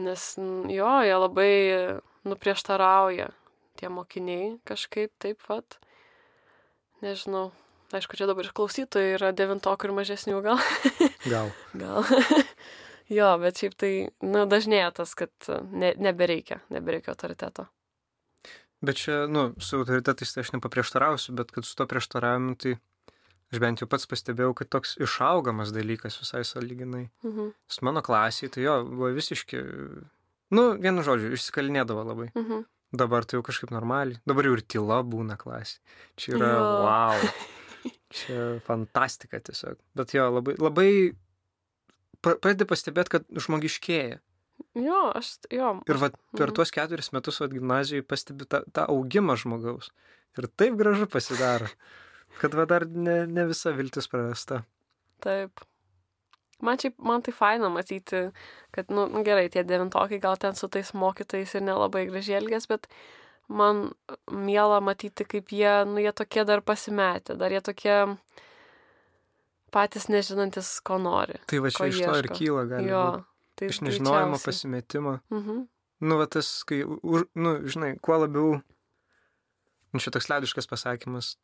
Nes, 0.00 0.32
jo, 0.70 0.90
jie 1.06 1.16
labai 1.18 1.52
nuprieštarauja 2.28 3.30
tie 3.80 3.88
mokiniai 3.88 4.58
kažkaip 4.68 5.14
taip 5.22 5.40
pat. 5.46 5.78
Nežinau. 7.00 7.50
Aišku, 7.90 8.18
čia 8.18 8.28
dabar 8.30 8.46
ir 8.46 8.54
klausytojai 8.54 9.16
yra 9.16 9.32
devintokų 9.34 9.88
ir 9.88 9.94
mažesnių 9.96 10.42
gal. 10.44 10.60
Gal. 11.26 11.50
gal. 11.74 12.06
jo, 13.18 13.30
bet 13.42 13.62
šiaip 13.62 13.74
tai, 13.80 13.92
nu, 14.22 14.44
dažnėja 14.50 14.92
tas, 15.00 15.16
kad 15.18 15.32
ne, 15.72 15.94
nebereikia, 15.98 16.60
nebereikia 16.70 17.14
autoriteto. 17.14 17.66
Bet 18.80 19.00
čia, 19.02 19.24
nu, 19.28 19.50
su 19.60 19.82
autoritetais 19.82 20.32
tai 20.32 20.44
aš 20.44 20.54
nepaprieštarausiu, 20.54 21.34
bet 21.36 21.50
kad 21.52 21.66
su 21.68 21.74
to 21.76 21.84
prieštaravimu, 21.90 22.54
tai 22.62 22.78
aš 23.50 23.60
bent 23.60 23.82
jau 23.82 23.90
pats 23.90 24.08
pastebėjau, 24.08 24.54
kad 24.56 24.70
toks 24.72 24.94
išaugamas 25.02 25.74
dalykas 25.74 26.16
visai 26.22 26.46
saliginai. 26.46 27.10
Mhm. 27.26 27.52
Su 27.68 27.84
mano 27.84 28.00
klasiai, 28.06 28.52
tai 28.54 28.64
jo, 28.64 28.80
buvo 28.86 29.12
visiški 29.18 29.66
Nu, 30.50 30.72
vienu 30.82 31.04
žodžiu, 31.06 31.30
išsikalinėdavo 31.36 32.04
labai. 32.10 32.28
Mhm. 32.34 32.66
Dabar 32.90 33.22
tai 33.22 33.38
jau 33.38 33.44
kažkaip 33.46 33.70
normaliai. 33.70 34.18
Dabar 34.26 34.48
jau 34.48 34.56
ir 34.56 34.64
tyla 34.66 34.98
būna 35.06 35.36
klasė. 35.38 35.78
Čia 36.18 36.34
yra 36.34 36.48
Jo. 36.56 36.64
wow. 36.82 37.28
Čia 38.10 38.60
fantastika 38.66 39.40
tiesiog. 39.40 39.78
Bet 39.96 40.12
jo, 40.14 40.26
labai, 40.34 40.56
labai 40.60 40.90
pra- 42.22 42.36
pradedi 42.36 42.66
pastebėti, 42.68 43.14
kad 43.16 43.28
žmogiškėja. 43.30 44.18
Jo, 44.76 44.98
aš, 45.16 45.30
jo. 45.50 45.70
Ir 45.88 45.96
vat, 46.02 46.18
per 46.36 46.48
Mhm. 46.50 46.54
tuos 46.58 46.70
keturis 46.74 47.12
metus 47.12 47.40
vat, 47.40 47.50
gimnazijoje 47.54 48.04
pastebi 48.06 48.44
tą, 48.44 48.60
tą 48.72 48.84
augimą 48.92 49.36
žmogaus. 49.40 49.90
Ir 50.38 50.46
taip 50.56 50.76
gražu 50.76 51.06
pasidaro, 51.10 51.66
kad 52.40 52.54
va 52.54 52.66
dar 52.66 52.84
ne, 52.86 53.26
ne 53.26 53.46
visa 53.46 53.72
viltis 53.72 54.06
prarasta. 54.08 54.64
Taip. 55.20 55.60
Man 56.60 56.76
šiaip, 56.76 56.98
man 57.00 57.22
tai 57.24 57.32
faina 57.32 57.70
matyti, 57.72 58.26
kad, 58.70 58.90
nu, 58.92 59.06
nu, 59.08 59.22
gerai, 59.24 59.48
tie 59.48 59.64
devintokai 59.64 60.20
gal 60.20 60.36
ten 60.36 60.54
su 60.54 60.68
tais 60.68 60.92
mokytais 60.92 61.54
ir 61.56 61.62
nelabai 61.64 62.04
gražiai 62.10 62.36
elgės, 62.42 62.68
bet 62.68 62.86
man 63.50 63.88
miela 64.30 64.78
matyti, 64.84 65.26
kaip 65.26 65.50
jie, 65.54 65.72
nu, 65.90 65.98
jie 66.02 66.12
tokie 66.16 66.44
dar 66.48 66.62
pasimetę, 66.62 67.34
dar 67.40 67.50
jie 67.52 67.60
tokie 67.66 67.96
patys 69.74 70.08
nežinantis, 70.10 70.70
ko 70.86 70.98
nori. 71.02 71.38
Tai 71.50 71.60
va 71.64 71.70
čia 71.74 71.90
iš 71.90 72.00
to 72.02 72.14
ir 72.22 72.28
kyla, 72.34 72.64
gali 72.70 72.90
jo, 72.90 73.04
tai 73.58 73.68
Iš 73.70 73.82
nežinojimo 73.86 74.34
greičiausiai. 74.38 74.46
pasimetimo. 74.48 75.18
Mhm. 75.34 75.60
Nu, 76.00 76.16
va 76.16 76.24
tas, 76.32 76.48
kai, 76.64 76.80
už, 76.86 77.26
nu, 77.36 77.58
žinai, 77.68 77.92
kuo 78.00 78.16
labiau, 78.22 78.54
nu, 79.92 80.00
čia 80.00 80.10
toks 80.14 80.30
liaudiškas 80.32 80.70
pasakymas. 80.70 81.34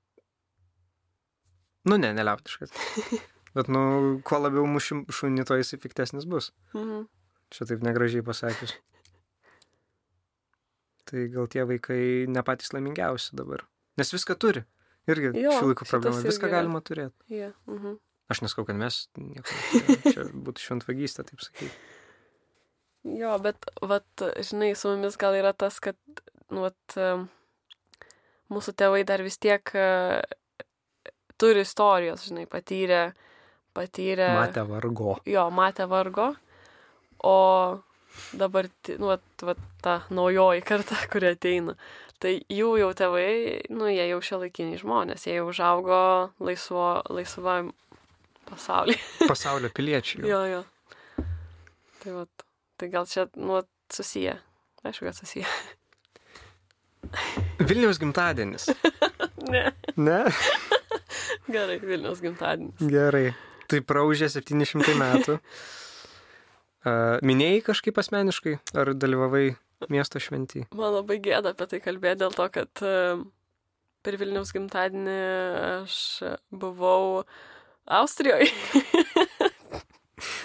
Nu, 1.87 1.99
ne, 2.01 2.15
neliaudiškas. 2.17 2.73
Bet, 3.57 3.69
nu, 3.69 3.83
kuo 4.27 4.39
labiau 4.41 4.65
mušim 4.69 5.05
šunį, 5.13 5.45
to 5.49 5.59
jis 5.61 5.77
piktesnis 5.83 6.25
bus. 6.29 6.51
Mhm. 6.75 7.05
Čia 7.53 7.69
taip 7.69 7.85
negražiai 7.87 8.25
pasakius. 8.27 8.73
Tai 11.07 11.27
gal 11.31 11.47
tie 11.53 11.63
vaikai 11.69 12.01
ne 12.31 12.43
patys 12.47 12.73
laimingiausi 12.75 13.37
dabar. 13.39 13.63
Nes 14.01 14.11
viską 14.13 14.35
turi. 14.43 14.65
Irgi 15.07 15.31
Jo, 15.39 15.53
šių 15.55 15.69
laikų 15.71 15.87
šitas 15.87 15.93
problema. 15.93 16.23
Viską 16.27 16.49
yra. 16.49 16.55
galima 16.59 16.81
turėti. 16.83 17.15
Yeah. 17.31 17.55
Mhm. 17.71 18.01
Aš 18.35 18.41
neskau, 18.43 18.65
kad 18.67 18.75
mes 18.75 19.05
nieko. 19.15 19.47
Čia 20.11 20.25
būtų 20.35 20.65
šventvagystė, 20.65 21.23
taip 21.29 21.45
sakyti. 21.45 21.71
Jo, 23.07 23.37
bet, 23.39 23.69
vat, 23.87 24.25
žinai, 24.43 24.73
su 24.75 24.91
mumis 24.91 25.15
gal 25.21 25.37
yra 25.39 25.53
tas, 25.55 25.77
kad, 25.79 25.95
nu, 26.51 26.65
vat, 26.65 26.97
mūsų 28.51 28.75
tėvai 28.83 29.05
dar 29.07 29.23
vis 29.23 29.39
tiek 29.39 29.71
e, 29.79 29.87
turi 31.39 31.63
istorijos, 31.63 32.25
žinai, 32.27 32.49
patyrę, 32.51 33.13
patyrę. 33.79 34.27
Matė 34.41 34.67
vargo. 34.67 35.15
Jo, 35.23 35.47
matė 35.55 35.87
vargo, 35.87 36.33
o 37.23 37.37
dabar, 38.37 38.69
nu, 38.99 39.11
vat, 39.13 39.25
vat, 39.43 39.61
ta 39.83 40.01
naujoji 40.11 40.65
karta, 40.67 40.99
kuri 41.13 41.33
ateina, 41.35 41.77
tai 42.23 42.39
jų 42.53 42.77
jau 42.81 42.91
tėvai, 42.97 43.31
nu, 43.75 43.89
jie 43.93 44.09
jau 44.11 44.21
šio 44.25 44.41
laikiniai 44.45 44.81
žmonės, 44.81 45.27
jie 45.29 45.39
jau 45.39 45.49
užaugo 45.51 46.01
laisvo, 46.43 46.89
laisvam 47.13 47.73
pasaulyje. 48.51 49.01
Pasaulio 49.33 49.71
piliečiai. 49.75 50.27
Jo, 50.29 50.43
jo. 50.51 50.63
Tai 52.03 52.19
vat, 52.21 52.47
tai 52.81 52.93
gal 52.93 53.09
čia, 53.11 53.29
nu, 53.37 53.61
vat, 53.61 53.71
susiję. 53.93 54.39
Aišku, 54.87 55.09
kad 55.09 55.19
susiję. 55.19 55.47
Vilniaus 57.69 57.99
gimtadienis. 57.99 58.71
Ne. 59.51 59.73
Ne? 59.97 60.21
Gerai, 61.51 61.79
Vilniaus 61.83 62.23
gimtadienis. 62.23 62.87
Gerai. 62.91 63.31
Tai 63.67 63.81
praužė 63.83 64.29
700 64.31 64.95
metų. 64.99 65.39
Minėjai 67.27 67.63
kažkaip 67.67 67.97
asmeniškai, 67.99 68.57
ar 68.79 68.93
dalyvavai 68.95 69.57
miesto 69.93 70.21
šventį? 70.23 70.67
Man 70.77 70.95
labai 70.95 71.19
gėda 71.25 71.51
apie 71.55 71.67
tai 71.73 71.81
kalbėti 71.85 72.21
dėl 72.23 72.37
to, 72.37 72.47
kad 72.55 72.83
e, 72.87 72.93
per 74.07 74.17
Vilniaus 74.21 74.53
gimtadienį 74.55 75.17
aš 75.83 75.97
buvau 76.55 77.25
Austrijoje. 77.99 78.51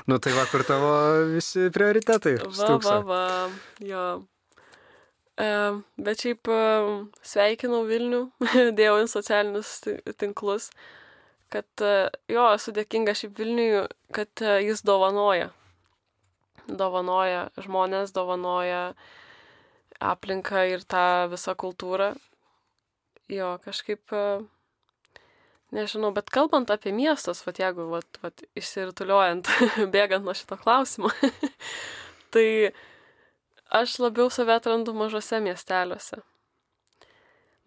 Nu 0.10 0.18
tai 0.20 0.34
va, 0.36 0.44
kur 0.50 0.64
tavo 0.68 0.90
visi 1.30 1.70
prioritetai. 1.72 2.34
Va, 2.58 2.74
va, 2.84 2.96
va, 3.08 3.22
jo. 3.86 4.02
E, 5.40 5.48
bet 6.02 6.24
šiaip 6.26 6.50
e, 6.52 6.58
sveikinau 7.26 7.86
Vilnių, 7.88 8.20
dėjau 8.78 8.98
į 9.04 9.08
socialinius 9.14 9.72
ti- 9.86 9.96
tinklus, 10.20 10.68
kad 11.54 11.86
jo, 12.32 12.44
esu 12.58 12.74
dėkinga 12.76 13.16
šiaip 13.22 13.38
Vilniui, 13.40 13.86
kad 14.18 14.44
jis 14.66 14.84
dovanoja. 14.88 15.52
Dovanoja 16.68 17.50
žmonės, 17.62 18.14
dovanoja 18.16 18.94
aplinką 20.02 20.66
ir 20.72 20.86
tą 20.86 21.30
visą 21.32 21.56
kultūrą. 21.58 22.12
Jo, 23.32 23.56
kažkaip, 23.64 24.12
e, 24.12 24.42
nežinau, 25.72 26.12
bet 26.16 26.30
kalbant 26.34 26.72
apie 26.74 26.92
miestus, 26.92 27.44
vat 27.46 27.62
jeigu, 27.62 27.88
vat, 27.94 28.20
vat 28.26 28.44
išsirituliuojant, 28.60 29.48
bėgant 29.94 30.26
nuo 30.26 30.36
šito 30.36 30.58
klausimo, 30.60 31.14
tai 32.34 32.74
aš 33.72 34.00
labiau 34.04 34.28
save 34.34 34.58
atrandu 34.58 34.94
mažose 34.98 35.40
miesteliuose. 35.40 36.20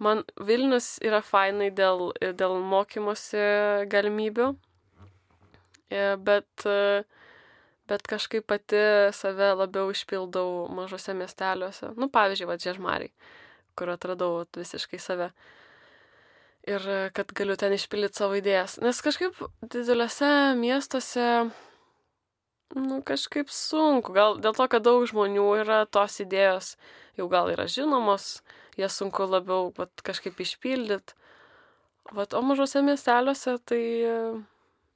Man 0.03 0.25
Vilnius 0.43 0.99
yra 1.07 1.23
fainai 1.23 1.71
dėl, 1.73 2.11
dėl 2.19 2.59
mokymosi 2.61 3.45
galimybių, 3.89 4.51
e, 5.89 6.07
bet, 6.19 6.67
e, 6.67 7.05
bet 7.91 8.07
kažkaip 8.11 8.47
pati 8.49 8.81
save 9.17 9.53
labiau 9.59 9.91
išpildau 9.93 10.69
mažose 10.73 11.17
miesteliuose. 11.17 11.93
Nu, 11.99 12.09
pavyzdžiui, 12.13 12.49
va, 12.49 12.57
Žiežmariai, 12.61 13.13
kur 13.79 13.93
atradau 13.95 14.45
visiškai 14.57 15.03
save. 15.03 15.31
Ir 16.65 16.81
kad 17.13 17.29
galiu 17.37 17.59
ten 17.61 17.75
išpildyti 17.77 18.17
savo 18.17 18.39
idėjas. 18.41 18.79
Nes 18.81 19.03
kažkaip 19.05 19.37
dideliuose 19.69 20.31
miestuose 20.57 21.29
Nu, 22.75 23.03
kažkaip 23.07 23.51
sunku. 23.55 24.15
Gal 24.17 24.41
dėl 24.43 24.55
to, 24.57 24.67
kad 24.71 24.83
daug 24.83 25.05
žmonių 25.07 25.45
yra 25.63 25.85
tos 25.87 26.19
idėjos, 26.25 26.75
jau 27.15 27.29
gal 27.31 27.53
yra 27.53 27.69
žinomos, 27.71 28.41
jas 28.81 28.97
sunku 28.99 29.29
labiau 29.31 29.69
vat, 29.77 29.93
kažkaip 30.03 30.41
išpildyti. 30.43 31.15
Vat, 32.13 32.35
o 32.35 32.41
mažose 32.43 32.83
miesteliuose, 32.85 33.55
tai 33.65 33.83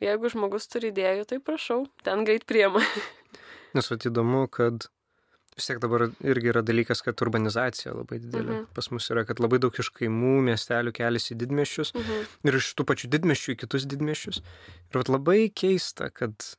jeigu 0.05 0.31
žmogus 0.33 0.69
turi 0.71 0.93
idėjų, 0.93 1.27
tai 1.31 1.41
prašau, 1.43 1.83
ten 2.07 2.25
greit 2.29 2.47
priema. 2.49 2.83
Nes 3.77 3.91
įdomu, 3.93 4.47
kad 4.53 4.89
vis 5.59 5.67
tiek 5.67 5.81
dabar 5.83 6.07
irgi 6.23 6.53
yra 6.53 6.63
dalykas, 6.63 7.03
kad 7.05 7.19
urbanizacija 7.25 7.95
labai 7.97 8.21
didelė. 8.23 8.53
Mhm. 8.53 8.69
Pas 8.77 8.91
mus 8.95 9.09
yra, 9.13 9.25
kad 9.29 9.43
labai 9.43 9.59
daug 9.63 9.75
iš 9.75 9.91
kaimų, 9.97 10.37
miestelių 10.49 10.95
keliasi 10.97 11.35
į 11.35 11.41
didmešius 11.43 11.93
mhm. 11.97 12.31
ir 12.49 12.61
iš 12.61 12.71
tų 12.79 12.87
pačių 12.89 13.11
didmešių 13.17 13.55
į 13.55 13.59
kitus 13.65 13.89
didmešius. 13.91 14.41
Ir 14.93 15.01
vat 15.01 15.11
labai 15.13 15.41
keista, 15.51 16.13
kad 16.15 16.53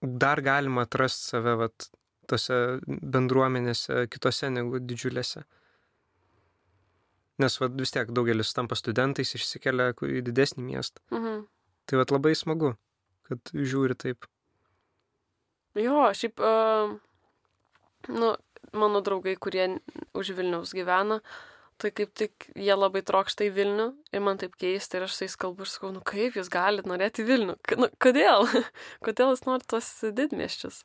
dar 0.00 0.42
galima 0.44 0.86
atrasti 0.88 1.34
save 1.34 1.54
vat, 1.60 1.90
tose 2.28 2.56
bendruomenėse, 2.86 4.06
kitose 4.12 4.50
negu 4.52 4.80
didžiulėse. 4.84 5.44
Nes 7.38 7.54
vat, 7.62 7.76
vis 7.78 7.94
tiek 7.94 8.10
daugelis 8.10 8.50
tampa 8.56 8.76
studentais, 8.78 9.36
išsikelia 9.36 9.92
į 9.94 10.24
didesnį 10.26 10.64
miestą. 10.72 11.04
Mhm. 11.14 11.46
Tai 11.88 12.00
vat 12.02 12.12
labai 12.12 12.34
smagu, 12.36 12.74
kad 13.28 13.52
žiūri 13.54 13.96
taip. 13.96 14.26
Jo, 15.78 16.08
šiaip, 16.16 16.40
uh, 16.42 16.96
nu, 18.12 18.32
mano 18.76 19.00
draugai, 19.04 19.36
kurie 19.40 19.78
už 20.16 20.34
Vilniaus 20.36 20.74
gyvena, 20.76 21.20
tai 21.78 21.92
kaip 21.94 22.12
tik 22.18 22.48
jie 22.58 22.74
labai 22.74 23.04
trokšta 23.06 23.46
į 23.46 23.52
Vilnių 23.54 23.86
ir 24.12 24.24
man 24.24 24.40
taip 24.40 24.56
keista 24.58 24.98
ir 24.98 25.06
aš 25.06 25.14
su 25.14 25.24
jais 25.28 25.36
kalbu 25.40 25.64
ir 25.64 25.70
sakau, 25.70 25.92
nu 25.94 26.02
kaip 26.04 26.36
jūs 26.36 26.50
galite 26.52 26.90
norėti 26.90 27.24
Vilnių? 27.26 27.54
Nu, 27.78 27.90
kodėl? 28.02 28.48
kodėl 29.06 29.32
jūs 29.32 29.46
norite 29.46 29.70
tos 29.76 29.92
didmieščius? 30.02 30.82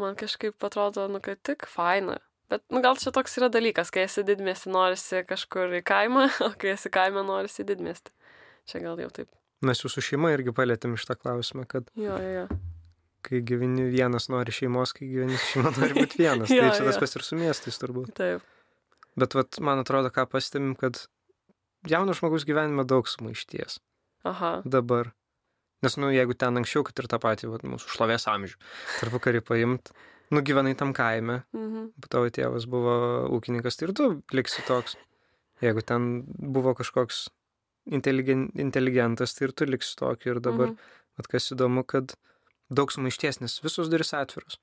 Man 0.00 0.16
kažkaip 0.18 0.64
atrodo, 0.66 1.06
nu 1.12 1.20
kad 1.24 1.40
tik 1.44 1.68
faina. 1.70 2.18
Bet, 2.50 2.62
nu 2.70 2.82
gal 2.82 2.98
čia 2.98 3.10
toks 3.14 3.38
yra 3.40 3.50
dalykas, 3.52 3.90
kai 3.92 4.04
esi 4.06 4.22
didmiesti, 4.26 4.70
norisi 4.72 5.24
kažkur 5.28 5.78
į 5.80 5.82
kaimą, 5.86 6.28
o 6.48 6.52
kai 6.58 6.74
esi 6.76 6.92
kaime, 6.94 7.26
norisi 7.26 7.64
į 7.64 7.72
didmiesti. 7.74 8.14
Čia 8.70 8.82
gal 8.84 9.02
jau 9.02 9.12
taip. 9.20 9.35
Mes 9.64 9.80
jūsų 9.80 10.02
šeima 10.04 10.32
irgi 10.34 10.52
palėtėm 10.56 10.96
šitą 11.00 11.16
klausimą, 11.16 11.64
kad... 11.70 11.88
Jo, 11.96 12.18
jo, 12.20 12.32
jo. 12.42 12.46
Kai 13.26 13.40
gyveni 13.42 13.86
vienas 13.90 14.28
nori 14.30 14.52
šeimos, 14.54 14.92
kai 14.94 15.08
gyveni 15.08 15.38
šeima 15.40 15.72
nori 15.78 15.96
būti 15.96 16.20
vienas. 16.20 16.52
jo, 16.56 16.62
tai 16.62 16.74
čia 16.76 16.84
tas 16.86 17.00
pas 17.00 17.16
ir 17.16 17.24
su 17.26 17.38
miestais 17.40 17.80
turbūt. 17.80 18.12
Taip. 18.18 18.44
Bet 19.16 19.36
vat, 19.38 19.56
man 19.64 19.80
atrodo, 19.80 20.12
ką 20.12 20.26
pastebim, 20.28 20.74
kad 20.78 21.06
jauno 21.88 22.12
žmogus 22.16 22.44
gyvenime 22.48 22.84
daug 22.88 23.08
sumaišties. 23.08 23.80
Aha. 24.28 24.58
Dabar. 24.68 25.14
Nes, 25.84 25.96
nu, 26.00 26.10
jeigu 26.12 26.36
ten 26.36 26.60
anksčiau, 26.60 26.84
kad 26.84 27.00
ir 27.00 27.08
tą 27.08 27.20
patį, 27.22 27.48
vat, 27.54 27.64
mūsų 27.68 27.94
šlovės 27.94 28.28
amžių, 28.32 28.60
tarpu 29.00 29.20
karį 29.24 29.42
paimt, 29.46 29.92
nu, 30.34 30.42
gyvenai 30.44 30.76
tam 30.78 30.92
kaime, 30.96 31.42
mhm. 31.56 31.90
tavo 32.12 32.28
tėvas 32.32 32.68
buvo 32.68 32.96
ūkininkas, 33.36 33.80
tai 33.80 33.88
ir 33.88 33.96
tu 33.96 34.10
liksi 34.36 34.64
toks. 34.68 34.98
Jeigu 35.64 35.80
ten 35.80 36.26
buvo 36.26 36.74
kažkoks 36.76 37.26
inteligen, 37.86 38.48
inteligentas, 38.58 39.34
tai 39.36 39.48
ir 39.48 39.56
tu 39.56 39.68
liksi 39.68 39.96
tokį. 39.98 40.34
Ir 40.34 40.40
dabar, 40.44 40.72
mhm. 40.72 40.94
vat, 41.18 41.30
kas 41.32 41.50
įdomu, 41.54 41.86
kad 41.88 42.16
daug 42.72 42.90
sumaišties, 42.92 43.40
nes 43.42 43.58
visos 43.64 43.90
duris 43.92 44.14
atviros. 44.16 44.58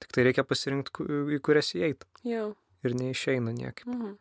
Tik 0.00 0.12
tai 0.16 0.24
reikia 0.28 0.44
pasirinkti, 0.48 1.04
į 1.36 1.40
kurias 1.44 1.74
įeiti. 1.76 2.08
Jau 2.28 2.52
ir 2.84 2.96
neišeina 2.96 3.52
niekaip. 3.54 3.88
Mhm. 3.88 4.16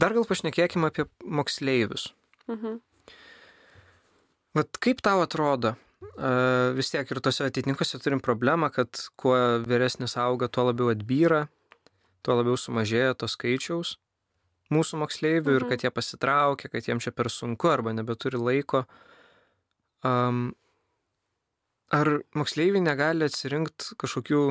Dar 0.00 0.12
gal 0.12 0.26
pašnekėkime 0.28 0.90
apie 0.90 1.06
moksleivius. 1.24 2.10
Mhm. 2.48 2.80
Vat 4.56 4.78
kaip 4.80 5.02
tau 5.04 5.20
atrodo, 5.20 5.76
vis 6.76 6.90
tiek 6.92 7.10
ir 7.10 7.20
tose 7.20 7.44
ateitininkose 7.44 8.00
turim 8.00 8.20
problemą, 8.20 8.70
kad 8.72 8.88
kuo 9.16 9.36
vyresnis 9.64 10.16
auga, 10.16 10.48
tuo 10.48 10.70
labiau 10.70 10.92
atbyra, 10.92 11.48
tuo 12.24 12.36
labiau 12.36 12.56
sumažėja 12.56 13.16
to 13.16 13.28
skaičiaus 13.28 13.96
mūsų 14.74 15.00
moksleivių 15.02 15.50
mhm. 15.52 15.58
ir 15.58 15.66
kad 15.70 15.84
jie 15.86 15.92
pasitraukia, 15.94 16.70
kad 16.72 16.88
jiems 16.88 17.06
čia 17.06 17.14
per 17.14 17.30
sunku 17.32 17.70
arba 17.70 17.94
nebeturi 17.96 18.40
laiko. 18.40 18.84
Um, 20.06 20.50
ar 21.94 22.10
moksleiviai 22.36 22.82
negali 22.82 23.26
atsirinkti 23.26 23.96
kažkokių, 24.00 24.42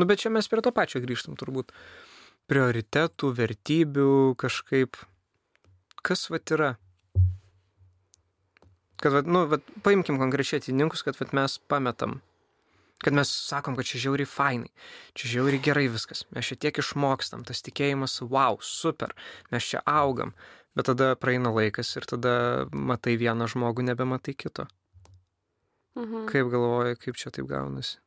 nu 0.00 0.08
bet 0.08 0.24
čia 0.24 0.32
mes 0.32 0.48
prie 0.48 0.64
to 0.64 0.72
pačio 0.74 1.02
grįžtam 1.04 1.36
turbūt, 1.40 1.72
prioritetų, 2.50 3.32
vertybių 3.38 4.12
kažkaip. 4.40 4.98
Kas 6.02 6.26
vat 6.32 6.50
yra? 6.50 6.72
Kad, 9.02 9.14
vat, 9.14 9.28
nu, 9.30 9.44
vat, 9.50 9.64
paimkim 9.82 10.18
konkrečiai 10.18 10.60
atininkus, 10.62 11.04
kad 11.06 11.18
vat, 11.18 11.32
mes 11.34 11.56
pametam. 11.70 12.20
Kad 13.02 13.16
mes 13.18 13.30
sakom, 13.30 13.76
kad 13.78 13.88
čia 13.88 14.00
žiauriai 14.04 14.28
fainai, 14.30 14.70
čia 15.18 15.32
žiauriai 15.36 15.62
gerai 15.62 15.88
viskas, 15.90 16.22
mes 16.30 16.46
čia 16.46 16.58
tiek 16.66 16.78
išmokstam, 16.78 17.42
tas 17.48 17.64
tikėjimas, 17.66 18.20
wow, 18.22 18.60
super, 18.62 19.16
mes 19.50 19.66
čia 19.72 19.82
augam, 19.90 20.36
bet 20.78 20.86
tada 20.90 21.12
praeina 21.18 21.50
laikas 21.50 21.90
ir 21.98 22.06
tada 22.06 22.34
matai 22.70 23.16
vieną 23.18 23.50
žmogų, 23.50 23.88
nebematai 23.90 24.36
kito. 24.38 24.68
Mhm. 25.98 26.24
Kaip 26.30 26.48
galvoji, 26.54 26.96
kaip 27.02 27.18
čia 27.20 27.34
taip 27.34 27.50
gaunasi? 27.50 27.98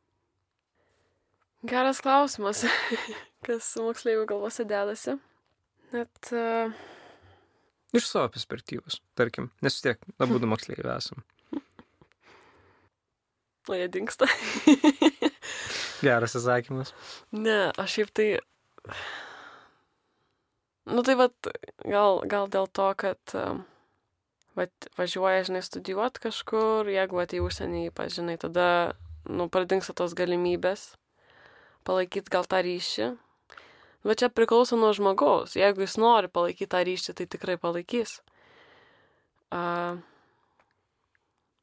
Geras 1.66 2.00
klausimas. 2.02 2.64
kas 3.46 3.70
moksleivių 3.82 4.26
galvose 4.30 4.66
dedasi. 4.68 5.18
Net. 5.94 6.32
Uh... 6.34 6.74
Iš 7.96 8.10
savo 8.10 8.30
perspektyvos, 8.34 9.00
tarkim, 9.16 9.52
nes 9.64 9.78
tiek, 9.84 10.02
abu 10.20 10.40
du 10.42 10.50
moksleiviai 10.52 10.98
esam. 10.98 11.22
O 13.70 13.78
jie 13.78 13.88
dinksta. 13.92 14.28
Geras 16.06 16.36
atsakymas. 16.38 16.94
Ne, 17.34 17.72
aš 17.82 17.98
šiaip 17.98 18.12
tai. 18.14 18.28
Nu 20.86 21.02
tai 21.02 21.16
vad, 21.18 21.34
gal, 21.82 22.22
gal 22.30 22.52
dėl 22.54 22.70
to, 22.70 22.92
kad 23.02 23.34
uh, 23.34 23.58
vat, 24.60 24.90
važiuoja, 25.00 25.48
žinai, 25.48 25.64
studijuoti 25.66 26.28
kažkur, 26.28 26.92
jeigu 26.94 27.24
atei 27.24 27.42
užsienį, 27.42 27.88
pažinai, 27.98 28.38
tada, 28.42 28.94
nu, 29.26 29.50
pradingsta 29.50 29.98
tos 29.98 30.14
galimybės 30.18 30.92
palaikyti 31.86 32.34
gal 32.34 32.46
tą 32.50 32.62
ryšį, 32.66 33.16
Bet 34.06 34.22
čia 34.22 34.30
priklauso 34.30 34.78
nuo 34.78 34.92
žmogaus. 34.94 35.56
Jeigu 35.58 35.82
jis 35.82 35.96
nori 35.98 36.30
palaikyti 36.30 36.70
tą 36.70 36.84
ryšį, 36.86 37.14
tai 37.18 37.26
tikrai 37.26 37.56
palaikys. 37.58 38.20
A, 39.50 39.98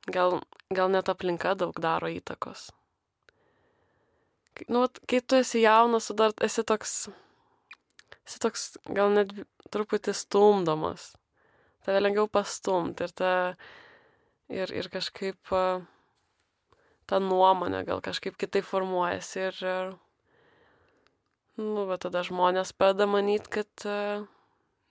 gal, 0.07 0.41
gal 0.71 0.91
net 0.93 1.11
aplinka 1.13 1.55
daug 1.59 1.79
daro 1.81 2.11
įtakos. 2.11 2.71
Nu, 4.69 4.85
kai 5.09 5.23
tu 5.25 5.39
esi 5.41 5.63
jaunas, 5.63 6.11
tu 6.11 6.17
dar 6.19 6.35
esi 6.45 6.65
toks, 6.67 7.09
esi 8.27 8.43
toks 8.43 8.67
gal 8.93 9.15
net 9.15 9.33
truputį 9.73 10.15
stumdomas. 10.17 11.13
Tave 11.83 12.03
lengviau 12.03 12.29
pastumti 12.31 13.07
ir, 13.07 13.15
ta, 13.17 13.33
ir, 14.53 14.71
ir 14.71 14.89
kažkaip 14.93 15.55
ta 17.11 17.19
nuomonė 17.19 17.83
gal 17.89 18.05
kažkaip 18.05 18.37
kitaip 18.39 18.69
formuojasi 18.69 19.47
ir, 19.49 19.63
ir 19.67 19.95
Nu, 21.61 21.85
va 21.85 21.99
tada 22.01 22.23
žmonės 22.25 22.71
pradeda 22.73 23.05
manyti, 23.05 23.51
kad, 23.59 23.85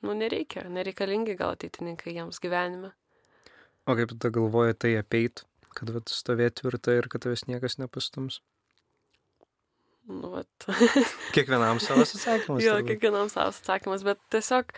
nu, 0.06 0.14
nereikia, 0.14 0.68
nereikalingi 0.70 1.34
gal 1.40 1.56
ateitininkai 1.56 2.14
jiems 2.14 2.38
gyvenime. 2.44 2.92
O 3.90 3.98
kaip 3.98 4.14
tada 4.14 4.30
galvoji 4.34 4.78
tai 4.78 4.96
apeit, 5.00 5.44
kad 5.78 5.90
va 5.94 6.02
stovėti 6.10 6.62
tvirtai 6.62 7.00
ir 7.00 7.08
kad 7.12 7.24
tavęs 7.26 7.48
niekas 7.50 7.80
nepastums? 7.82 8.42
Nu, 10.10 10.34
vat. 10.34 10.68
kiekvienam 11.36 11.80
savas 11.82 12.16
atsakymas. 12.18 12.64
jo, 12.66 12.76
kiekvienam 12.86 13.30
savas 13.32 13.62
atsakymas, 13.62 14.04
bet 14.06 14.22
tiesiog, 14.34 14.74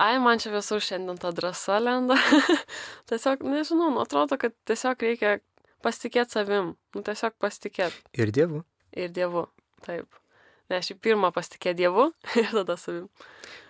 ai, 0.00 0.16
man 0.22 0.42
čia 0.42 0.54
visur 0.54 0.82
šiandien 0.82 1.18
ta 1.22 1.32
drąsa 1.34 1.80
lenda. 1.82 2.18
tiesiog, 3.10 3.44
nežinau, 3.46 3.90
nu, 3.94 4.02
atrodo, 4.02 4.38
kad 4.40 4.54
tiesiog 4.70 5.06
reikia 5.06 5.38
pasitikėti 5.84 6.38
savim. 6.38 6.74
Nu, 6.96 7.04
tiesiog 7.06 7.36
pasitikėti. 7.42 8.04
Ir 8.16 8.34
Dievu. 8.34 8.62
Ir 8.94 9.10
Dievu, 9.14 9.48
taip. 9.86 10.23
Ne, 10.72 10.78
aš 10.80 10.94
pirmą 11.04 11.28
pasitikė 11.34 11.74
Dievu 11.76 12.08
ir 12.40 12.48
tada 12.48 12.76
savim. 12.80 13.08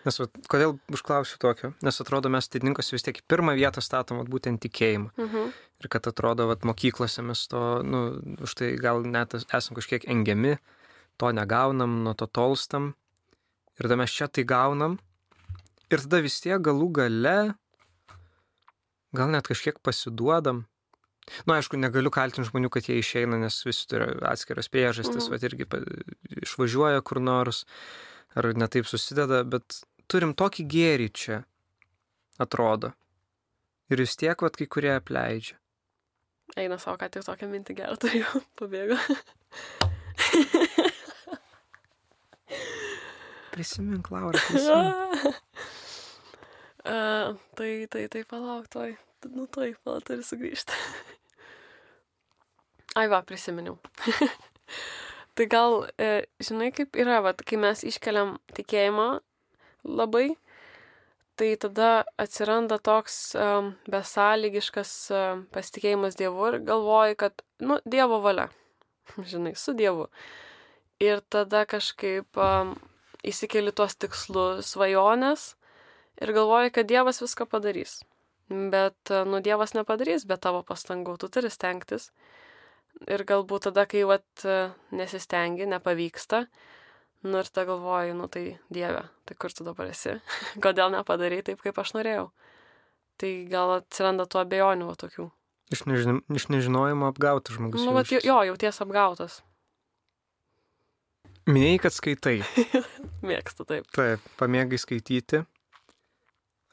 Nes 0.05 0.19
va, 0.21 0.29
kodėl 0.53 0.77
užklausiu 0.95 1.41
tokio? 1.43 1.73
Nes 1.83 1.99
atrodo, 2.03 2.31
mes 2.31 2.47
teidininkas 2.51 2.93
vis 2.95 3.03
tiek 3.07 3.19
pirmą 3.31 3.57
vietą 3.59 3.83
statom 3.83 4.21
vat, 4.21 4.31
būtent 4.31 4.63
tikėjimą. 4.63 5.11
Uh 5.17 5.25
mhm. 5.25 5.37
-huh. 5.37 5.63
Ir 5.83 5.91
kad 5.91 6.07
atrodo, 6.07 6.47
vat, 6.47 6.63
mokyklose 6.65 7.23
mes 7.23 7.49
to, 7.51 7.83
nu, 7.83 8.21
už 8.41 8.55
tai 8.55 8.77
gal 8.77 9.03
net 9.03 9.35
esam 9.35 9.75
kažkiek 9.77 10.07
engiami, 10.09 10.57
to 11.19 11.33
negaunam, 11.33 12.03
nuo 12.05 12.15
to 12.15 12.27
tolstam. 12.27 12.95
Ir 13.79 13.89
tada 13.89 13.97
mes 13.97 14.11
čia 14.11 14.29
tai 14.29 14.45
gaunam. 14.45 14.99
Ir 15.91 15.99
tada 15.99 16.23
vis 16.23 16.41
tiek 16.41 16.63
galų 16.63 16.93
gale, 16.93 17.55
gal 19.13 19.29
net 19.29 19.47
kažkiek 19.47 19.79
pasiduodam. 19.83 20.65
Na, 21.25 21.55
nu, 21.55 21.57
aišku, 21.57 21.79
negaliu 21.81 22.13
kaltinti 22.13 22.51
žmonių, 22.51 22.69
kad 22.73 22.89
jie 22.89 22.99
išeina, 23.01 23.39
nes 23.41 23.63
visi 23.65 23.87
turi 23.89 24.11
atskiras 24.29 24.69
priežastis, 24.73 25.25
mhm. 25.25 25.33
va 25.33 25.39
irgi 25.49 26.45
išvažiuoja 26.45 27.05
kur 27.07 27.23
nors, 27.25 27.65
ar 28.37 28.51
netaip 28.59 28.89
susideda, 28.91 29.41
bet 29.49 29.81
turim 30.11 30.35
tokį 30.37 30.67
gėrį 30.69 31.09
čia, 31.17 31.41
atrodo. 32.41 32.93
Ir 33.93 34.01
vis 34.05 34.17
tiek, 34.21 34.37
vad, 34.41 34.57
kai 34.57 34.69
kurie 34.69 34.93
apleidžia. 34.97 35.59
Eina 36.61 36.77
savo, 36.79 36.99
ką 37.01 37.09
tik 37.11 37.25
tokią 37.27 37.49
mintį 37.51 37.77
gerą 37.81 37.97
turėjau, 38.01 38.43
pabėgo. 38.61 38.99
Prisimink, 43.55 44.11
Laura. 44.13 44.39
Prisimink. 44.49 45.41
uh, 46.85 47.35
tai, 47.57 47.73
tai, 47.91 48.07
tai 48.13 48.25
palauk, 48.29 48.69
toj. 48.73 48.97
Nu, 49.33 49.47
toj, 49.49 49.75
man 49.87 50.03
turi 50.05 50.25
sugrįžti. 50.27 50.77
Ai, 52.99 53.07
va, 53.09 53.23
prisiminiau. 53.27 53.79
tai 55.37 55.47
gal, 55.51 55.87
e, 55.99 56.27
žinai, 56.45 56.71
kaip 56.77 56.99
yra, 57.01 57.23
va, 57.25 57.33
kai 57.35 57.59
mes 57.61 57.85
iškeliam 57.89 58.37
tikėjimą 58.55 59.09
labai, 59.89 60.29
tai 61.41 61.51
tada 61.61 62.05
atsiranda 62.21 62.79
toks 62.79 63.17
um, 63.41 63.73
besąlygiškas 63.91 64.93
um, 65.17 65.43
pasitikėjimas 65.55 66.21
Dievu 66.21 66.53
ir 66.53 66.61
galvoji, 66.69 67.19
kad, 67.25 67.43
nu, 67.65 67.81
Dievo 67.89 68.21
valia. 68.23 68.51
žinai, 69.33 69.57
su 69.59 69.75
Dievu. 69.75 70.09
Ir 71.03 71.25
tada 71.33 71.65
kažkaip 71.67 72.39
um, 72.39 72.77
įsikeli 73.27 73.73
tuos 73.75 73.97
tikslus, 73.97 74.69
svajonės 74.71 75.55
ir 76.23 76.37
galvoji, 76.37 76.77
kad 76.77 76.93
Dievas 76.93 77.25
viską 77.25 77.49
padarys. 77.51 78.03
Bet, 78.51 78.99
uh, 79.11 79.25
nu, 79.29 79.41
Dievas 79.45 79.73
nepadarys 79.77 80.27
be 80.29 80.37
tavo 80.37 80.61
pastangų, 80.67 81.17
tu 81.21 81.31
turi 81.33 81.51
stengtis. 81.53 82.11
Ir 83.11 83.25
galbūt 83.27 83.71
tada, 83.71 83.87
kai 83.91 84.05
vat 84.09 84.45
uh, 84.47 84.75
nesistengi, 84.95 85.67
nepavyksta, 85.71 86.45
nu 87.25 87.41
ir 87.41 87.49
tada 87.51 87.67
galvoji, 87.73 88.13
nu 88.19 88.29
tai 88.31 88.45
Dieve, 88.73 89.07
tai 89.25 89.39
kur 89.41 89.55
tu 89.55 89.65
dabar 89.67 89.89
esi? 89.91 90.19
Kodėl 90.65 90.93
nepadarai 90.95 91.41
taip, 91.47 91.65
kaip 91.65 91.81
aš 91.81 91.97
norėjau? 91.97 92.29
Tai 93.21 93.33
gal 93.51 93.79
atsiranda 93.79 94.29
tų 94.29 94.43
abejonių 94.43 94.91
va, 94.91 94.99
tokių. 94.99 95.31
Iš, 95.73 95.87
nežin, 95.89 96.21
iš 96.35 96.49
nežinojimo 96.53 97.09
apgautas 97.09 97.57
žmogus. 97.57 97.83
Nu, 97.87 97.95
vat, 97.97 98.11
jo, 98.13 98.39
jauties 98.51 98.81
apgautas. 98.85 99.41
Minėjai, 101.49 101.81
kad 101.85 101.95
skaitai. 101.97 102.39
Mėgstu 103.29 103.67
taip. 103.69 103.89
Taip, 103.97 104.23
pamėgai 104.41 104.81
skaityti. 104.81 105.43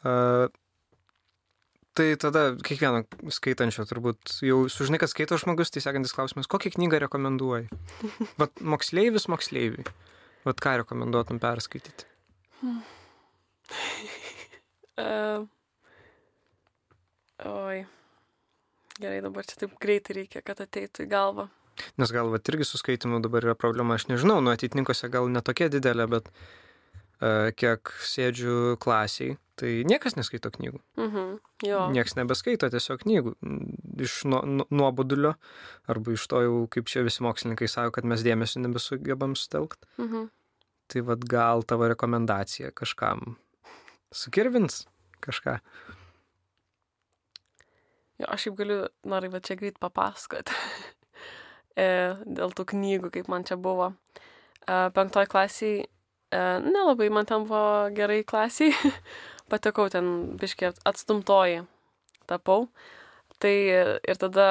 Uh, 0.01 0.47
tai 1.97 2.15
tada 2.19 2.43
kiekvieno 2.63 3.03
skaitančio 3.33 3.85
turbūt 3.89 4.37
jau 4.45 4.63
sužinai, 4.71 4.99
kad 5.01 5.11
skaito 5.11 5.37
žmogus, 5.41 5.73
tai 5.73 5.83
sekantis 5.83 6.15
klausimas, 6.15 6.49
kokią 6.51 6.73
knygą 6.77 7.01
rekomenduoji? 7.05 7.67
Vat 8.41 8.63
moksleivis, 8.63 9.27
moksleiviai. 9.31 9.87
Vat 10.47 10.61
ką 10.63 10.77
rekomenduotum 10.81 11.41
perskaityti? 11.41 12.07
uh, 15.01 15.47
oi. 17.45 17.83
Gerai, 19.01 19.21
dabar 19.25 19.47
čia 19.47 19.63
taip 19.63 19.75
greitai 19.81 20.21
reikia, 20.21 20.43
kad 20.45 20.61
ateitų 20.61 21.07
į 21.07 21.11
galvą. 21.11 21.47
Nes 21.97 22.11
gal 22.13 22.29
va 22.29 22.39
irgi 22.51 22.67
su 22.67 22.77
skaitimu 22.77 23.21
dabar 23.23 23.45
yra 23.47 23.55
problema, 23.57 23.95
aš 23.97 24.09
nežinau, 24.11 24.41
nu 24.43 24.51
atitininkose 24.53 25.09
gal 25.13 25.29
netokia 25.31 25.69
didelė, 25.73 26.05
bet 26.11 26.27
uh, 26.29 27.49
kiek 27.57 27.93
sėdžiu 28.05 28.75
klasiai, 28.83 29.37
tai 29.61 29.71
niekas 29.87 30.17
neskaito 30.17 30.49
knygų. 30.53 30.81
Mhm, 30.97 31.31
jo. 31.67 31.81
Niekas 31.93 32.17
nebeskaito 32.17 32.69
tiesiog 32.73 33.05
knygų. 33.05 33.35
Iš 34.01 34.17
nuobodulio, 34.25 35.35
arba 35.89 36.15
iš 36.17 36.25
to 36.31 36.41
jau, 36.45 36.55
kaip 36.73 36.89
čia 36.89 37.05
visi 37.05 37.23
mokslininkai 37.25 37.69
sako, 37.69 37.93
kad 37.99 38.09
mes 38.09 38.25
dėmesio 38.25 38.63
nebesugebam 38.65 39.37
sutelkti. 39.37 39.85
Mhm. 40.01 40.29
Tai 40.91 41.05
vad 41.07 41.23
gal 41.29 41.63
tavo 41.63 41.87
rekomendacija 41.87 42.73
kažkam 42.75 43.37
sukirvins 44.11 44.85
kažką. 45.23 45.59
Jo, 48.21 48.27
aš 48.27 48.49
jau 48.49 48.55
galiu, 48.57 48.81
noriu 49.07 49.31
va 49.33 49.39
čia 49.41 49.55
greit 49.57 49.79
papasakoti. 49.81 50.53
e, 51.79 51.87
dėl 52.25 52.53
tų 52.57 52.67
knygų, 52.73 53.11
kaip 53.15 53.31
man 53.31 53.45
čia 53.47 53.57
buvo. 53.57 53.93
E, 54.65 54.75
penktoj 54.95 55.29
klasiai, 55.31 55.85
e, 55.85 56.41
nelabai 56.65 57.09
man 57.13 57.29
ten 57.29 57.47
buvo 57.47 57.89
gerai 57.97 58.21
klasiai. 58.27 58.75
Patekau 59.51 59.89
ten 59.91 60.07
biškiai 60.39 60.71
atstumtoji 60.87 61.65
tapau. 62.29 62.69
Tai 63.41 63.53
ir 64.05 64.21
tada 64.21 64.47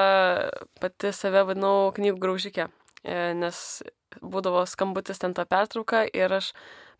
pati 0.82 1.12
save 1.14 1.44
vadinau 1.46 1.92
knygų 1.94 2.18
graužikė, 2.20 2.66
e, 3.06 3.18
nes 3.38 3.82
būdavo 4.20 4.64
skambutis 4.66 5.22
ten 5.22 5.34
tą 5.36 5.46
pertrauką 5.46 6.08
ir 6.10 6.32
aš 6.40 6.50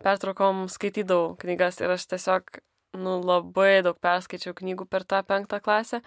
pertraukom 0.00 0.68
skaitydavau 0.70 1.34
knygas 1.42 1.80
ir 1.82 1.90
aš 1.90 2.06
tiesiog, 2.12 2.60
nu, 2.94 3.18
labai 3.18 3.82
daug 3.82 3.98
perskaičiau 3.98 4.54
knygų 4.54 4.86
per 4.86 5.02
tą 5.02 5.24
penktą 5.26 5.58
klasę 5.58 6.00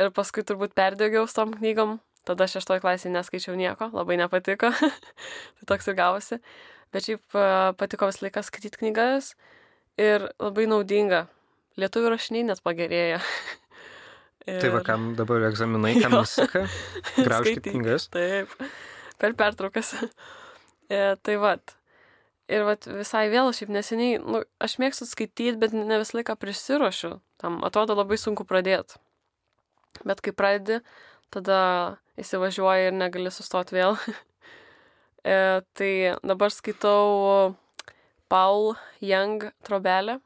Ir 0.00 0.10
paskui 0.14 0.44
turbūt 0.46 0.72
perdėgiau 0.78 1.26
su 1.28 1.36
tom 1.36 1.52
knygom. 1.58 1.98
Tada 2.26 2.46
šeštoje 2.48 2.80
klasėje 2.84 3.12
neskaičiau 3.12 3.56
nieko, 3.58 3.90
labai 3.92 4.16
nepatiko. 4.20 4.70
tai 5.58 5.68
toks 5.68 5.90
ir 5.90 5.96
gavosi. 5.98 6.38
Bet 6.94 7.08
šiaip 7.08 7.36
patiko 7.80 8.08
visą 8.08 8.26
laiką 8.26 8.44
skaityti 8.46 8.80
knygas 8.80 9.32
ir 10.00 10.28
labai 10.40 10.68
naudinga. 10.70 11.26
Lietuvių 11.80 12.12
rašiniai 12.12 12.46
net 12.50 12.62
pagerėja. 12.64 13.20
ir... 14.46 14.58
Tai 14.62 14.72
va, 14.74 14.82
kam 14.86 15.12
dabar 15.18 15.46
egzaminai, 15.48 15.94
kam 16.02 16.16
nesaka, 16.18 16.66
graužkite 17.26 17.72
knygas. 17.72 18.08
Taip, 18.12 18.52
per 19.20 19.36
pertraukas. 19.38 19.94
e, 20.92 21.14
tai 21.22 21.38
va. 21.40 21.56
Ir 22.52 22.66
vat, 22.66 22.84
visai 22.90 23.28
vėl 23.32 23.48
šiaip 23.54 23.70
neseniai, 23.72 24.18
nu, 24.20 24.42
aš 24.60 24.76
mėgstu 24.82 25.06
skaityti, 25.08 25.56
bet 25.60 25.72
ne 25.72 26.00
visą 26.02 26.18
laiką 26.18 26.36
prisiruošiu. 26.36 27.14
Tam 27.40 27.62
atrodo 27.64 27.96
labai 27.96 28.18
sunku 28.20 28.44
pradėti. 28.44 28.98
Bet 30.04 30.20
kai 30.24 30.34
pradedi, 30.36 30.82
tada 31.32 31.62
įsivažiuoji 32.20 32.90
ir 32.90 32.96
negali 32.98 33.32
sustoti 33.32 33.78
vėl. 33.78 33.96
e, 35.24 35.62
tai 35.78 35.92
dabar 36.26 36.52
skaitau 36.52 37.54
Paul 38.32 38.72
Young 39.04 39.44
trobelę. 39.66 40.16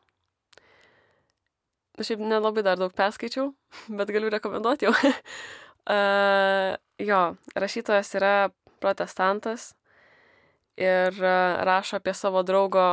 Nu, 1.97 2.05
šiaip 2.07 2.21
nelabai 2.23 2.63
dar 2.63 2.79
daug 2.79 2.93
perskaičiau, 2.95 3.49
bet 3.99 4.13
galiu 4.15 4.31
rekomenduoti 4.31 4.87
jau. 4.87 4.93
uh, 5.97 6.77
jo, 7.03 7.21
rašytojas 7.59 8.15
yra 8.21 8.35
protestantas 8.79 9.73
ir 10.79 11.19
uh, 11.19 11.59
rašo 11.67 11.99
apie 11.99 12.15
savo 12.15 12.45
draugo 12.47 12.87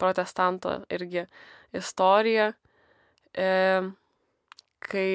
protestanto 0.00 0.78
irgi 0.90 1.26
istoriją, 1.74 2.52
e, 3.34 3.48
kai 4.78 5.08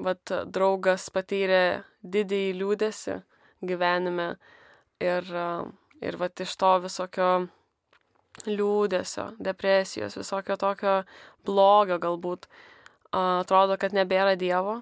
vat 0.00 0.32
draugas 0.52 1.08
patyrė 1.12 1.82
didįjį 2.02 2.52
liūdėsi 2.60 3.18
gyvenime 3.62 4.28
ir, 5.00 5.28
ir 6.00 6.18
vat 6.20 6.44
iš 6.44 6.54
to 6.60 6.72
visokio 6.86 7.32
liūdėsio, 8.46 9.32
depresijos, 9.42 10.16
visokio 10.18 10.56
tokio 10.60 11.02
blogio 11.46 11.98
galbūt 12.02 12.48
atrodo, 13.12 13.76
kad 13.80 13.94
nebėra 13.96 14.36
Dievo. 14.40 14.80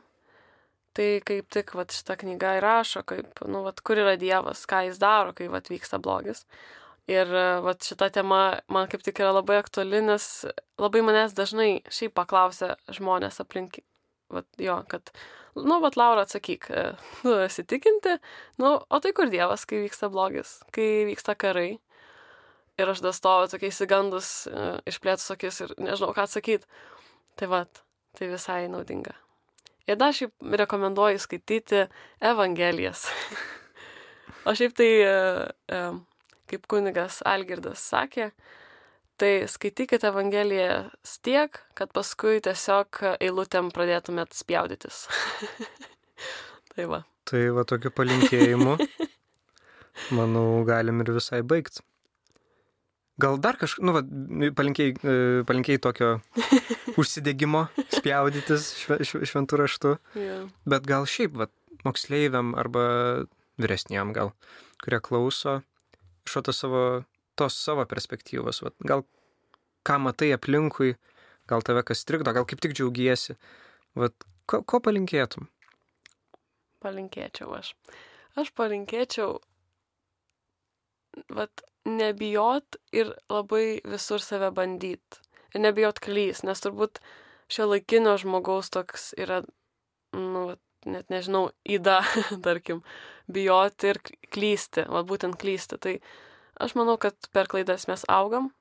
Tai 0.95 1.07
kaip 1.23 1.47
tik 1.55 1.71
vat, 1.79 1.95
šitą 1.95 2.17
knygą 2.19 2.57
įrašo, 2.59 3.05
kaip, 3.07 3.43
nu, 3.47 3.63
vat, 3.63 3.79
kur 3.87 4.01
yra 4.03 4.17
Dievas, 4.19 4.65
ką 4.67 4.83
jis 4.89 4.99
daro, 4.99 5.35
kai 5.37 5.47
vat, 5.51 5.71
vyksta 5.71 6.01
blogis. 6.03 6.43
Ir 7.11 7.31
vat, 7.63 7.83
šita 7.87 8.09
tema 8.15 8.41
man 8.71 8.89
kaip 8.91 9.05
tik 9.07 9.21
yra 9.23 9.31
labai 9.37 9.61
aktuali, 9.63 10.01
nes 10.03 10.27
labai 10.83 11.03
manęs 11.07 11.35
dažnai 11.39 11.85
šiaip 11.91 12.15
paklausia 12.19 12.75
žmonės 12.91 13.39
aplink, 13.43 13.79
vat, 14.35 14.47
jo, 14.59 14.81
kad, 14.91 15.15
nu, 15.59 15.79
vat, 15.83 15.99
Laura, 15.99 16.27
atsakyk, 16.27 16.67
nu, 17.27 17.37
esi 17.47 17.67
tikinti, 17.71 18.19
nu, 18.63 18.75
o 18.83 19.03
tai 19.03 19.15
kur 19.15 19.31
Dievas, 19.31 19.67
kai 19.71 19.85
vyksta 19.87 20.11
blogis, 20.11 20.59
kai 20.75 21.07
vyksta 21.11 21.39
karai. 21.39 21.79
Ir 22.81 22.93
aš 22.93 23.03
dastovu 23.05 23.51
tokiais 23.53 23.81
įgandus, 23.85 24.31
e, 24.49 24.69
išplėtus 24.89 25.35
akis 25.35 25.61
ir 25.67 25.75
nežinau, 25.77 26.15
ką 26.17 26.25
atsakyti. 26.25 26.69
Tai 27.37 27.51
vat, 27.53 27.83
tai 28.17 28.31
visai 28.31 28.63
naudinga. 28.73 29.13
Ir 29.91 29.99
dar 30.01 30.15
šiaip 30.17 30.33
rekomenduoju 30.63 31.21
skaityti 31.21 31.87
Evangelijas. 32.25 33.09
o 34.49 34.57
šiaip 34.57 34.77
tai, 34.79 34.91
e, 35.05 35.83
kaip 36.51 36.67
kunigas 36.71 37.21
Algirdas 37.29 37.85
sakė, 37.93 38.31
Tai 39.21 39.45
skaitykite 39.53 40.07
Evangeliją 40.09 40.77
tiek, 41.21 41.59
kad 41.77 41.91
paskui 41.93 42.39
tiesiog 42.41 43.03
eilutėm 43.21 43.67
pradėtumėt 43.77 44.33
spjaudytis. 44.33 45.03
tai 46.73 46.87
va. 46.89 47.03
Tai 47.29 47.43
va 47.53 47.67
tokiu 47.69 47.93
palinkėjimu, 47.93 48.79
manau, 50.17 50.47
galim 50.65 51.05
ir 51.05 51.13
visai 51.19 51.43
baigti. 51.45 51.85
Gal 53.21 53.39
dar 53.43 53.59
kažkaip, 53.61 53.85
nu, 53.87 53.95
va, 53.97 54.03
palinkėjai, 54.57 54.95
e, 54.97 55.15
palinkėjai 55.49 55.83
tokio 55.87 56.11
užsidėgymo 57.01 57.67
spjaudytis 57.97 58.71
šve, 58.81 59.01
šve, 59.07 59.23
šventų 59.31 59.61
raštų, 59.65 59.95
Yeah. 60.19 60.49
bet 60.69 60.89
gal 60.89 61.07
šiaip, 61.09 61.37
va, 61.41 61.49
moksleiviam 61.87 62.55
arba 62.59 62.85
vyresniam 63.61 64.15
gal, 64.17 64.33
kurie 64.85 65.01
klauso, 65.05 65.61
iš 66.29 66.41
to 66.47 66.55
savo, 66.57 66.83
tos 67.39 67.57
savo 67.57 67.85
perspektyvos, 67.89 68.63
va, 68.65 68.75
gal 68.85 69.05
ką 69.87 70.01
matai 70.07 70.33
aplinkui, 70.37 70.97
gal 71.51 71.65
tave 71.67 71.85
kas 71.87 72.05
trikdo, 72.09 72.35
gal 72.37 72.47
kaip 72.49 72.61
tik 72.63 72.77
džiaugiesi, 72.77 73.37
va, 73.99 74.11
ko, 74.51 74.63
ko 74.63 74.81
palinkėtum? 74.85 75.49
Palinkėčiau 76.81 77.53
aš. 77.59 77.75
Aš 78.41 78.53
palinkėčiau, 78.57 79.39
vat, 81.35 81.65
nebijot 81.89 82.77
ir 82.93 83.15
labai 83.31 83.81
visur 83.89 84.23
save 84.23 84.51
bandyt. 84.55 85.21
Ir 85.55 85.65
nebijot 85.65 86.01
klys, 86.03 86.45
nes 86.47 86.63
turbūt 86.63 87.01
šio 87.51 87.67
laikinio 87.71 88.15
žmogaus 88.21 88.71
toks 88.71 89.11
yra, 89.19 89.41
nu, 90.15 90.45
net 90.87 91.11
nežinau, 91.11 91.51
įda, 91.65 92.01
tarkim, 92.47 92.85
bijoti 93.31 93.93
ir 93.95 94.01
klysti, 94.31 94.87
va 94.91 95.03
būtent 95.07 95.39
klysti. 95.41 95.81
Tai 95.81 95.97
aš 96.61 96.77
manau, 96.79 96.99
kad 97.01 97.17
per 97.35 97.51
klaidas 97.51 97.89
mes 97.91 98.07
augam 98.09 98.53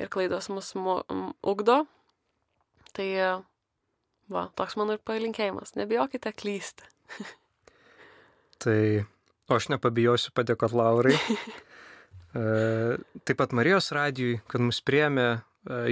ir 0.00 0.12
klaidos 0.12 0.50
mus 0.52 0.74
mo, 0.76 1.00
m, 1.12 1.30
ugdo. 1.46 1.84
Tai, 2.96 3.08
va, 4.32 4.48
toks 4.58 4.76
mano 4.80 4.96
ir 4.96 5.02
palinkėjimas. 5.06 5.76
Nebijokite 5.78 6.34
klysti. 6.36 6.88
Tai, 8.60 8.80
o 9.48 9.56
aš 9.56 9.70
nepabijosiu 9.72 10.34
padėkoti 10.36 10.76
Laurai. 10.76 11.16
E, 12.34 12.98
Taip 13.26 13.38
pat 13.40 13.54
Marijos 13.56 13.90
radijui, 13.96 14.40
kad 14.50 14.62
mus 14.62 14.80
priemė 14.86 15.28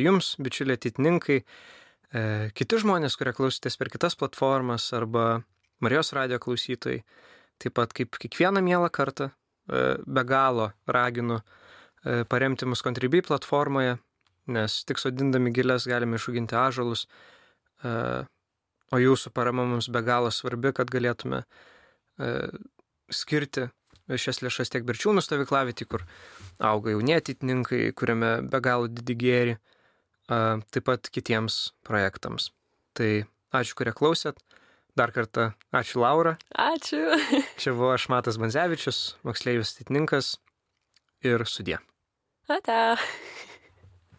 jums, 0.01 0.34
bičiuliai 0.41 0.78
ateitininkai, 0.78 1.43
e, 1.43 2.22
kiti 2.57 2.80
žmonės, 2.80 3.16
kurie 3.18 3.34
klausotės 3.36 3.76
per 3.76 3.91
kitas 3.93 4.16
platformas 4.16 4.89
arba 4.97 5.43
Marijos 5.84 6.12
radijo 6.16 6.41
klausytojai. 6.43 7.03
Taip 7.59 7.74
pat 7.74 7.93
kaip 7.95 8.18
kiekvieną 8.22 8.62
mielą 8.62 8.89
kartą 8.91 9.30
e, 9.30 9.99
be 10.07 10.24
galo 10.24 10.70
raginu 10.86 11.41
e, 11.41 12.24
paremti 12.24 12.66
mus 12.66 12.82
Contribui 12.82 13.22
platformoje, 13.22 13.99
nes 14.47 14.82
tik 14.89 14.99
sodindami 15.03 15.53
gilės 15.55 15.86
galime 15.91 16.18
išauginti 16.18 16.57
ažalus, 16.59 17.07
e, 17.82 17.93
o 18.89 19.01
jūsų 19.03 19.34
parama 19.34 19.66
mums 19.68 19.91
be 19.93 20.03
galo 20.03 20.30
svarbi, 20.32 20.72
kad 20.72 20.91
galėtume 20.91 21.43
e, 21.43 22.30
skirti 23.11 23.68
šias 24.16 24.40
lėšas 24.44 24.72
tiek 24.72 24.86
Berčiūnų 24.88 25.24
stovyklavietį, 25.24 25.88
kur 25.90 26.04
auga 26.64 26.94
jaunėtitininkai, 26.94 27.90
kuriame 27.98 28.38
be 28.48 28.61
galo 28.64 28.88
didį 28.88 29.16
gėrį, 29.22 29.56
taip 30.28 30.86
pat 30.88 31.11
kitiems 31.12 31.59
projektams. 31.86 32.50
Tai 32.96 33.11
ačiū, 33.54 33.76
kurie 33.78 33.94
klausėt. 33.96 34.40
Dar 34.98 35.12
kartą 35.14 35.52
ačiū 35.70 36.02
Laura. 36.02 36.34
Ačiū. 36.59 37.04
Čia 37.61 37.76
buvo 37.76 37.92
aš 37.94 38.09
Matas 38.11 38.40
Banzevičius, 38.40 39.18
moksleivis 39.26 39.76
ateitininkas 39.76 40.36
ir 41.22 41.46
sudė. 41.46 41.78
Ate. 42.50 42.80